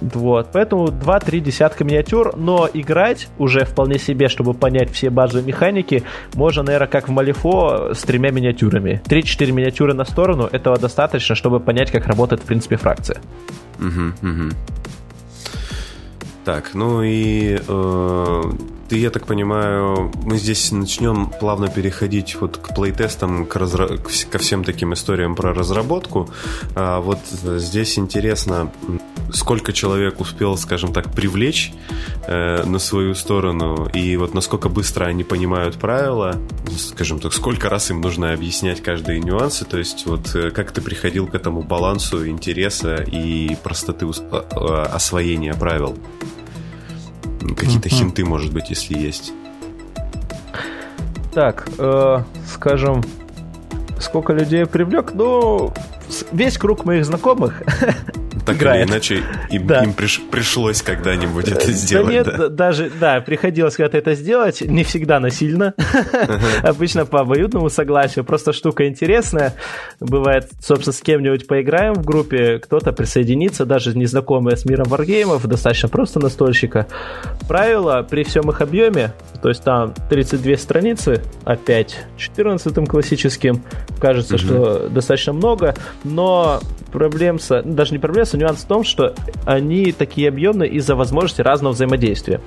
Вот, 0.00 0.48
поэтому 0.52 0.88
2-3 0.88 1.40
десятка 1.40 1.84
миниатюр, 1.84 2.36
но 2.36 2.68
играть 2.72 3.28
уже 3.38 3.64
вполне 3.64 3.98
себе, 3.98 4.28
чтобы 4.28 4.52
понять 4.52 4.90
все 4.90 5.10
базовые 5.10 5.46
механики, 5.46 6.02
можно, 6.34 6.62
наверное, 6.62 6.88
как 6.88 7.08
в 7.08 7.12
Малифо 7.12 7.94
с 7.94 8.02
тремя 8.02 8.30
миниатюрами. 8.30 9.00
3-4 9.06 9.52
миниатюры 9.52 9.94
на 9.94 10.04
сторону, 10.04 10.48
этого 10.50 10.78
достаточно, 10.78 11.34
чтобы 11.34 11.60
понять, 11.60 11.90
как 11.90 12.06
работает, 12.06 12.42
в 12.42 12.44
принципе, 12.44 12.76
фракция. 12.76 13.20
Угу, 13.78 14.28
угу. 14.28 14.50
Так, 16.44 16.74
ну 16.74 17.02
и 17.02 17.58
э, 17.66 18.42
ты, 18.88 18.98
я 18.98 19.10
так 19.10 19.26
понимаю, 19.26 20.12
мы 20.22 20.38
здесь 20.38 20.72
начнем 20.72 21.30
плавно 21.40 21.68
переходить 21.68 22.36
вот 22.40 22.56
к 22.56 22.74
плейтестам, 22.74 23.46
к 23.46 23.56
разра... 23.56 23.88
ко 24.30 24.38
всем 24.38 24.64
таким 24.64 24.92
историям 24.92 25.34
про 25.34 25.52
разработку. 25.52 26.28
А 26.74 27.00
вот 27.00 27.18
здесь 27.28 27.98
интересно, 27.98 28.70
сколько 29.32 29.72
человек 29.72 30.20
успел, 30.20 30.56
скажем 30.56 30.92
так, 30.92 31.12
привлечь 31.12 31.72
э, 32.26 32.64
на 32.64 32.78
свою 32.78 33.14
сторону, 33.14 33.88
и 33.92 34.16
вот 34.16 34.34
насколько 34.34 34.68
быстро 34.68 35.06
они 35.06 35.24
понимают 35.24 35.76
правила, 35.76 36.40
скажем 36.78 37.18
так, 37.18 37.32
сколько 37.32 37.68
раз 37.68 37.90
им 37.90 38.00
нужно 38.00 38.32
объяснять 38.32 38.82
каждые 38.82 39.20
нюансы, 39.20 39.64
то 39.64 39.78
есть 39.78 40.06
вот 40.06 40.34
э, 40.34 40.50
как 40.50 40.72
ты 40.72 40.80
приходил 40.80 41.26
к 41.26 41.34
этому 41.34 41.62
балансу 41.62 42.26
интереса 42.28 42.96
и 42.96 43.56
простоты 43.62 44.06
освоения 44.46 45.54
правил. 45.54 45.96
Какие-то 47.54 47.88
хинты, 47.88 48.24
может 48.24 48.52
быть, 48.52 48.70
если 48.70 48.98
есть. 48.98 49.32
Так, 51.32 51.68
э, 51.78 52.22
скажем, 52.52 53.04
сколько 54.00 54.32
людей 54.32 54.64
привлек? 54.66 55.12
Ну, 55.14 55.72
весь 56.32 56.56
круг 56.56 56.84
моих 56.84 57.04
знакомых 57.04 57.62
так 58.46 58.56
играет. 58.56 58.84
или 58.84 58.92
иначе 58.92 59.22
им, 59.50 59.66
да. 59.66 59.82
им 59.82 59.92
приш, 59.92 60.22
пришлось 60.30 60.82
когда-нибудь 60.82 61.48
это 61.48 61.72
сделать. 61.72 62.06
Да 62.06 62.12
нет, 62.12 62.26
да? 62.26 62.48
даже, 62.48 62.90
да, 62.98 63.20
приходилось 63.20 63.76
когда-то 63.76 63.98
это 63.98 64.14
сделать, 64.14 64.60
не 64.60 64.84
всегда 64.84 65.20
насильно, 65.20 65.74
обычно 66.62 67.04
по 67.04 67.20
обоюдному 67.20 67.68
согласию, 67.68 68.24
просто 68.24 68.52
штука 68.52 68.86
интересная, 68.86 69.54
бывает, 70.00 70.48
собственно, 70.60 70.92
с 70.92 71.00
кем-нибудь 71.00 71.46
поиграем 71.46 71.94
в 71.94 72.04
группе, 72.04 72.58
кто-то 72.58 72.92
присоединится, 72.92 73.66
даже 73.66 73.96
незнакомые 73.96 74.56
с 74.56 74.64
миром 74.64 74.88
варгеймов, 74.88 75.46
достаточно 75.46 75.88
просто 75.88 76.20
настольщика. 76.20 76.86
Правила 77.48 78.06
при 78.08 78.22
всем 78.24 78.48
их 78.50 78.60
объеме, 78.60 79.12
то 79.42 79.48
есть 79.48 79.64
там 79.64 79.94
32 80.08 80.56
страницы, 80.56 81.22
опять 81.44 81.98
14 82.16 82.88
классическим, 82.88 83.62
кажется, 84.00 84.38
что 84.38 84.88
достаточно 84.88 85.32
много, 85.32 85.74
но 86.04 86.60
проблем 86.90 87.38
с... 87.38 87.62
Даже 87.62 87.92
не 87.92 87.98
проблем, 87.98 88.26
а 88.32 88.36
нюанс 88.36 88.60
в 88.60 88.66
том, 88.66 88.84
что 88.84 89.14
они 89.44 89.92
такие 89.92 90.28
объемные 90.28 90.70
из-за 90.70 90.94
возможности 90.94 91.42
разного 91.42 91.72
взаимодействия. 91.72 92.40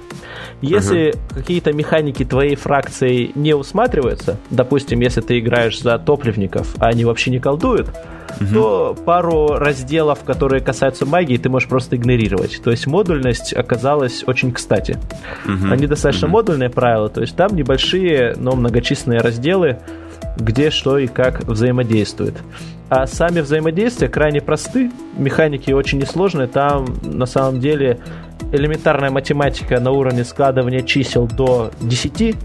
Если 0.62 1.10
uh-huh. 1.10 1.36
какие-то 1.36 1.74
механики 1.74 2.26
твоей 2.26 2.56
фракции 2.56 3.32
не 3.36 3.54
усматриваются, 3.54 4.38
допустим, 4.50 5.00
если 5.00 5.22
ты 5.22 5.40
играешь 5.40 5.80
за 5.82 5.98
топливников, 6.00 6.76
а 6.80 6.88
они 6.88 7.06
вообще 7.06 7.32
не 7.32 7.40
колдуют, 7.40 7.88
uh-huh. 7.88 8.54
то 8.54 8.98
пару 9.06 9.48
разделов, 9.50 10.24
которые 10.24 10.62
касаются 10.62 11.06
магии, 11.06 11.38
ты 11.38 11.50
можешь 11.50 11.70
просто 11.70 11.96
игнорировать. 11.96 12.62
То 12.64 12.72
есть 12.72 12.88
модульность 12.88 13.54
оказалась 13.54 14.24
очень 14.28 14.52
кстати. 14.52 14.98
Uh-huh. 15.46 15.72
Они 15.72 15.88
достаточно 15.88 16.26
uh-huh. 16.26 16.30
модульные 16.30 16.70
правила, 16.70 17.10
то 17.10 17.22
есть 17.22 17.36
там 17.36 17.56
небольшие, 17.56 18.36
но 18.38 18.56
многочисленные 18.56 19.20
разделы, 19.20 19.80
где 20.38 20.70
что 20.70 20.98
и 20.98 21.08
как 21.08 21.44
взаимодействует. 21.44 22.36
А 22.90 23.06
сами 23.06 23.42
взаимодействия 23.42 24.10
крайне 24.10 24.42
просты, 24.42 24.92
механики 25.16 25.72
очень 25.72 26.00
несложные, 26.00 26.48
там 26.48 26.88
на 27.04 27.28
самом 27.28 27.60
деле 27.60 28.00
элементарная 28.52 29.12
математика 29.12 29.80
на 29.80 29.92
уровне 29.92 30.24
складывания 30.24 30.82
чисел 30.82 31.28
до 31.28 31.72
10, 31.82 32.20
mm-hmm. 32.20 32.36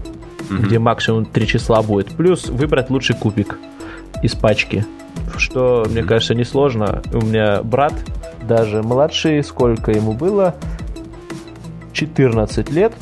где 0.59 0.77
максимум 0.77 1.25
3 1.25 1.47
числа 1.47 1.81
будет, 1.81 2.09
плюс 2.09 2.47
выбрать 2.47 2.91
лучший 2.91 3.15
кубик 3.15 3.57
из 4.21 4.35
пачки, 4.35 4.85
что, 5.35 5.81
mm-hmm. 5.81 5.89
мне 5.89 6.03
кажется, 6.03 6.35
несложно. 6.35 7.01
У 7.11 7.21
меня 7.21 7.63
брат, 7.63 7.93
даже 8.43 8.83
младший, 8.83 9.43
сколько 9.43 9.91
ему 9.91 10.13
было? 10.13 10.55
14 11.93 12.69
лет, 12.69 12.93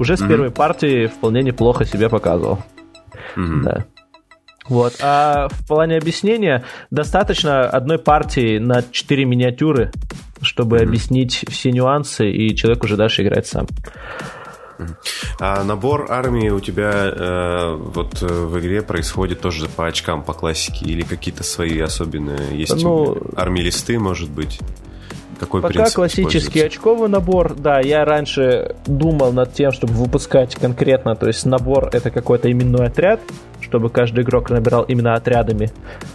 уже 0.00 0.16
с 0.16 0.20
mm-hmm. 0.20 0.28
первой 0.28 0.50
партии 0.50 1.06
вполне 1.06 1.42
неплохо 1.42 1.84
себя 1.84 2.08
показывал. 2.08 2.58
Mm-hmm. 3.36 3.62
Да. 3.62 3.84
Вот. 4.68 4.96
А 5.00 5.48
в 5.48 5.66
плане 5.66 5.96
объяснения 5.96 6.64
достаточно 6.90 7.62
одной 7.68 7.98
партии 7.98 8.58
на 8.58 8.82
4 8.82 9.24
миниатюры, 9.24 9.92
чтобы 10.42 10.76
mm-hmm. 10.78 10.82
объяснить 10.82 11.44
все 11.48 11.72
нюансы, 11.72 12.30
и 12.30 12.54
человек 12.54 12.84
уже 12.84 12.96
дальше 12.96 13.22
играет 13.22 13.46
сам. 13.46 13.66
А 15.40 15.64
набор 15.64 16.06
армии 16.10 16.50
у 16.50 16.60
тебя 16.60 16.92
э, 16.92 17.74
вот 17.76 18.22
э, 18.22 18.26
в 18.26 18.58
игре 18.60 18.82
происходит 18.82 19.40
тоже 19.40 19.68
по 19.68 19.86
очкам, 19.86 20.22
по 20.22 20.32
классике, 20.34 20.86
или 20.86 21.02
какие-то 21.02 21.42
свои 21.42 21.80
особенные 21.80 22.56
есть 22.56 22.80
ну, 22.82 23.16
армии 23.36 23.62
листы, 23.62 23.98
может 23.98 24.30
быть? 24.30 24.60
Какой 25.38 25.62
Пока 25.62 25.90
классический 25.90 26.60
очковый 26.60 27.08
набор, 27.08 27.54
да, 27.54 27.80
я 27.80 28.04
раньше 28.04 28.74
думал 28.86 29.32
над 29.32 29.52
тем, 29.52 29.72
чтобы 29.72 29.92
выпускать 29.92 30.56
конкретно, 30.56 31.14
то 31.14 31.26
есть 31.26 31.46
набор 31.46 31.90
это 31.92 32.10
какой-то 32.10 32.50
именной 32.50 32.86
отряд, 32.86 33.20
чтобы 33.60 33.90
каждый 33.90 34.24
игрок 34.24 34.50
набирал 34.50 34.82
именно 34.82 35.14
отрядами. 35.14 35.70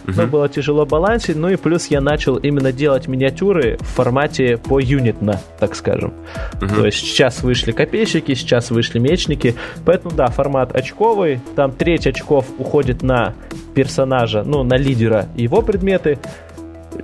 Uh-huh. 0.06 0.14
Но 0.16 0.26
было 0.26 0.48
тяжело 0.48 0.84
балансить, 0.84 1.36
ну 1.36 1.48
и 1.48 1.56
плюс 1.56 1.86
я 1.86 2.00
начал 2.00 2.36
именно 2.36 2.72
делать 2.72 3.06
миниатюры 3.06 3.78
в 3.80 3.86
формате 3.86 4.58
по 4.58 4.80
юнитно, 4.80 5.40
так 5.58 5.74
скажем. 5.74 6.14
Uh-huh. 6.54 6.74
То 6.74 6.86
есть 6.86 6.98
сейчас 6.98 7.42
вышли 7.42 7.72
копейщики, 7.72 8.34
сейчас 8.34 8.70
вышли 8.70 8.98
мечники, 8.98 9.54
поэтому 9.84 10.14
да, 10.14 10.26
формат 10.26 10.74
очковый, 10.74 11.40
там 11.54 11.72
треть 11.72 12.06
очков 12.06 12.46
уходит 12.58 13.02
на 13.02 13.34
персонажа, 13.74 14.42
ну, 14.44 14.62
на 14.62 14.76
лидера 14.76 15.26
его 15.34 15.62
предметы, 15.62 16.18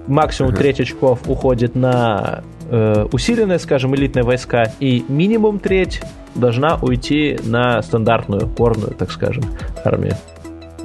максимум 0.07 0.55
треть 0.55 0.81
очков 0.81 1.21
уходит 1.27 1.75
на 1.75 2.43
э, 2.71 3.07
усиленные, 3.13 3.59
скажем, 3.59 3.95
элитные 3.95 4.25
войска, 4.25 4.73
и 4.81 5.05
минимум 5.09 5.59
треть 5.59 6.03
должна 6.35 6.77
уйти 6.77 7.39
на 7.45 7.83
стандартную, 7.83 8.49
корную, 8.49 8.95
так 8.95 9.11
скажем, 9.11 9.45
армию. 9.85 10.17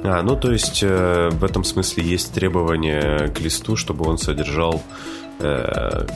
А, 0.02 0.22
ну 0.22 0.36
то 0.36 0.52
есть 0.52 0.82
э, 0.82 1.30
в 1.32 1.44
этом 1.44 1.64
смысле 1.64 2.04
есть 2.04 2.32
требование 2.32 3.28
к 3.28 3.40
листу, 3.40 3.76
чтобы 3.76 4.08
он 4.08 4.18
содержал 4.18 4.82
э, 5.40 6.06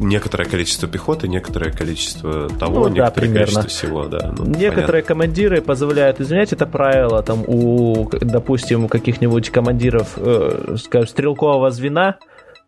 некоторое 0.00 0.44
количество 0.44 0.88
пехоты, 0.88 1.28
некоторое 1.28 1.70
количество 1.70 2.48
того, 2.48 2.88
ну, 2.88 2.94
некоторое 2.94 3.28
да, 3.28 3.34
количество 3.34 3.66
всего, 3.68 4.06
да. 4.06 4.34
Ну, 4.36 4.44
Некоторые 4.44 5.02
понятно. 5.02 5.08
командиры 5.08 5.60
позволяют 5.62 6.20
изменять 6.20 6.52
это 6.52 6.66
правило, 6.66 7.22
там 7.22 7.44
у, 7.46 8.08
допустим, 8.20 8.84
у 8.84 8.88
каких-нибудь 8.88 9.50
командиров, 9.50 10.14
э, 10.16 10.76
скажем, 10.82 11.08
стрелкового 11.08 11.70
звена, 11.70 12.16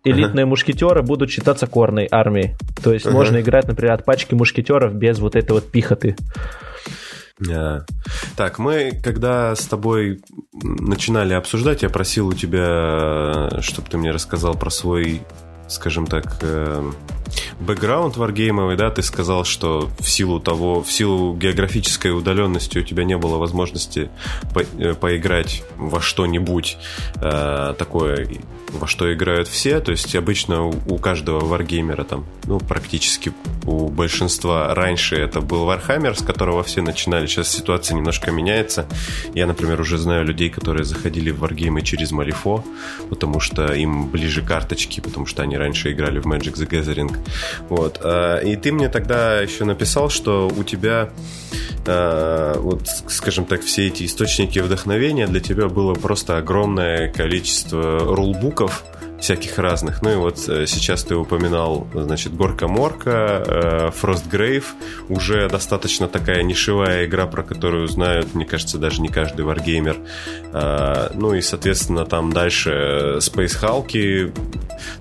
элитные 0.04 0.44
uh-huh. 0.44 0.48
мушкетеры 0.48 1.02
будут 1.02 1.30
считаться 1.30 1.66
корной 1.66 2.08
армией. 2.10 2.56
То 2.82 2.92
есть 2.92 3.06
uh-huh. 3.06 3.12
можно 3.12 3.40
играть, 3.40 3.66
например, 3.66 3.94
от 3.94 4.04
пачки 4.04 4.34
мушкетеров 4.34 4.94
без 4.94 5.18
вот 5.18 5.36
этой 5.36 5.52
вот 5.52 5.70
пихоты. 5.70 6.16
Yeah. 7.40 7.82
Так, 8.36 8.58
мы, 8.58 8.92
когда 9.02 9.54
с 9.54 9.66
тобой 9.66 10.20
начинали 10.52 11.34
обсуждать, 11.34 11.82
я 11.82 11.88
просил 11.88 12.28
у 12.28 12.32
тебя, 12.32 13.60
чтобы 13.60 13.88
ты 13.88 13.96
мне 13.96 14.10
рассказал 14.10 14.54
про 14.54 14.70
свой, 14.70 15.22
скажем 15.68 16.06
так, 16.06 16.38
э, 16.42 16.92
бэкграунд 17.60 18.16
варгеймовый, 18.16 18.76
да, 18.76 18.90
ты 18.90 19.02
сказал, 19.02 19.44
что 19.44 19.90
в 19.98 20.08
силу 20.08 20.40
того, 20.40 20.82
в 20.82 20.90
силу 20.92 21.36
географической 21.36 22.16
удаленности 22.16 22.78
у 22.78 22.82
тебя 22.82 23.04
не 23.04 23.16
было 23.16 23.36
возможности 23.36 24.10
по 24.54 24.60
э, 24.60 24.94
поиграть 24.94 25.62
во 25.76 26.00
что-нибудь 26.00 26.78
э, 27.16 27.74
такое, 27.78 28.28
во 28.70 28.86
что 28.86 29.12
играют 29.12 29.48
все, 29.48 29.80
то 29.80 29.92
есть 29.92 30.14
обычно 30.14 30.64
у, 30.64 30.74
у 30.88 30.98
каждого 30.98 31.44
варгеймера 31.44 32.04
там, 32.04 32.26
ну, 32.44 32.58
практически 32.58 33.32
у 33.66 33.88
большинства. 33.88 34.74
Раньше 34.74 35.16
это 35.16 35.40
был 35.40 35.68
Warhammer, 35.68 36.14
с 36.14 36.22
которого 36.22 36.62
все 36.62 36.80
начинали, 36.80 37.26
сейчас 37.26 37.48
ситуация 37.50 37.96
немножко 37.96 38.30
меняется. 38.30 38.86
Я, 39.34 39.46
например, 39.46 39.80
уже 39.80 39.98
знаю 39.98 40.24
людей, 40.24 40.48
которые 40.48 40.84
заходили 40.84 41.30
в 41.30 41.40
варгеймы 41.40 41.82
через 41.82 42.10
Малифо, 42.10 42.64
потому 43.10 43.40
что 43.40 43.72
им 43.72 44.08
ближе 44.08 44.42
карточки, 44.42 45.00
потому 45.00 45.26
что 45.26 45.42
они 45.42 45.57
раньше 45.59 45.92
играли 45.92 46.20
в 46.20 46.26
Magic 46.26 46.54
the 46.54 46.68
Gathering. 46.68 47.16
Вот. 47.68 48.00
А, 48.02 48.38
и 48.38 48.56
ты 48.56 48.72
мне 48.72 48.88
тогда 48.88 49.40
еще 49.40 49.64
написал, 49.64 50.09
что 50.09 50.48
у 50.48 50.64
тебя, 50.64 51.11
а, 51.86 52.59
вот, 52.59 52.88
скажем 53.09 53.44
так, 53.44 53.62
все 53.62 53.88
эти 53.88 54.04
источники 54.04 54.59
вдохновения 54.59 55.26
для 55.26 55.40
тебя 55.40 55.68
было 55.68 55.94
просто 55.94 56.38
огромное 56.38 57.12
количество 57.12 58.14
рулбуков, 58.16 58.84
всяких 59.20 59.58
разных. 59.58 60.02
Ну 60.02 60.12
и 60.12 60.16
вот 60.16 60.48
э, 60.48 60.66
сейчас 60.66 61.04
ты 61.04 61.16
упоминал, 61.16 61.86
значит, 61.92 62.34
Горка 62.34 62.68
Морка, 62.68 63.92
Frostgrave, 64.00 64.64
э, 64.64 65.12
уже 65.12 65.48
достаточно 65.48 66.08
такая 66.08 66.42
нишевая 66.42 67.06
игра, 67.06 67.26
про 67.26 67.42
которую 67.42 67.88
знают, 67.88 68.34
мне 68.34 68.44
кажется, 68.44 68.78
даже 68.78 69.00
не 69.00 69.08
каждый 69.08 69.44
варгеймер. 69.44 69.96
А, 70.52 71.10
ну 71.14 71.34
и, 71.34 71.40
соответственно, 71.40 72.04
там 72.04 72.32
дальше 72.32 73.18
Space 73.18 73.60
Hulk, 73.60 74.32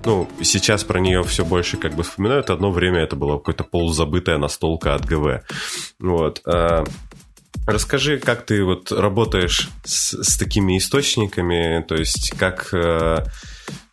ну, 0.04 0.28
сейчас 0.42 0.84
про 0.84 1.00
нее 1.00 1.22
все 1.22 1.44
больше 1.44 1.76
как 1.76 1.94
бы 1.94 2.02
вспоминают. 2.02 2.50
Одно 2.50 2.70
время 2.70 3.00
это 3.00 3.16
была 3.16 3.38
какая-то 3.38 3.64
полузабытая 3.64 4.38
настолка 4.38 4.94
от 4.94 5.04
ГВ. 5.04 5.42
Вот. 6.00 6.42
Расскажи, 7.68 8.18
как 8.18 8.46
ты 8.46 8.64
вот 8.64 8.90
работаешь 8.90 9.68
с, 9.84 10.22
с 10.22 10.38
такими 10.38 10.78
источниками, 10.78 11.84
то 11.86 11.96
есть 11.96 12.32
как, 12.38 12.72
э, 12.72 13.24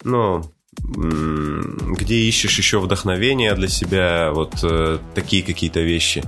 ну, 0.06 0.44
где 0.80 2.16
ищешь 2.16 2.58
еще 2.58 2.80
вдохновение 2.80 3.54
для 3.56 3.68
себя, 3.68 4.32
вот 4.34 4.54
э, 4.64 5.00
такие 5.14 5.44
какие-то 5.44 5.82
вещи? 5.82 6.24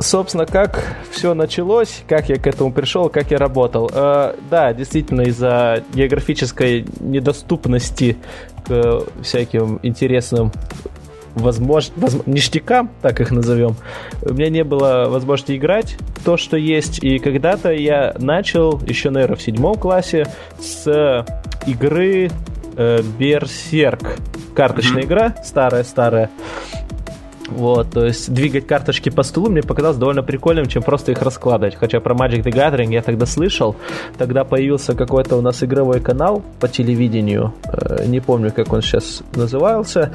Собственно, 0.00 0.46
как 0.46 0.96
все 1.10 1.34
началось, 1.34 2.02
как 2.08 2.28
я 2.28 2.36
к 2.36 2.46
этому 2.46 2.72
пришел, 2.72 3.08
как 3.08 3.30
я 3.30 3.38
работал. 3.38 3.90
Э, 3.92 4.34
да, 4.50 4.72
действительно, 4.72 5.22
из-за 5.22 5.82
географической 5.92 6.86
недоступности 7.00 8.16
к 8.66 9.04
всяким 9.22 9.80
интересным 9.82 10.52
возможно, 11.34 11.94
воз, 11.96 12.16
ништякам, 12.26 12.90
так 13.02 13.20
их 13.20 13.30
назовем, 13.30 13.76
у 14.22 14.32
меня 14.34 14.50
не 14.50 14.64
было 14.64 15.06
возможности 15.08 15.56
играть 15.56 15.96
то, 16.24 16.36
что 16.36 16.56
есть. 16.56 17.02
И 17.02 17.18
когда-то 17.18 17.70
я 17.72 18.14
начал, 18.18 18.80
еще, 18.86 19.10
наверное, 19.10 19.36
в 19.36 19.42
седьмом 19.42 19.76
классе, 19.76 20.26
с 20.60 21.24
игры 21.66 22.30
Берсерк. 23.18 24.02
Карточная 24.54 25.02
mm-hmm. 25.02 25.06
игра, 25.06 25.34
старая-старая. 25.44 26.30
Вот, 27.50 27.90
то 27.90 28.04
есть 28.04 28.32
двигать 28.32 28.66
карточки 28.66 29.08
по 29.10 29.22
столу 29.22 29.48
мне 29.48 29.62
показалось 29.62 29.96
довольно 29.96 30.22
прикольным, 30.22 30.66
чем 30.66 30.82
просто 30.82 31.12
их 31.12 31.22
раскладывать. 31.22 31.76
Хотя 31.76 32.00
про 32.00 32.14
Magic 32.14 32.42
the 32.42 32.52
Gathering 32.52 32.92
я 32.92 33.02
тогда 33.02 33.26
слышал. 33.26 33.76
Тогда 34.16 34.44
появился 34.44 34.94
какой-то 34.94 35.36
у 35.36 35.40
нас 35.40 35.62
игровой 35.62 36.00
канал 36.00 36.42
по 36.60 36.68
телевидению. 36.68 37.54
Э, 37.64 38.04
не 38.06 38.20
помню, 38.20 38.52
как 38.52 38.72
он 38.72 38.82
сейчас 38.82 39.22
назывался. 39.34 40.12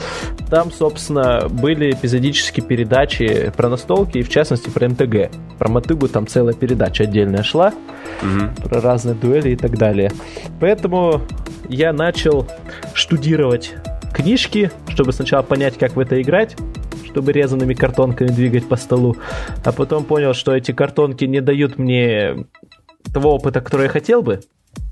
Там, 0.49 0.71
собственно, 0.71 1.47
были 1.49 1.91
эпизодические 1.91 2.65
передачи 2.65 3.51
про 3.55 3.69
настолки, 3.69 4.19
и 4.19 4.23
в 4.23 4.29
частности 4.29 4.69
про 4.69 4.89
МТГ. 4.89 5.31
Про 5.57 5.69
Мотыгу 5.69 6.07
там 6.07 6.27
целая 6.27 6.53
передача 6.53 7.03
отдельная 7.03 7.43
шла. 7.43 7.73
Угу. 8.21 8.69
Про 8.69 8.81
разные 8.81 9.15
дуэли 9.15 9.51
и 9.51 9.55
так 9.55 9.77
далее. 9.77 10.11
Поэтому 10.59 11.21
я 11.67 11.93
начал 11.93 12.47
штудировать 12.93 13.73
книжки, 14.13 14.71
чтобы 14.89 15.11
сначала 15.11 15.41
понять, 15.41 15.77
как 15.77 15.95
в 15.95 15.99
это 15.99 16.21
играть, 16.21 16.55
чтобы 17.14 17.32
резанными 17.32 17.76
картонками 17.76 18.30
двигать 18.30 18.68
по 18.68 18.76
столу. 18.76 19.16
А 19.64 19.72
потом 19.72 20.03
понял, 20.03 20.34
что 20.34 20.55
эти 20.55 20.72
картонки 20.72 21.26
не 21.26 21.41
дают 21.41 21.78
мне 21.78 22.47
того 23.14 23.36
опыта, 23.36 23.61
который 23.61 23.84
я 23.84 23.89
хотел 23.89 24.24
бы. 24.24 24.41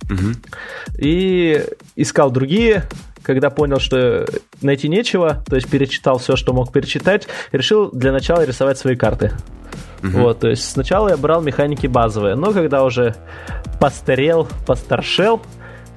Угу. 0.06 1.00
И 1.00 1.66
искал 1.96 2.30
другие, 2.30 2.84
когда 3.24 3.50
понял, 3.50 3.80
что 3.80 4.28
найти 4.62 4.88
нечего, 4.88 5.44
то 5.48 5.56
есть 5.56 5.68
перечитал 5.68 6.20
все, 6.20 6.36
что 6.36 6.54
мог 6.54 6.72
перечитать, 6.72 7.28
решил 7.52 7.90
для 7.90 8.12
начала 8.12 8.46
рисовать 8.46 8.78
свои 8.78 8.96
карты. 8.96 9.32
Угу. 10.04 10.20
Вот, 10.20 10.42
то 10.42 10.50
есть 10.50 10.70
сначала 10.70 11.10
я 11.10 11.18
брал 11.18 11.42
механики 11.42 11.88
базовые, 11.88 12.36
но 12.36 12.54
когда 12.54 12.84
уже 12.84 13.16
постарел, 13.80 14.48
постаршел, 14.68 15.42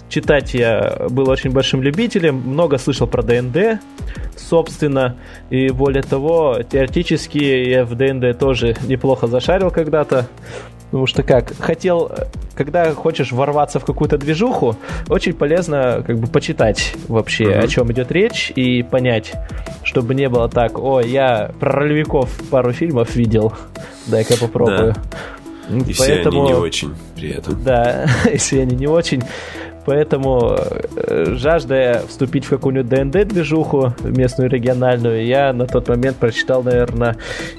читать 0.08 0.54
я 0.54 1.06
был 1.10 1.28
очень 1.28 1.50
большим 1.50 1.82
любителем, 1.82 2.36
много 2.36 2.78
слышал 2.78 3.06
про 3.06 3.22
ДНД, 3.22 3.80
собственно, 4.36 5.16
и 5.50 5.70
более 5.70 6.02
того, 6.02 6.60
теоретически 6.62 7.38
я 7.38 7.84
в 7.84 7.94
ДНД 7.94 8.38
тоже 8.38 8.76
неплохо 8.86 9.26
зашарил 9.26 9.70
когда-то, 9.70 10.28
Потому 10.94 11.08
что 11.08 11.24
как, 11.24 11.56
хотел, 11.58 12.12
когда 12.54 12.94
хочешь 12.94 13.32
ворваться 13.32 13.80
в 13.80 13.84
какую-то 13.84 14.16
движуху, 14.16 14.76
очень 15.08 15.32
полезно 15.32 16.04
как 16.06 16.20
бы 16.20 16.28
почитать 16.28 16.94
вообще, 17.08 17.46
mm-hmm. 17.46 17.64
о 17.64 17.66
чем 17.66 17.90
идет 17.90 18.12
речь, 18.12 18.52
и 18.54 18.84
понять, 18.84 19.32
чтобы 19.82 20.14
не 20.14 20.28
было 20.28 20.48
так, 20.48 20.78
о, 20.78 21.00
я 21.00 21.50
про 21.58 21.72
ролевиков 21.72 22.30
пару 22.48 22.72
фильмов 22.72 23.16
видел, 23.16 23.52
дай-ка 24.06 24.36
попробую. 24.36 24.94
Да. 25.68 25.76
И 25.76 25.94
Поэтому, 25.94 25.96
все 25.96 26.28
они 26.28 26.40
не 26.42 26.54
очень 26.54 26.94
при 27.16 27.30
этом. 27.30 27.64
Да, 27.64 28.06
и 28.32 28.36
все 28.36 28.62
они 28.62 28.76
не 28.76 28.86
очень. 28.86 29.24
Поэтому, 29.86 30.56
э, 30.96 31.34
жаждая 31.34 32.02
вступить 32.06 32.44
в 32.46 32.50
какую-нибудь 32.50 32.88
ДНД-движуху, 32.88 33.94
местную 34.02 34.48
региональную, 34.48 35.26
я 35.26 35.52
на 35.52 35.66
тот 35.66 35.88
момент 35.88 36.16
прочитал, 36.16 36.62
наверное, 36.62 37.16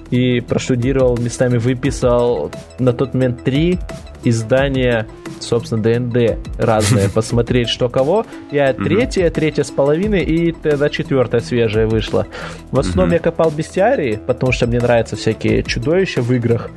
и 0.10 0.40
проштудировал, 0.42 1.18
местами 1.18 1.58
выписал 1.58 2.52
на 2.80 2.94
тот 2.94 3.14
момент 3.14 3.44
три 3.44 3.80
издания, 4.24 5.08
собственно, 5.40 5.82
ДНД 5.82 6.38
разные, 6.58 7.10
посмотреть, 7.14 7.70
что 7.70 7.90
кого. 7.90 8.26
Я 8.52 8.74
третья, 8.74 9.30
третья 9.30 9.64
с 9.64 9.72
половиной, 9.72 10.24
и 10.24 10.52
тогда 10.52 10.90
четвертая 10.90 11.42
свежая 11.42 11.88
вышла. 11.88 12.28
В 12.72 12.80
основном 12.80 13.14
я 13.14 13.20
копал 13.20 13.52
бестиарии, 13.52 14.20
потому 14.26 14.52
что 14.52 14.68
мне 14.68 14.80
нравятся 14.80 15.16
всякие 15.16 15.64
чудовища 15.64 16.22
в 16.22 16.32
играх 16.34 16.72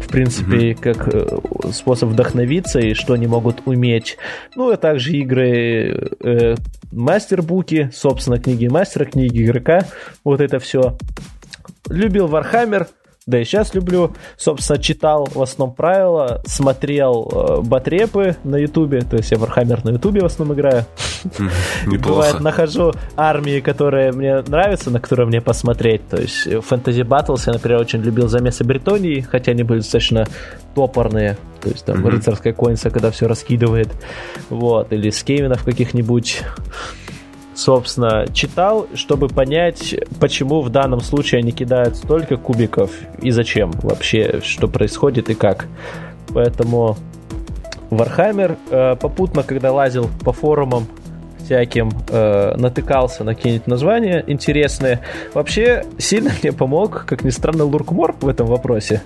в 0.00 0.08
принципе, 0.08 0.72
mm-hmm. 0.72 0.80
как 0.80 1.14
э, 1.14 1.72
способ 1.72 2.10
вдохновиться 2.10 2.78
и 2.80 2.94
что 2.94 3.14
они 3.14 3.26
могут 3.26 3.62
уметь. 3.66 4.16
Ну, 4.54 4.70
а 4.70 4.76
также 4.76 5.12
игры 5.12 6.10
э, 6.20 6.54
мастербуки, 6.92 7.90
собственно, 7.92 8.38
книги 8.38 8.66
мастера, 8.66 9.04
книги 9.04 9.44
игрока, 9.44 9.80
вот 10.24 10.40
это 10.40 10.58
все. 10.58 10.96
Любил 11.88 12.26
Warhammer, 12.26 12.86
да 13.28 13.38
и 13.38 13.44
сейчас 13.44 13.74
люблю. 13.74 14.12
Собственно, 14.38 14.78
читал 14.80 15.26
в 15.26 15.42
основном 15.42 15.76
правила, 15.76 16.40
смотрел 16.46 17.30
э, 17.30 17.60
батрепы 17.60 18.36
на 18.42 18.56
ютубе, 18.56 19.02
то 19.02 19.16
есть 19.18 19.30
я 19.30 19.36
Warhammer 19.36 19.80
на 19.84 19.90
ютубе 19.90 20.22
в 20.22 20.24
основном 20.24 20.56
играю. 20.56 20.86
Неплохо. 21.86 22.08
Бывает, 22.08 22.40
нахожу 22.40 22.92
армии, 23.16 23.60
которые 23.60 24.12
мне 24.12 24.40
нравятся, 24.40 24.90
на 24.90 24.98
которые 24.98 25.26
мне 25.26 25.42
посмотреть. 25.42 26.08
То 26.08 26.16
есть 26.16 26.46
Fantasy 26.46 27.02
Battles 27.02 27.42
я, 27.46 27.52
например, 27.52 27.80
очень 27.80 28.00
любил 28.00 28.28
замесы 28.28 28.64
Бретонии, 28.64 29.20
хотя 29.20 29.52
они 29.52 29.62
были 29.62 29.80
достаточно 29.80 30.26
топорные. 30.74 31.36
То 31.60 31.68
есть 31.68 31.84
там 31.84 32.06
рыцарская 32.06 32.54
конница, 32.54 32.88
когда 32.88 33.10
все 33.10 33.28
раскидывает. 33.28 33.90
Вот. 34.48 34.90
Или 34.90 35.10
скейвенов 35.10 35.64
каких-нибудь 35.64 36.44
собственно, 37.58 38.26
читал, 38.32 38.86
чтобы 38.94 39.28
понять, 39.28 39.94
почему 40.20 40.60
в 40.60 40.70
данном 40.70 41.00
случае 41.00 41.40
они 41.40 41.50
кидают 41.50 41.96
столько 41.96 42.36
кубиков 42.36 42.92
и 43.20 43.32
зачем 43.32 43.72
вообще, 43.82 44.40
что 44.44 44.68
происходит 44.68 45.28
и 45.28 45.34
как. 45.34 45.66
Поэтому 46.32 46.96
Warhammer 47.90 48.56
э, 48.70 48.96
попутно, 48.96 49.42
когда 49.42 49.72
лазил 49.72 50.08
по 50.24 50.32
форумам 50.32 50.86
всяким, 51.44 51.90
э, 52.10 52.54
натыкался 52.56 53.24
на 53.24 53.34
какие-нибудь 53.34 53.66
названия 53.66 54.22
интересные. 54.26 55.00
Вообще, 55.34 55.84
сильно 55.98 56.30
мне 56.40 56.52
помог, 56.52 57.06
как 57.06 57.24
ни 57.24 57.30
странно, 57.30 57.64
Луркмор 57.64 58.14
в 58.20 58.28
этом 58.28 58.46
вопросе. 58.46 59.02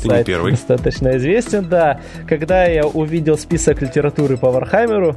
Ты 0.00 0.08
Сайт 0.08 0.26
не 0.26 0.32
первый. 0.32 0.52
достаточно 0.52 1.16
известен, 1.16 1.68
да. 1.68 2.00
Когда 2.28 2.64
я 2.64 2.86
увидел 2.86 3.36
список 3.38 3.82
литературы 3.82 4.36
по 4.36 4.50
Вархаммеру, 4.50 5.16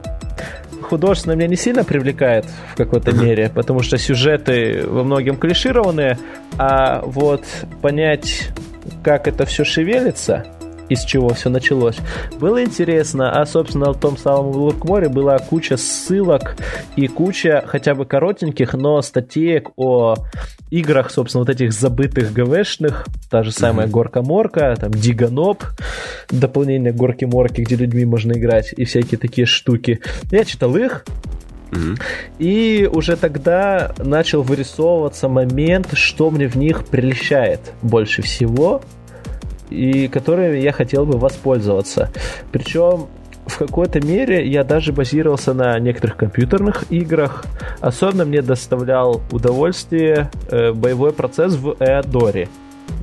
художественно 0.82 1.34
меня 1.34 1.48
не 1.48 1.56
сильно 1.56 1.84
привлекает 1.84 2.46
в 2.74 2.76
какой-то 2.76 3.12
uh-huh. 3.12 3.24
мере, 3.24 3.50
потому 3.54 3.82
что 3.82 3.98
сюжеты 3.98 4.84
во 4.88 5.04
многом 5.04 5.38
клишированные, 5.38 6.18
а 6.58 7.02
вот 7.06 7.44
понять 7.82 8.50
как 9.04 9.28
это 9.28 9.46
все 9.46 9.64
шевелится, 9.64 10.46
из 10.90 11.04
чего 11.04 11.30
все 11.30 11.50
началось. 11.50 11.98
Было 12.40 12.64
интересно, 12.64 13.32
а, 13.32 13.46
собственно, 13.46 13.92
в 13.92 14.00
том 14.00 14.18
самом 14.18 14.52
Луркморе 14.52 15.10
была 15.10 15.38
куча 15.40 15.78
ссылок 15.78 16.56
и 16.96 17.08
куча 17.08 17.64
хотя 17.66 17.96
бы 17.96 18.06
коротеньких, 18.06 18.74
но 18.74 19.02
статеек 19.02 19.70
о 19.76 20.16
играх, 20.70 21.12
собственно, 21.12 21.44
вот 21.44 21.50
этих 21.50 21.74
забытых 21.74 22.34
ГВшных, 22.34 23.06
та 23.30 23.44
же 23.44 23.52
самая 23.52 23.88
mm-hmm. 23.88 23.92
Горка-Морка, 23.92 24.76
там 24.76 24.92
Диганоп, 24.92 25.64
дополнение 26.30 26.94
Горки-Морки, 26.94 27.62
где 27.62 27.76
людьми 27.76 28.06
можно 28.06 28.34
играть, 28.34 28.74
и 28.76 28.86
всякие 28.86 29.18
такие 29.18 29.46
штуки. 29.46 30.02
Я 30.32 30.46
читал 30.46 30.76
их, 30.76 31.06
Mm-hmm. 31.72 32.02
И 32.40 32.90
уже 32.92 33.16
тогда 33.18 33.94
начал 33.98 34.44
вырисовываться 34.44 35.28
момент, 35.28 35.90
что 35.94 36.30
мне 36.30 36.48
в 36.48 36.56
них 36.56 36.86
прельщает 36.86 37.60
больше 37.82 38.22
всего 38.22 38.82
и 39.70 40.08
которыми 40.08 40.58
я 40.58 40.72
хотел 40.72 41.06
бы 41.06 41.18
воспользоваться. 41.18 42.10
Причем 42.52 43.08
в 43.46 43.58
какой-то 43.58 44.02
мере 44.02 44.48
я 44.48 44.64
даже 44.64 44.92
базировался 44.92 45.54
на 45.54 45.78
некоторых 45.80 46.18
компьютерных 46.18 46.92
играх. 46.92 47.46
Особенно 47.80 48.26
мне 48.26 48.42
доставлял 48.42 49.22
удовольствие 49.32 50.32
э, 50.50 50.72
боевой 50.74 51.14
процесс 51.14 51.54
в 51.54 51.76
Эодоре. 51.80 52.50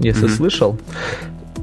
Если 0.01 0.27
mm-hmm. 0.27 0.37
слышал. 0.37 0.77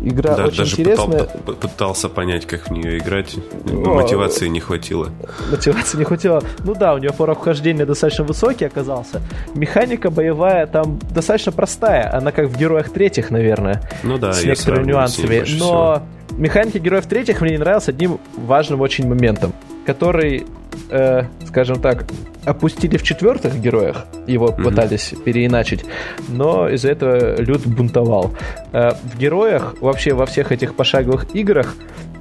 Игра 0.01 0.35
да, 0.35 0.45
очень 0.45 0.57
даже 0.59 0.71
интересная. 0.73 1.23
Пытал, 1.25 1.55
пытался 1.55 2.09
понять, 2.09 2.45
как 2.45 2.69
в 2.69 2.71
нее 2.71 2.97
играть. 2.99 3.35
Но, 3.65 3.95
мотивации 3.95 4.47
не 4.47 4.59
хватило. 4.59 5.09
Мотивации 5.51 5.97
не 5.97 6.05
хватило. 6.05 6.41
Ну 6.63 6.73
да, 6.73 6.93
у 6.93 6.97
нее 6.99 7.11
порог 7.11 7.39
вхождения 7.39 7.85
достаточно 7.85 8.23
высокий 8.23 8.65
оказался. 8.65 9.21
Механика 9.55 10.09
боевая 10.09 10.67
там 10.67 10.99
достаточно 11.13 11.51
простая. 11.51 12.15
Она 12.15 12.31
как 12.31 12.47
в 12.47 12.57
героях 12.57 12.89
третьих, 12.91 13.29
наверное. 13.29 13.81
Ну 14.03 14.17
да, 14.17 14.31
с 14.31 14.43
некоторыми 14.43 14.87
нюансами. 14.87 15.43
С 15.43 15.59
Но 15.59 16.01
всего. 16.27 16.39
механика 16.39 16.79
героев 16.79 17.05
третьих 17.05 17.41
мне 17.41 17.51
не 17.51 17.57
нравилась 17.57 17.89
одним 17.89 18.19
важным 18.37 18.79
очень 18.81 19.07
моментом, 19.07 19.53
который 19.89 20.45
э, 20.91 21.23
скажем 21.47 21.81
так, 21.81 22.05
опустили 22.45 22.97
в 22.97 23.03
четвертых 23.03 23.59
героях, 23.59 24.05
его 24.27 24.47
mm-hmm. 24.47 24.63
пытались 24.63 25.13
переиначить, 25.25 25.83
но 26.27 26.69
из-за 26.69 26.91
этого 26.91 27.41
Люд 27.41 27.65
бунтовал. 27.65 28.35
Э, 28.71 28.91
в 28.91 29.17
героях, 29.17 29.75
вообще 29.81 30.13
во 30.13 30.27
всех 30.27 30.51
этих 30.51 30.75
пошаговых 30.75 31.35
играх, 31.35 31.73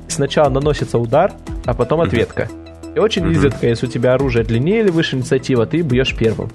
сначала 0.09 0.49
наносится 0.49 0.99
удар, 0.99 1.33
а 1.66 1.75
потом 1.75 2.01
ответка. 2.01 2.45
Mm-hmm. 2.45 2.68
И 2.99 3.01
очень 3.01 3.22
mm-hmm. 3.22 3.30
изредка, 3.30 3.68
если 3.68 3.86
у 3.86 3.88
тебя 3.88 4.14
оружие 4.14 4.44
длиннее 4.44 4.80
или 4.80 4.90
выше 4.90 5.14
инициатива, 5.14 5.66
ты 5.66 5.82
бьешь 5.82 6.16
первым. 6.16 6.51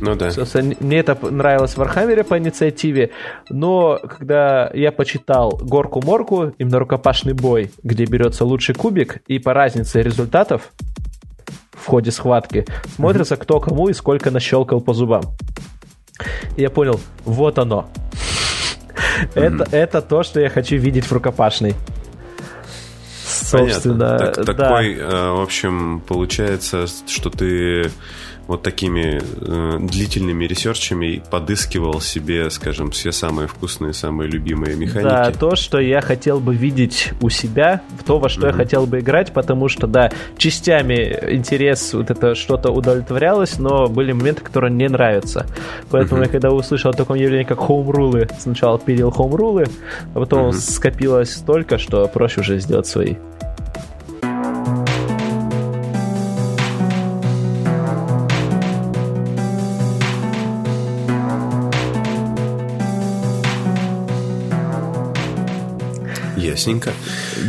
Ну 0.00 0.16
да. 0.16 0.32
Собственно, 0.32 0.74
мне 0.80 0.98
это 0.98 1.16
нравилось 1.30 1.74
в 1.74 1.76
Вархаммере 1.76 2.24
по 2.24 2.36
инициативе, 2.36 3.12
но 3.48 4.00
когда 4.02 4.72
я 4.74 4.90
почитал 4.90 5.56
Горкаморку, 5.62 6.52
именно 6.58 6.80
рукопашный 6.80 7.32
бой, 7.32 7.70
где 7.84 8.06
берется 8.06 8.44
лучший 8.44 8.74
кубик, 8.74 9.22
и 9.28 9.38
по 9.38 9.54
разнице 9.54 10.02
результатов 10.02 10.72
в 11.70 11.86
ходе 11.86 12.10
схватки. 12.10 12.66
Смотрится, 12.96 13.36
кто 13.36 13.60
кому 13.60 13.88
и 13.88 13.92
сколько 13.92 14.32
нащелкал 14.32 14.80
по 14.80 14.94
зубам. 14.94 15.22
И 16.56 16.62
я 16.62 16.70
понял, 16.70 16.98
вот 17.24 17.60
оно. 17.60 17.88
Это, 19.36 19.64
это 19.70 20.02
то, 20.02 20.24
что 20.24 20.40
я 20.40 20.48
хочу 20.48 20.74
видеть 20.74 21.04
в 21.04 21.12
рукопашной. 21.12 21.76
Собственно, 23.44 24.18
Так, 24.18 24.44
да. 24.44 24.54
Такой, 24.54 24.94
э, 24.94 25.30
в 25.30 25.42
общем, 25.42 26.00
получается, 26.06 26.86
что 27.06 27.30
ты 27.30 27.90
вот 28.46 28.62
такими 28.62 29.20
э, 29.22 29.78
длительными 29.80 30.44
research 30.44 31.01
ами 31.01 31.22
подыскивал 31.30 32.00
себе, 32.00 32.50
скажем, 32.50 32.90
все 32.90 33.12
самые 33.12 33.48
вкусные, 33.48 33.92
самые 33.92 34.28
любимые 34.30 34.76
механики. 34.76 35.08
Да, 35.08 35.30
то, 35.32 35.56
что 35.56 35.80
я 35.80 36.00
хотел 36.00 36.40
бы 36.40 36.54
видеть 36.54 37.12
у 37.20 37.30
себя, 37.30 37.82
в 37.98 38.04
то, 38.04 38.18
во 38.18 38.28
что 38.28 38.42
mm-hmm. 38.42 38.50
я 38.50 38.52
хотел 38.52 38.86
бы 38.86 39.00
играть, 39.00 39.32
потому 39.32 39.68
что, 39.68 39.86
да, 39.86 40.10
частями 40.36 41.18
интерес, 41.30 41.94
вот 41.94 42.10
это 42.10 42.34
что-то 42.34 42.70
удовлетворялось, 42.70 43.58
но 43.58 43.86
были 43.88 44.12
моменты, 44.12 44.42
которые 44.42 44.72
не 44.72 44.88
нравятся. 44.88 45.46
Поэтому 45.90 46.20
mm-hmm. 46.20 46.26
я 46.26 46.30
когда 46.30 46.50
услышал 46.50 46.90
о 46.90 46.94
таком 46.94 47.16
явлении, 47.16 47.44
как 47.44 47.58
home 47.58 47.86
rule 47.86 48.14
ы, 48.14 48.28
сначала 48.38 48.78
пилил 48.78 49.10
home 49.10 49.32
rule 49.32 49.55
ы, 49.55 49.66
а 50.14 50.20
потом 50.20 50.48
mm-hmm. 50.48 50.52
скопилось 50.52 51.32
столько, 51.32 51.78
что 51.78 52.06
проще 52.08 52.40
уже 52.40 52.58
сделать 52.58 52.86
свои. 52.86 53.14
Ясненько. 66.54 66.92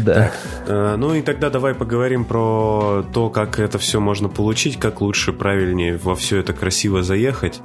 Да. 0.03 0.13
Так, 0.13 0.33
э, 0.67 0.95
ну 0.97 1.13
и 1.13 1.21
тогда 1.21 1.49
давай 1.49 1.73
поговорим 1.73 2.25
про 2.25 3.05
то, 3.13 3.29
как 3.29 3.59
это 3.59 3.77
все 3.77 3.99
можно 3.99 4.29
получить, 4.29 4.77
как 4.79 5.01
лучше, 5.01 5.31
правильнее 5.31 5.97
во 5.97 6.15
все 6.15 6.37
это 6.37 6.53
красиво 6.53 7.03
заехать, 7.03 7.61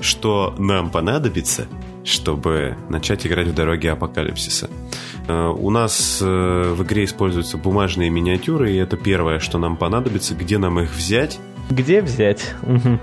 что 0.00 0.54
нам 0.58 0.90
понадобится, 0.90 1.66
чтобы 2.04 2.76
начать 2.88 3.26
играть 3.26 3.48
в 3.48 3.54
дороге 3.54 3.92
апокалипсиса. 3.92 4.70
Э, 5.28 5.48
у 5.48 5.70
нас 5.70 6.20
э, 6.22 6.72
в 6.74 6.82
игре 6.82 7.04
используются 7.04 7.58
бумажные 7.58 8.10
миниатюры, 8.10 8.72
и 8.72 8.76
это 8.76 8.96
первое, 8.96 9.38
что 9.38 9.58
нам 9.58 9.76
понадобится, 9.76 10.34
где 10.34 10.58
нам 10.58 10.80
их 10.80 10.94
взять. 10.94 11.38
Где 11.70 12.00
взять? 12.00 12.54
Угу. 12.62 12.98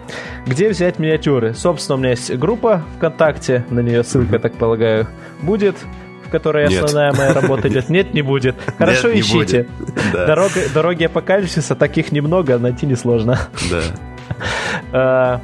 Где 0.47 0.69
взять 0.69 0.97
миниатюры? 0.97 1.53
Собственно, 1.53 1.97
у 1.97 1.99
меня 1.99 2.11
есть 2.11 2.33
группа 2.35 2.83
ВКонтакте, 2.97 3.63
на 3.69 3.81
нее 3.81 4.03
ссылка, 4.03 4.39
так 4.39 4.55
полагаю, 4.55 5.07
будет 5.43 5.75
в 6.25 6.29
которой 6.29 6.67
Нет. 6.67 6.83
основная 6.83 7.13
моя 7.13 7.33
работа 7.33 7.67
идет. 7.67 7.89
Нет, 7.89 8.13
не 8.13 8.21
будет. 8.21 8.55
Хорошо, 8.77 9.09
Нет, 9.09 9.25
ищите. 9.25 9.67
Да. 10.13 10.25
Дорога, 10.25 10.61
дороги 10.73 11.03
апокалипсиса 11.05 11.75
таких 11.75 12.11
немного, 12.11 12.57
найти 12.57 12.85
несложно. 12.85 13.39
Да. 13.69 13.81
А, 14.91 15.41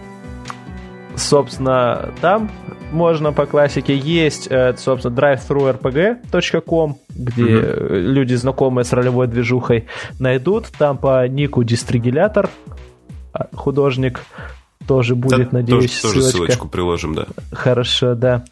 собственно, 1.16 2.10
там 2.22 2.52
можно 2.92 3.32
по 3.32 3.46
классике 3.46 3.96
есть, 3.96 4.48
э, 4.50 4.76
собственно, 4.78 5.16
drivethrurpg.com, 5.16 6.98
где 7.10 7.44
mm 7.44 8.02
люди, 8.02 8.34
знакомые 8.34 8.86
с 8.86 8.94
ролевой 8.94 9.28
движухой, 9.28 9.88
найдут. 10.20 10.68
Там 10.78 10.98
по 10.98 11.28
нику 11.28 11.64
дистригилятор 11.64 12.50
а, 13.34 13.48
художник 13.54 14.22
тоже 14.88 15.16
будет, 15.16 15.50
да, 15.52 15.58
надеюсь, 15.58 16.00
тоже, 16.00 16.14
ссылочка. 16.14 16.20
Тоже 16.20 16.32
ссылочку 16.32 16.68
приложим, 16.68 17.16
да. 17.16 17.26
Хорошо, 17.52 18.16
да. 18.16 18.44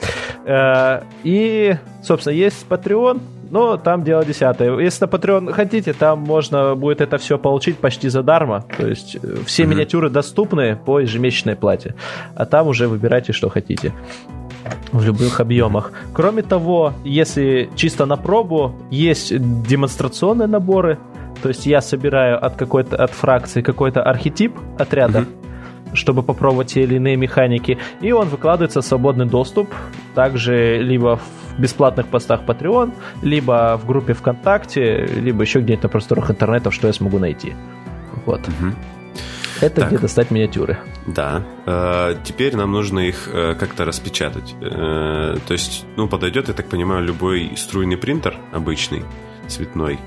Э, 0.45 1.01
и, 1.23 1.75
собственно, 2.03 2.34
есть 2.34 2.65
Patreon, 2.69 3.21
но 3.51 3.77
там 3.77 4.03
дело 4.03 4.23
десятое. 4.23 4.77
Если 4.80 5.05
на 5.05 5.09
Patreon 5.09 5.53
хотите, 5.53 5.93
там 5.93 6.19
можно 6.19 6.75
будет 6.75 7.01
это 7.01 7.17
все 7.17 7.38
получить 7.38 7.77
почти 7.77 8.09
задарма. 8.09 8.65
То 8.77 8.88
есть 8.88 9.15
э, 9.21 9.38
все 9.45 9.63
mm-hmm. 9.63 9.67
миниатюры 9.67 10.09
доступны 10.09 10.75
по 10.75 10.99
ежемесячной 10.99 11.55
плате. 11.55 11.95
А 12.36 12.45
там 12.45 12.67
уже 12.67 12.88
выбирайте, 12.88 13.34
что 13.34 13.49
хотите 13.49 13.93
в 14.91 15.03
любых 15.03 15.39
объемах. 15.39 15.91
Кроме 16.13 16.43
того, 16.43 16.93
если 17.03 17.69
чисто 17.75 18.05
на 18.05 18.17
пробу, 18.17 18.75
есть 18.91 19.34
демонстрационные 19.63 20.47
наборы. 20.47 20.99
То 21.41 21.49
есть 21.49 21.65
я 21.65 21.82
собираю 21.82 22.43
от 22.43 22.55
какой-то 22.55 22.97
от 22.97 23.11
фракции 23.11 23.61
какой-то 23.61 24.03
архетип 24.03 24.57
отряда. 24.77 25.19
Mm-hmm 25.19 25.49
чтобы 25.94 26.24
попробовать 26.24 26.68
те 26.68 26.84
или 26.84 26.96
иные 26.96 27.16
механики. 27.16 27.78
И 28.02 28.12
он 28.12 28.30
выкладывается 28.30 28.82
в 28.82 28.86
свободный 28.86 29.26
доступ, 29.26 29.74
также 30.16 30.80
либо 30.80 31.18
в 31.18 31.60
бесплатных 31.60 32.08
постах 32.08 32.42
Patreon, 32.46 32.94
либо 33.22 33.80
в 33.82 33.86
группе 33.86 34.14
ВКонтакте, 34.14 35.06
либо 35.06 35.42
еще 35.42 35.60
где-то 35.60 35.84
на 35.84 35.90
просторах 35.90 36.32
интернета, 36.32 36.72
что 36.72 36.88
я 36.88 36.94
смогу 36.94 37.20
найти. 37.20 37.54
Вот. 38.26 38.42
Угу. 38.48 38.74
Это 39.62 39.82
так. 39.82 39.90
где 39.90 39.98
достать 39.98 40.32
миниатюры. 40.32 40.78
Да. 41.06 41.44
Э, 41.66 42.16
теперь 42.24 42.56
нам 42.56 42.72
нужно 42.72 43.00
их 43.00 43.28
э, 43.28 43.56
как-то 43.56 43.84
распечатать. 43.84 44.56
Э, 44.62 45.36
то 45.46 45.54
есть, 45.54 45.86
ну, 45.98 46.08
подойдет, 46.08 46.48
я 46.48 46.54
так 46.54 46.70
понимаю, 46.70 47.04
любой 47.04 47.54
струйный 47.58 47.98
принтер 47.98 48.38
обычный, 48.54 49.04
цветной 49.48 50.00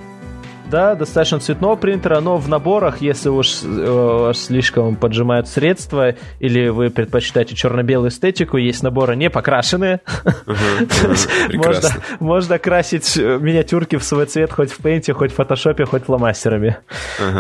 да, 0.73 0.95
достаточно 0.95 1.39
цветного 1.39 1.77
принтера, 1.77 2.21
но 2.21 2.39
в 2.39 2.49
наборах, 2.49 3.03
если 3.03 3.29
уж 3.29 3.61
э, 3.63 4.33
слишком 4.35 4.97
поджимают 4.97 5.47
средства, 5.47 6.15
или 6.41 6.69
вы 6.69 6.89
предпочитаете 6.89 7.55
черно-белую 7.55 8.09
эстетику, 8.09 8.57
есть 8.57 8.83
наборы 8.83 9.15
не 9.15 9.29
покрашенные. 9.29 10.01
можно, 12.21 12.59
красить 12.59 13.17
миниатюрки 13.19 13.97
в 13.97 14.03
свой 14.03 14.25
цвет 14.25 14.51
хоть 14.51 14.73
в 14.73 14.79
пейнте, 14.79 15.13
хоть 15.13 15.33
в 15.33 15.35
фотошопе, 15.35 15.85
хоть 15.85 16.05
фломастерами. 16.05 16.79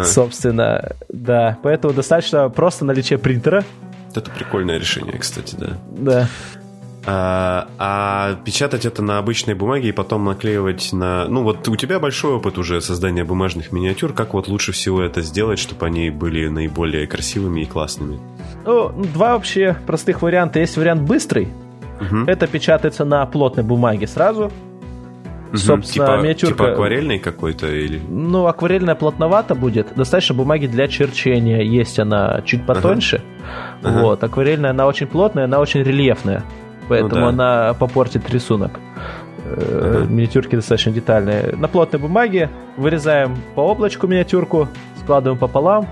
Собственно, 0.05 0.93
да. 1.09 1.57
Поэтому 1.63 1.95
достаточно 1.95 2.51
просто 2.51 2.85
наличие 2.85 3.19
принтера. 3.19 3.65
Это 4.15 4.31
прикольное 4.31 4.79
решение, 4.79 5.19
кстати, 5.19 5.57
да. 5.59 5.79
Да. 5.89 6.29
А, 7.05 7.69
а 7.79 8.37
печатать 8.45 8.87
это 8.87 9.03
на 9.03 9.19
обычной 9.19 9.55
бумаге 9.55 9.89
и 9.89 9.93
потом 9.93 10.25
наклеивать 10.25 10.93
на... 10.93 11.27
Ну 11.27 11.43
вот 11.43 11.67
у 11.67 11.77
тебя 11.77 11.99
большой 11.99 12.35
опыт 12.35 12.59
уже 12.59 12.81
создания 12.81 13.25
бумажных 13.25 13.73
миниатюр. 13.73 14.13
Как 14.13 14.35
вот 14.35 14.47
лучше 14.47 14.73
всего 14.73 15.03
это 15.03 15.21
сделать, 15.21 15.59
чтобы 15.59 15.87
они 15.87 16.11
были 16.11 16.47
наиболее 16.47 17.07
красивыми 17.07 17.63
и 17.63 17.65
классными? 17.65 18.21
Ну, 18.65 18.91
два 19.15 19.35
вообще 19.35 19.77
простых 19.87 20.23
варианта. 20.23 20.61
Есть 20.61 20.77
вариант 20.77 21.03
быстрый. 21.03 21.49
Угу. 22.01 22.25
Это 22.27 22.47
печатается 22.47 23.05
на 23.05 23.27
плотной 23.27 23.65
бумаге 23.65 24.07
сразу. 24.07 24.53
Собственно, 25.53 26.07
типа, 26.07 26.23
миниатюрка... 26.23 26.55
Типа 26.55 26.73
акварельный 26.73 27.19
какой-то 27.19 27.67
или... 27.67 28.01
Ну, 28.09 28.47
акварельная 28.47 28.95
плотновато 28.95 29.55
будет. 29.55 29.89
Достаточно 29.97 30.35
бумаги 30.35 30.67
для 30.67 30.89
черчения. 30.89 31.61
Есть 31.61 31.99
она 31.99 32.43
чуть 32.47 32.65
потоньше. 32.65 33.23
Ага. 33.83 34.01
Вот. 34.01 34.25
Акварельная, 34.25 34.71
она 34.71 34.87
очень 34.87 35.07
плотная, 35.07 35.45
она 35.45 35.59
очень 35.59 35.83
рельефная. 35.83 36.43
Поэтому 36.89 37.15
ну, 37.15 37.21
да. 37.21 37.29
она 37.29 37.75
попортит 37.75 38.29
рисунок. 38.31 38.81
Ага. 39.45 40.07
Миниатюрки 40.09 40.57
достаточно 40.57 40.93
детальные. 40.93 41.55
На 41.57 41.69
плотной 41.69 42.01
бумаге 42.01 42.51
вырезаем 42.77 43.37
по 43.55 43.61
облачку 43.61 44.07
миниатюрку, 44.07 44.69
складываем 45.01 45.39
пополам, 45.39 45.87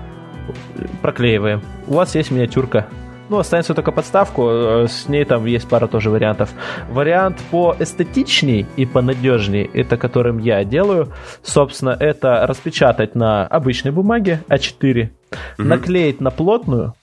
проклеиваем. 1.01 1.61
У 1.87 1.93
вас 1.93 2.15
есть 2.15 2.31
миниатюрка 2.31 2.87
ну, 3.31 3.39
останется 3.39 3.73
только 3.73 3.93
подставку, 3.93 4.49
э, 4.49 4.87
с 4.89 5.07
ней 5.07 5.23
там 5.23 5.45
есть 5.45 5.69
пара 5.69 5.87
тоже 5.87 6.09
вариантов. 6.09 6.49
Вариант 6.89 7.41
по 7.49 7.73
эстетичней 7.79 8.65
и 8.75 8.85
по 8.85 9.01
надежней, 9.01 9.69
это 9.73 9.95
которым 9.95 10.37
я 10.37 10.65
делаю, 10.65 11.13
собственно, 11.41 11.95
это 11.97 12.45
распечатать 12.45 13.15
на 13.15 13.47
обычной 13.47 13.91
бумаге 13.91 14.41
А4, 14.49 15.03
угу. 15.03 15.09
наклеить 15.57 16.19
на 16.19 16.29
плотную, 16.29 16.93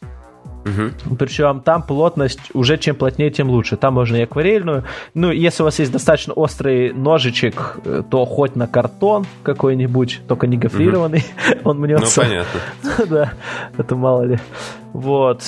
Угу. 0.69 1.17
Причем 1.17 1.61
там 1.61 1.83
плотность 1.83 2.41
уже 2.55 2.79
чем 2.79 2.97
плотнее, 2.97 3.31
тем 3.31 3.51
лучше. 3.51 3.77
Там 3.77 3.95
можно 3.95 4.17
и 4.17 4.23
акварельную. 4.23 4.85
Ну, 5.15 5.31
если 5.31 5.63
у 5.63 5.65
вас 5.65 5.79
есть 5.79 5.93
достаточно 5.93 6.33
острый 6.35 6.93
ножичек, 6.93 7.79
э, 7.85 8.03
то 8.09 8.25
хоть 8.25 8.57
на 8.57 8.67
картон 8.67 9.27
какой-нибудь, 9.43 10.21
только 10.29 10.47
не 10.47 10.57
гофрированный, 10.57 11.25
угу. 11.61 11.71
он 11.71 11.81
мнется. 11.81 12.23
Ну, 12.23 12.29
понятно. 12.29 13.07
да, 13.09 13.33
это 13.77 13.97
мало 13.97 14.23
ли. 14.23 14.39
Вот. 14.93 15.43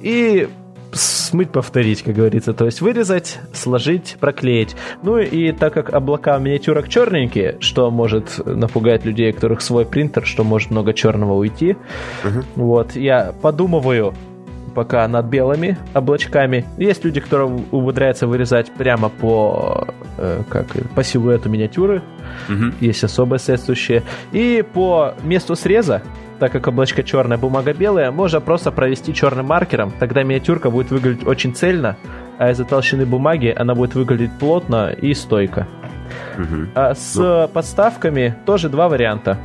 И 0.00 0.48
смыть, 0.92 1.50
повторить, 1.50 2.02
как 2.02 2.14
говорится. 2.14 2.52
То 2.52 2.66
есть 2.66 2.80
вырезать, 2.80 3.38
сложить, 3.52 4.16
проклеить. 4.20 4.76
Ну 5.02 5.18
и 5.18 5.52
так 5.52 5.72
как 5.72 5.92
облака 5.92 6.38
миниатюрок 6.38 6.88
черненькие, 6.88 7.56
что 7.60 7.90
может 7.90 8.44
напугать 8.44 9.04
людей, 9.04 9.30
у 9.30 9.34
которых 9.34 9.60
свой 9.60 9.84
принтер, 9.84 10.26
что 10.26 10.44
может 10.44 10.70
много 10.70 10.92
черного 10.92 11.34
уйти. 11.34 11.76
Uh-huh. 12.24 12.44
Вот, 12.56 12.96
я 12.96 13.32
подумываю 13.40 14.14
пока 14.74 15.06
над 15.08 15.26
белыми 15.26 15.78
облачками. 15.92 16.64
Есть 16.78 17.04
люди, 17.04 17.20
которые 17.20 17.64
умудряются 17.70 18.26
вырезать 18.26 18.70
прямо 18.72 19.08
по, 19.08 19.88
э, 20.18 20.42
как, 20.48 20.66
по 20.94 21.02
силуэту 21.02 21.48
миниатюры. 21.48 22.02
Угу. 22.48 22.74
Есть 22.80 23.04
особое 23.04 23.38
соответствующее. 23.38 24.02
И 24.32 24.64
по 24.72 25.14
месту 25.22 25.56
среза 25.56 26.02
так 26.40 26.52
как 26.52 26.66
облачко 26.66 27.02
черная, 27.02 27.36
бумага 27.36 27.74
белая, 27.74 28.10
можно 28.10 28.40
просто 28.40 28.72
провести 28.72 29.14
черным 29.14 29.46
маркером, 29.46 29.92
тогда 30.00 30.22
миниатюрка 30.22 30.70
будет 30.70 30.90
выглядеть 30.90 31.26
очень 31.26 31.54
цельно, 31.54 31.96
а 32.38 32.50
из-за 32.50 32.64
толщины 32.64 33.04
бумаги 33.04 33.54
она 33.54 33.74
будет 33.74 33.94
выглядеть 33.94 34.32
плотно 34.38 34.90
и 34.90 35.12
стойко. 35.12 35.68
Угу. 36.38 36.68
А 36.74 36.94
с 36.94 37.14
ну. 37.16 37.46
подставками 37.48 38.34
тоже 38.46 38.68
два 38.68 38.88
варианта. 38.88 39.38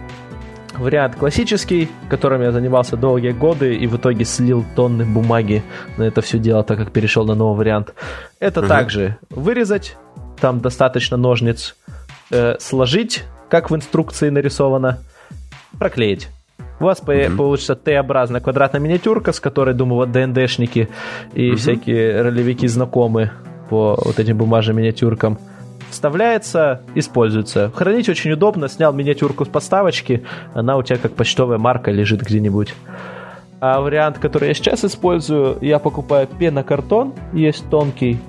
Вариант 0.80 1.16
классический, 1.16 1.90
которым 2.10 2.42
я 2.42 2.52
занимался 2.52 2.98
долгие 2.98 3.32
годы 3.32 3.76
и 3.76 3.88
в 3.88 3.98
итоге 3.98 4.26
слил 4.26 4.66
тонны 4.76 5.06
бумаги 5.06 5.64
на 5.98 6.04
это 6.04 6.22
все 6.22 6.38
дело, 6.38 6.64
так 6.64 6.78
как 6.78 6.92
перешел 6.92 7.26
на 7.26 7.36
новый 7.36 7.58
вариант. 7.58 7.94
Это 8.40 8.60
угу. 8.62 8.68
также 8.68 9.18
вырезать, 9.30 9.98
там 10.40 10.60
достаточно 10.60 11.18
ножниц, 11.18 11.76
э, 12.32 12.56
сложить, 12.60 13.24
как 13.50 13.72
в 13.72 13.76
инструкции 13.76 14.30
нарисовано, 14.30 15.00
проклеить. 15.80 16.30
У 16.80 16.86
вас 16.86 17.02
mm-hmm. 17.02 17.38
получится 17.38 17.76
Т-образная 17.76 18.42
квадратная 18.42 18.82
миниатюрка, 18.82 19.32
с 19.32 19.40
которой, 19.40 19.74
думаю, 19.74 19.96
вот 19.96 20.12
ДНДшники 20.12 20.90
и 21.34 21.52
mm-hmm. 21.52 21.56
всякие 21.56 22.22
ролевики 22.22 22.68
знакомы 22.68 23.32
по 23.70 23.98
вот 24.04 24.20
этим 24.20 24.38
бумажным 24.38 24.78
миниатюркам. 24.78 25.40
Вставляется, 25.96 26.82
используется. 26.94 27.72
Хранить 27.74 28.10
очень 28.10 28.30
удобно. 28.32 28.68
Снял 28.68 28.92
миниатюрку 28.92 29.46
с 29.46 29.48
подставочки, 29.48 30.26
она 30.54 30.76
у 30.76 30.84
тебя 30.84 30.98
как 30.98 31.14
почтовая 31.14 31.58
марка 31.58 31.90
лежит 31.90 32.22
где-нибудь. 32.22 32.74
А 33.62 33.80
вариант, 33.80 34.20
который 34.20 34.50
я 34.50 34.54
сейчас 34.54 34.84
использую, 34.84 35.58
я 35.62 35.80
покупаю 35.80 36.28
пенокартон, 36.28 37.14
есть 37.32 37.70
тонкий, 37.70 38.20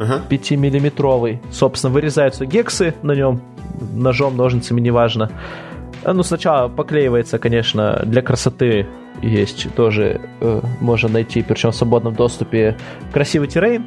uh-huh. 0.00 0.22
5-миллиметровый. 0.28 1.38
Собственно, 1.52 1.92
вырезаются 1.92 2.44
гексы 2.44 2.92
на 3.02 3.12
нем, 3.12 3.40
ножом, 3.92 4.36
ножницами, 4.36 4.80
неважно. 4.80 5.30
Ну, 6.04 6.24
сначала 6.24 6.66
поклеивается, 6.66 7.38
конечно, 7.38 8.02
для 8.04 8.22
красоты 8.22 8.88
есть 9.22 9.72
тоже, 9.74 10.20
э, 10.40 10.60
можно 10.80 11.08
найти, 11.08 11.42
причем 11.42 11.70
в 11.70 11.76
свободном 11.76 12.14
доступе, 12.14 12.76
красивый 13.12 13.48
террейн, 13.48 13.84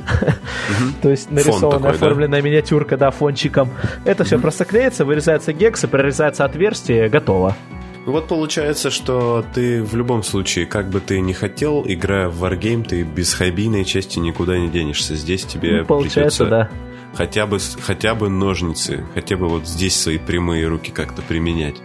то 1.01 1.09
есть 1.09 1.29
нарисованная, 1.29 1.91
оформленная 1.91 2.41
миниатюрка, 2.41 2.97
да, 2.97 3.11
фончиком. 3.11 3.69
Это 4.05 4.23
все 4.23 4.39
просто 4.39 4.65
клеится, 4.65 5.05
вырезается 5.05 5.53
гексы, 5.53 5.87
прорезается 5.87 6.45
отверстие, 6.45 7.09
готово. 7.09 7.55
Вот 8.05 8.27
получается, 8.27 8.91
что 8.91 9.43
ты 9.53 9.83
в 9.83 9.95
любом 9.95 10.21
случае, 10.23 10.67
как 10.67 10.89
бы 10.89 10.99
ты 10.99 11.19
ни 11.21 11.33
хотел, 11.33 11.83
играя 11.85 12.29
в 12.29 12.43
Wargame, 12.43 12.83
ты 12.83 13.01
без 13.01 13.33
хайбийной 13.33 13.83
части 13.83 14.19
никуда 14.19 14.57
не 14.59 14.69
денешься. 14.69 15.15
Здесь 15.15 15.43
тебе 15.43 15.79
ну, 15.79 15.85
получается, 15.85 16.45
придется... 16.45 16.69
да 16.71 16.94
хотя 17.15 17.47
бы, 17.47 17.59
хотя 17.81 18.13
бы 18.15 18.29
ножницы, 18.29 19.05
хотя 19.13 19.37
бы 19.37 19.47
вот 19.47 19.67
здесь 19.67 19.99
свои 19.99 20.17
прямые 20.17 20.67
руки 20.67 20.91
как-то 20.91 21.21
применять. 21.21 21.75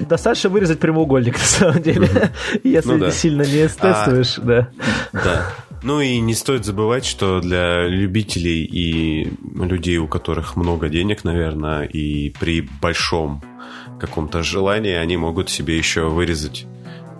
Достаточно 0.00 0.50
вырезать 0.50 0.80
прямоугольник, 0.80 1.34
на 1.38 1.44
самом 1.44 1.82
деле, 1.82 2.32
если 2.64 2.92
ну, 2.92 2.98
да. 2.98 3.10
сильно 3.10 3.42
не 3.42 3.66
эстетствуешь, 3.66 4.38
а, 4.38 4.42
да. 4.42 4.68
Да. 5.12 5.54
Ну 5.82 6.00
и 6.00 6.18
не 6.18 6.34
стоит 6.34 6.64
забывать, 6.64 7.04
что 7.04 7.40
для 7.40 7.86
любителей 7.86 8.64
и 8.64 9.32
людей, 9.54 9.98
у 9.98 10.08
которых 10.08 10.56
много 10.56 10.88
денег, 10.88 11.22
наверное, 11.22 11.84
и 11.84 12.30
при 12.30 12.68
большом 12.82 13.42
каком-то 14.00 14.42
желании, 14.42 14.94
они 14.94 15.16
могут 15.16 15.50
себе 15.50 15.76
еще 15.76 16.08
вырезать 16.08 16.66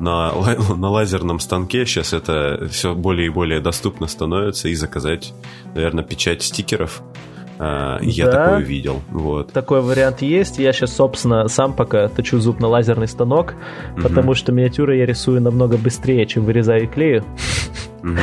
на, 0.01 0.32
на 0.76 0.91
лазерном 0.91 1.41
станке. 1.41 1.86
Сейчас 1.86 2.12
это 2.12 2.68
все 2.70 2.95
более 2.95 3.26
и 3.26 3.30
более 3.30 3.61
доступно 3.61 4.07
становится 4.07 4.68
и 4.68 4.74
заказать, 4.74 5.32
наверное, 5.74 6.05
печать 6.05 6.43
стикеров 6.43 7.03
а, 7.59 7.98
я 8.02 8.26
да, 8.26 8.44
такое 8.44 8.61
видел. 8.61 9.02
Вот. 9.11 9.52
Такой 9.52 9.80
вариант 9.80 10.22
есть. 10.22 10.59
Я 10.59 10.72
сейчас, 10.72 10.94
собственно, 10.94 11.48
сам 11.48 11.72
пока 11.72 12.09
точу 12.09 12.38
зуб 12.38 12.61
на 12.61 12.68
лазерный 12.68 13.09
станок, 13.09 13.54
угу. 13.94 14.02
потому 14.02 14.34
что 14.34 14.52
миниатюры 14.52 14.96
я 14.96 15.06
рисую 15.06 15.40
намного 15.40 15.76
быстрее, 15.76 16.24
чем 16.26 16.44
вырезаю 16.44 16.84
и 16.84 16.86
клею. 16.86 17.24
Угу. 18.02 18.18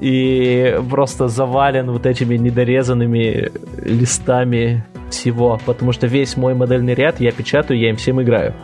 И 0.00 0.80
просто 0.88 1.28
завален 1.28 1.90
вот 1.90 2.06
этими 2.06 2.36
недорезанными 2.36 3.50
листами 3.82 4.84
всего, 5.10 5.60
потому 5.66 5.92
что 5.92 6.06
весь 6.06 6.36
мой 6.36 6.54
модельный 6.54 6.94
ряд 6.94 7.20
я 7.20 7.30
печатаю, 7.30 7.78
я 7.78 7.90
им 7.90 7.96
всем 7.96 8.22
играю. 8.22 8.54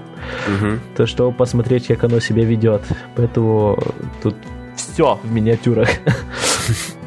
Угу. 0.48 0.78
То, 0.96 1.06
чтобы 1.06 1.36
посмотреть, 1.36 1.86
как 1.86 2.04
оно 2.04 2.18
себя 2.20 2.44
ведет. 2.44 2.82
Поэтому 3.14 3.78
тут 4.22 4.34
все 4.74 5.18
в 5.22 5.32
миниатюрах. 5.32 5.88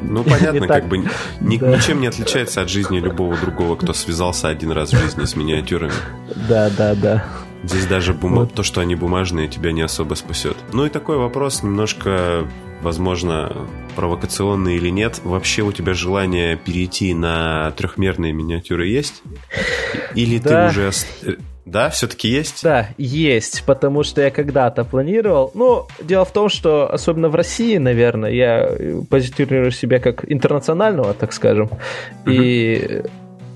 Ну, 0.02 0.24
понятно, 0.24 0.66
как 0.66 0.86
бы 0.88 0.98
ничем 1.40 2.00
не 2.00 2.06
отличается 2.06 2.62
от 2.62 2.68
жизни 2.68 2.98
любого 2.98 3.36
другого, 3.36 3.76
кто 3.76 3.92
связался 3.92 4.48
один 4.48 4.72
раз 4.72 4.92
в 4.92 4.98
жизни 4.98 5.24
с 5.24 5.36
миниатюрами. 5.36 5.92
Да, 6.48 6.70
да, 6.70 6.94
да. 6.94 7.24
Здесь 7.64 7.86
даже 7.86 8.14
бума... 8.14 8.46
то, 8.46 8.62
что 8.62 8.80
они 8.80 8.94
бумажные, 8.94 9.48
тебя 9.48 9.72
не 9.72 9.82
особо 9.82 10.14
спасет. 10.14 10.56
Ну 10.72 10.86
и 10.86 10.88
такой 10.88 11.16
вопрос 11.18 11.62
немножко, 11.62 12.48
возможно, 12.82 13.66
провокационный 13.96 14.76
или 14.76 14.90
нет. 14.90 15.20
Вообще 15.24 15.62
у 15.62 15.72
тебя 15.72 15.94
желание 15.94 16.56
перейти 16.56 17.14
на 17.14 17.72
трехмерные 17.72 18.32
миниатюры 18.32 18.86
есть? 18.86 19.22
Или 20.14 20.38
да. 20.38 20.68
ты 20.68 20.70
уже 20.70 20.92
да, 21.68 21.90
все-таки 21.90 22.28
есть? 22.28 22.62
Да, 22.62 22.88
есть, 22.96 23.64
потому 23.66 24.02
что 24.02 24.22
я 24.22 24.30
когда-то 24.30 24.84
планировал. 24.84 25.50
Ну, 25.54 25.86
дело 26.00 26.24
в 26.24 26.32
том, 26.32 26.48
что 26.48 26.90
особенно 26.90 27.28
в 27.28 27.34
России, 27.34 27.76
наверное, 27.76 28.30
я 28.30 28.70
позиционирую 29.10 29.70
себя 29.70 29.98
как 29.98 30.30
интернационального, 30.30 31.12
так 31.12 31.32
скажем, 31.32 31.68
uh-huh. 32.24 32.32
и 32.32 33.02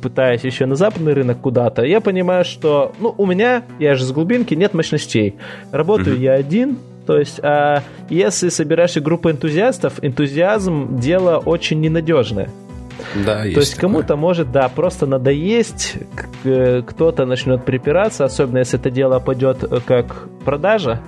пытаясь 0.02 0.42
еще 0.44 0.66
на 0.66 0.74
западный 0.74 1.14
рынок 1.14 1.40
куда-то, 1.40 1.82
я 1.82 2.00
понимаю, 2.00 2.44
что, 2.44 2.92
ну, 2.98 3.14
у 3.16 3.24
меня, 3.26 3.62
я 3.78 3.94
же 3.94 4.04
с 4.04 4.12
глубинки, 4.12 4.54
нет 4.54 4.74
мощностей. 4.74 5.36
Работаю 5.70 6.16
uh-huh. 6.16 6.22
я 6.22 6.32
один, 6.34 6.78
то 7.06 7.18
есть, 7.18 7.40
а 7.42 7.82
если 8.08 8.48
собираешь 8.48 8.96
группу 8.96 9.30
энтузиастов, 9.30 9.94
энтузиазм 10.02 10.98
дело 10.98 11.38
очень 11.38 11.80
ненадежное. 11.80 12.50
Да, 13.26 13.42
есть 13.42 13.54
То 13.54 13.60
есть 13.60 13.74
кому-то 13.74 14.16
может, 14.16 14.52
да, 14.52 14.68
просто 14.68 15.06
надоесть, 15.06 15.96
э, 16.44 16.82
кто-то 16.86 17.24
начнет 17.26 17.64
припираться, 17.64 18.24
особенно 18.24 18.58
если 18.58 18.78
это 18.78 18.90
дело 18.90 19.18
пойдет 19.18 19.64
э, 19.64 19.80
как 19.84 20.28
продажа, 20.44 21.00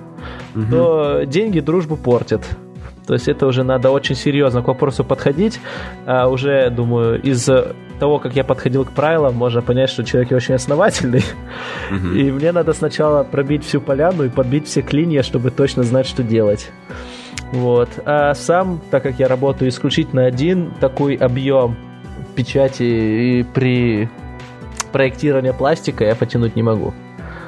угу. 0.55 0.64
то 0.70 1.22
деньги 1.24 1.61
дружбу 1.61 1.97
портят. 1.97 2.42
То 3.07 3.14
есть 3.14 3.28
это 3.28 3.47
уже 3.47 3.64
надо 3.64 3.90
очень 3.90 4.14
серьезно 4.14 4.62
к 4.62 4.68
вопросу 4.68 5.05
подходить. 5.05 5.61
А 6.07 6.28
уже, 6.28 6.70
думаю, 6.70 7.20
из 7.20 7.49
того, 8.05 8.18
как 8.18 8.36
я 8.36 8.44
подходил 8.44 8.84
к 8.84 8.92
правилам, 8.92 9.34
можно 9.34 9.62
понять, 9.62 9.88
что 9.88 10.05
человек 10.05 10.30
очень 10.30 10.57
основательный. 10.57 11.24
Угу. 11.90 12.09
И 12.09 12.30
мне 12.30 12.52
надо 12.52 12.74
сначала 12.74 13.24
пробить 13.24 13.64
всю 13.64 13.80
поляну 13.80 14.24
и 14.24 14.28
подбить 14.28 14.66
все 14.66 14.82
клинья, 14.82 15.22
чтобы 15.22 15.50
точно 15.50 15.84
знать, 15.84 16.07
что 16.07 16.22
делать. 16.22 16.70
Вот. 17.52 17.88
А 18.05 18.34
сам, 18.34 18.82
так 18.90 19.02
как 19.02 19.18
я 19.18 19.26
работаю 19.26 19.70
исключительно 19.70 20.26
один, 20.26 20.70
такой 20.80 21.14
объем 21.14 21.76
печати 22.36 22.82
и 22.82 23.42
при 23.42 24.11
проектирование 24.92 25.55
пластика 25.55 26.05
я 26.05 26.14
потянуть 26.14 26.57
не 26.57 26.62
могу. 26.62 26.92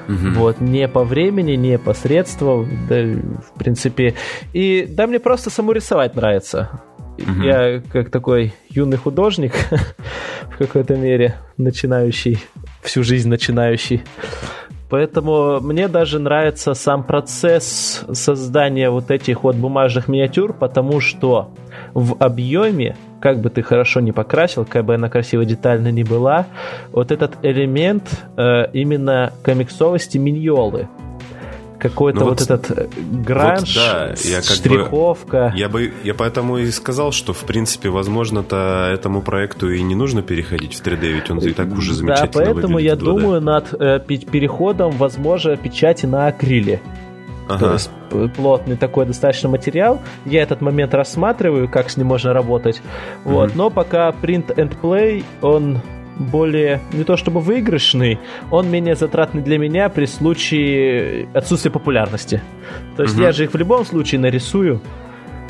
Угу. 0.08 0.28
Вот, 0.36 0.60
не 0.62 0.88
по 0.88 1.04
времени, 1.04 1.52
не 1.52 1.78
по 1.78 1.92
средствам, 1.92 2.66
да, 2.88 2.96
в 2.96 3.58
принципе. 3.58 4.14
И 4.54 4.86
да, 4.88 5.06
мне 5.06 5.18
просто 5.18 5.50
саму 5.50 5.72
рисовать 5.72 6.14
нравится. 6.16 6.80
Угу. 7.18 7.42
Я 7.42 7.82
как 7.92 8.10
такой 8.10 8.54
юный 8.68 8.96
художник 8.96 9.52
в 10.50 10.58
какой-то 10.58 10.96
мере, 10.96 11.36
начинающий, 11.56 12.38
всю 12.82 13.02
жизнь 13.02 13.28
начинающий. 13.28 14.02
Поэтому 14.88 15.60
мне 15.60 15.88
даже 15.88 16.20
нравится 16.20 16.74
сам 16.74 17.02
процесс 17.02 18.04
создания 18.12 18.88
вот 18.88 19.10
этих 19.10 19.42
вот 19.42 19.56
бумажных 19.56 20.06
миниатюр, 20.06 20.52
потому 20.52 21.00
что 21.00 21.50
в 21.92 22.16
объеме, 22.20 22.96
как 23.20 23.40
бы 23.40 23.50
ты 23.50 23.62
хорошо 23.62 24.00
не 24.00 24.12
покрасил, 24.12 24.64
как 24.64 24.84
бы 24.84 24.94
она 24.94 25.08
красиво 25.08 25.44
детально 25.44 25.90
не 25.90 26.04
была, 26.04 26.46
вот 26.92 27.10
этот 27.10 27.32
элемент 27.42 28.24
э, 28.36 28.66
именно 28.72 29.32
комиксовости 29.42 30.18
миньолы, 30.18 30.88
какой-то 31.78 32.20
ну, 32.20 32.24
вот, 32.26 32.40
вот 32.40 32.50
этот 32.50 32.78
э, 32.78 32.88
гранж, 33.24 33.76
вот, 33.76 33.84
да, 33.84 34.14
я 34.24 34.36
как 34.36 34.44
штриховка. 34.44 35.50
Бы, 35.52 35.58
я 35.58 35.68
бы, 35.68 35.92
я 36.04 36.14
поэтому 36.14 36.58
и 36.58 36.70
сказал, 36.70 37.12
что 37.12 37.32
в 37.32 37.44
принципе, 37.44 37.90
возможно-то 37.90 38.90
этому 38.92 39.22
проекту 39.22 39.70
и 39.70 39.82
не 39.82 39.94
нужно 39.94 40.22
переходить 40.22 40.74
в 40.74 40.82
3D, 40.82 41.00
ведь 41.00 41.30
он 41.30 41.38
и 41.38 41.52
так 41.52 41.72
уже 41.72 41.94
замечательно 41.94 42.44
Да, 42.44 42.52
поэтому 42.52 42.78
я 42.78 42.96
думаю 42.96 43.40
над 43.40 43.74
э, 43.74 44.00
переходом, 44.00 44.92
возможно, 44.92 45.56
печати 45.56 46.06
на 46.06 46.28
акриле. 46.28 46.80
Ага. 47.48 47.58
То 47.58 47.72
есть 47.74 47.90
плотный 48.36 48.76
такой 48.76 49.06
достаточно 49.06 49.48
материал. 49.48 50.00
Я 50.24 50.42
этот 50.42 50.60
момент 50.60 50.94
рассматриваю, 50.94 51.68
как 51.68 51.90
с 51.90 51.96
ним 51.96 52.08
можно 52.08 52.32
работать. 52.32 52.76
Mm-hmm. 52.76 53.32
Вот. 53.32 53.54
Но 53.54 53.70
пока 53.70 54.10
print 54.10 54.54
and 54.56 54.76
play, 54.80 55.24
он 55.42 55.80
более, 56.18 56.80
не 56.92 57.04
то 57.04 57.16
чтобы 57.16 57.40
выигрышный, 57.40 58.18
он 58.50 58.70
менее 58.70 58.96
затратный 58.96 59.42
для 59.42 59.58
меня 59.58 59.88
при 59.88 60.06
случае 60.06 61.28
отсутствия 61.34 61.70
популярности. 61.70 62.42
То 62.96 63.02
есть 63.02 63.14
угу. 63.14 63.22
я 63.22 63.32
же 63.32 63.44
их 63.44 63.52
в 63.52 63.56
любом 63.56 63.84
случае 63.84 64.20
нарисую, 64.20 64.80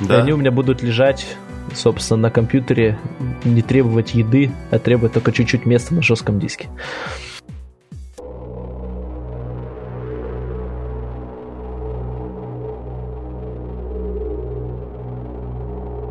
да. 0.01 0.17
и 0.17 0.21
они 0.21 0.33
у 0.33 0.37
меня 0.37 0.51
будут 0.51 0.83
лежать, 0.83 1.37
собственно, 1.75 2.23
на 2.23 2.31
компьютере, 2.31 2.99
не 3.45 3.63
требовать 3.63 4.15
еды, 4.15 4.51
а 4.71 4.79
требовать 4.79 5.13
только 5.13 5.33
чуть-чуть 5.33 5.67
места 5.67 5.95
на 5.95 6.03
жестком 6.03 6.39
диске. 6.39 6.69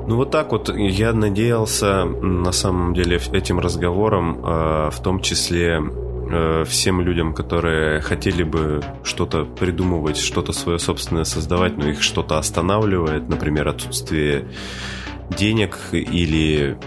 Ну 0.08 0.18
вот 0.18 0.30
так 0.30 0.52
вот 0.52 0.70
я 0.76 1.14
надеялся 1.14 2.06
на 2.06 2.52
самом 2.52 2.94
деле 2.94 3.20
этим 3.32 3.60
разговором, 3.60 4.40
э, 4.44 4.90
в 4.92 5.00
том 5.02 5.20
числе 5.20 5.82
э, 5.82 6.64
всем 6.68 7.02
людям, 7.02 7.34
которые 7.34 8.02
хотели 8.02 8.44
бы 8.44 8.84
что-то 9.04 9.46
придумывать, 9.46 10.18
что-то 10.18 10.54
свое 10.54 10.78
собственное 10.78 11.24
создавать, 11.24 11.78
но 11.78 11.90
их 11.90 12.04
что-то 12.04 12.38
останавливает, 12.38 13.28
например, 13.30 13.68
отсутствие 13.68 14.46
денег 15.36 15.80
или 15.92 16.78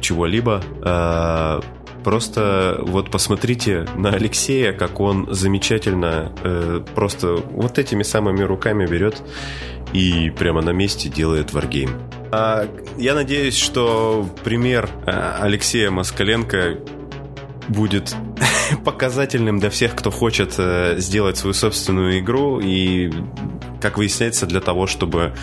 чего-либо. 0.00 0.62
Э, 2.00 2.02
просто 2.02 2.78
вот 2.82 3.10
посмотрите 3.10 3.86
на 3.96 4.10
Алексея, 4.10 4.72
как 4.72 5.00
он 5.00 5.28
замечательно 5.30 6.32
просто 6.94 7.36
вот 7.36 7.78
этими 7.78 8.02
самыми 8.02 8.42
руками 8.42 8.86
берет 8.86 9.22
и 9.92 10.30
прямо 10.30 10.62
на 10.62 10.70
месте 10.70 11.08
делает 11.08 11.52
варгейм. 11.52 11.90
А, 12.32 12.68
я 12.96 13.14
надеюсь, 13.14 13.56
что 13.56 14.28
пример 14.44 14.88
а, 15.06 15.38
Алексея 15.42 15.90
Москаленко 15.90 16.78
будет 17.68 18.14
показательным 18.84 19.58
для 19.58 19.70
всех, 19.70 19.94
кто 19.94 20.10
хочет 20.10 20.54
э, 20.58 20.96
сделать 20.98 21.36
свою 21.36 21.54
собственную 21.54 22.20
игру. 22.20 22.60
И, 22.60 23.12
как 23.80 23.98
выясняется, 23.98 24.46
для 24.46 24.60
того, 24.60 24.86
чтобы 24.86 25.34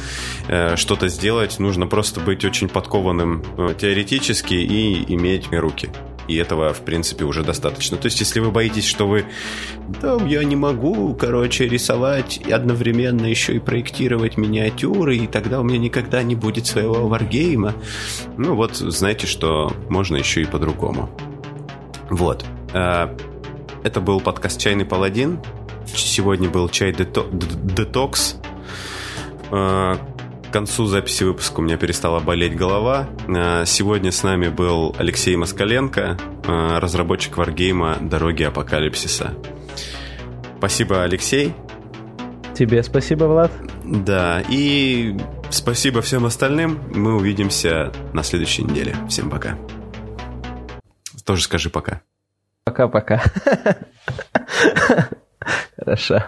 э, 0.47 0.75
что-то 0.75 1.07
сделать, 1.07 1.59
нужно 1.59 1.87
просто 1.87 2.19
быть 2.19 2.43
очень 2.45 2.69
подкованным 2.69 3.43
э, 3.57 3.75
теоретически 3.77 4.55
и 4.55 5.13
иметь 5.13 5.51
руки. 5.51 5.89
И 6.27 6.35
этого, 6.35 6.73
в 6.73 6.81
принципе, 6.81 7.25
уже 7.25 7.43
достаточно. 7.43 7.97
То 7.97 8.07
есть, 8.07 8.19
если 8.19 8.39
вы 8.39 8.51
боитесь, 8.51 8.85
что 8.85 9.07
вы... 9.07 9.25
Да, 10.01 10.17
я 10.25 10.43
не 10.43 10.55
могу, 10.55 11.13
короче, 11.15 11.67
рисовать 11.67 12.39
и 12.45 12.51
одновременно 12.51 13.25
еще 13.25 13.55
и 13.55 13.59
проектировать 13.59 14.37
миниатюры, 14.37 15.17
и 15.17 15.27
тогда 15.27 15.61
у 15.61 15.63
меня 15.63 15.77
никогда 15.77 16.23
не 16.23 16.35
будет 16.35 16.67
своего 16.67 17.07
варгейма. 17.07 17.75
Ну 18.37 18.55
вот, 18.55 18.75
знаете, 18.75 19.27
что 19.27 19.73
можно 19.89 20.17
еще 20.17 20.41
и 20.41 20.45
по-другому. 20.45 21.09
Вот. 22.09 22.45
А, 22.73 23.15
это 23.83 24.01
был 24.01 24.19
подкаст 24.19 24.59
«Чайный 24.59 24.85
паладин». 24.85 25.39
Сегодня 25.85 26.49
был 26.49 26.67
чай 26.67 26.93
детокс. 26.93 28.35
К 30.49 30.53
концу 30.53 30.85
записи 30.85 31.23
выпуска 31.23 31.59
у 31.59 31.63
меня 31.63 31.77
перестала 31.77 32.19
болеть 32.19 32.55
голова. 32.55 33.09
Э, 33.27 33.65
сегодня 33.65 34.11
с 34.11 34.23
нами 34.23 34.47
был 34.47 34.95
Алексей 34.97 35.35
Москаленко, 35.35 36.17
э, 36.47 36.77
разработчик 36.79 37.37
варгейма 37.37 37.97
«Дороги 37.99 38.43
апокалипсиса». 38.43 39.33
Спасибо, 40.57 41.03
Алексей. 41.03 41.53
Тебе 42.55 42.81
спасибо, 42.81 43.25
Влад. 43.25 43.51
Да, 43.83 44.41
и 44.49 45.17
спасибо 45.49 46.01
всем 46.01 46.25
остальным. 46.25 46.79
Мы 46.95 47.15
увидимся 47.15 47.91
на 48.13 48.23
следующей 48.23 48.63
неделе. 48.63 48.95
Всем 49.09 49.29
пока. 49.29 49.57
Тоже 51.25 51.43
скажи 51.43 51.69
пока. 51.69 52.01
Пока-пока. 52.63 53.21
Хорошо. 55.77 56.23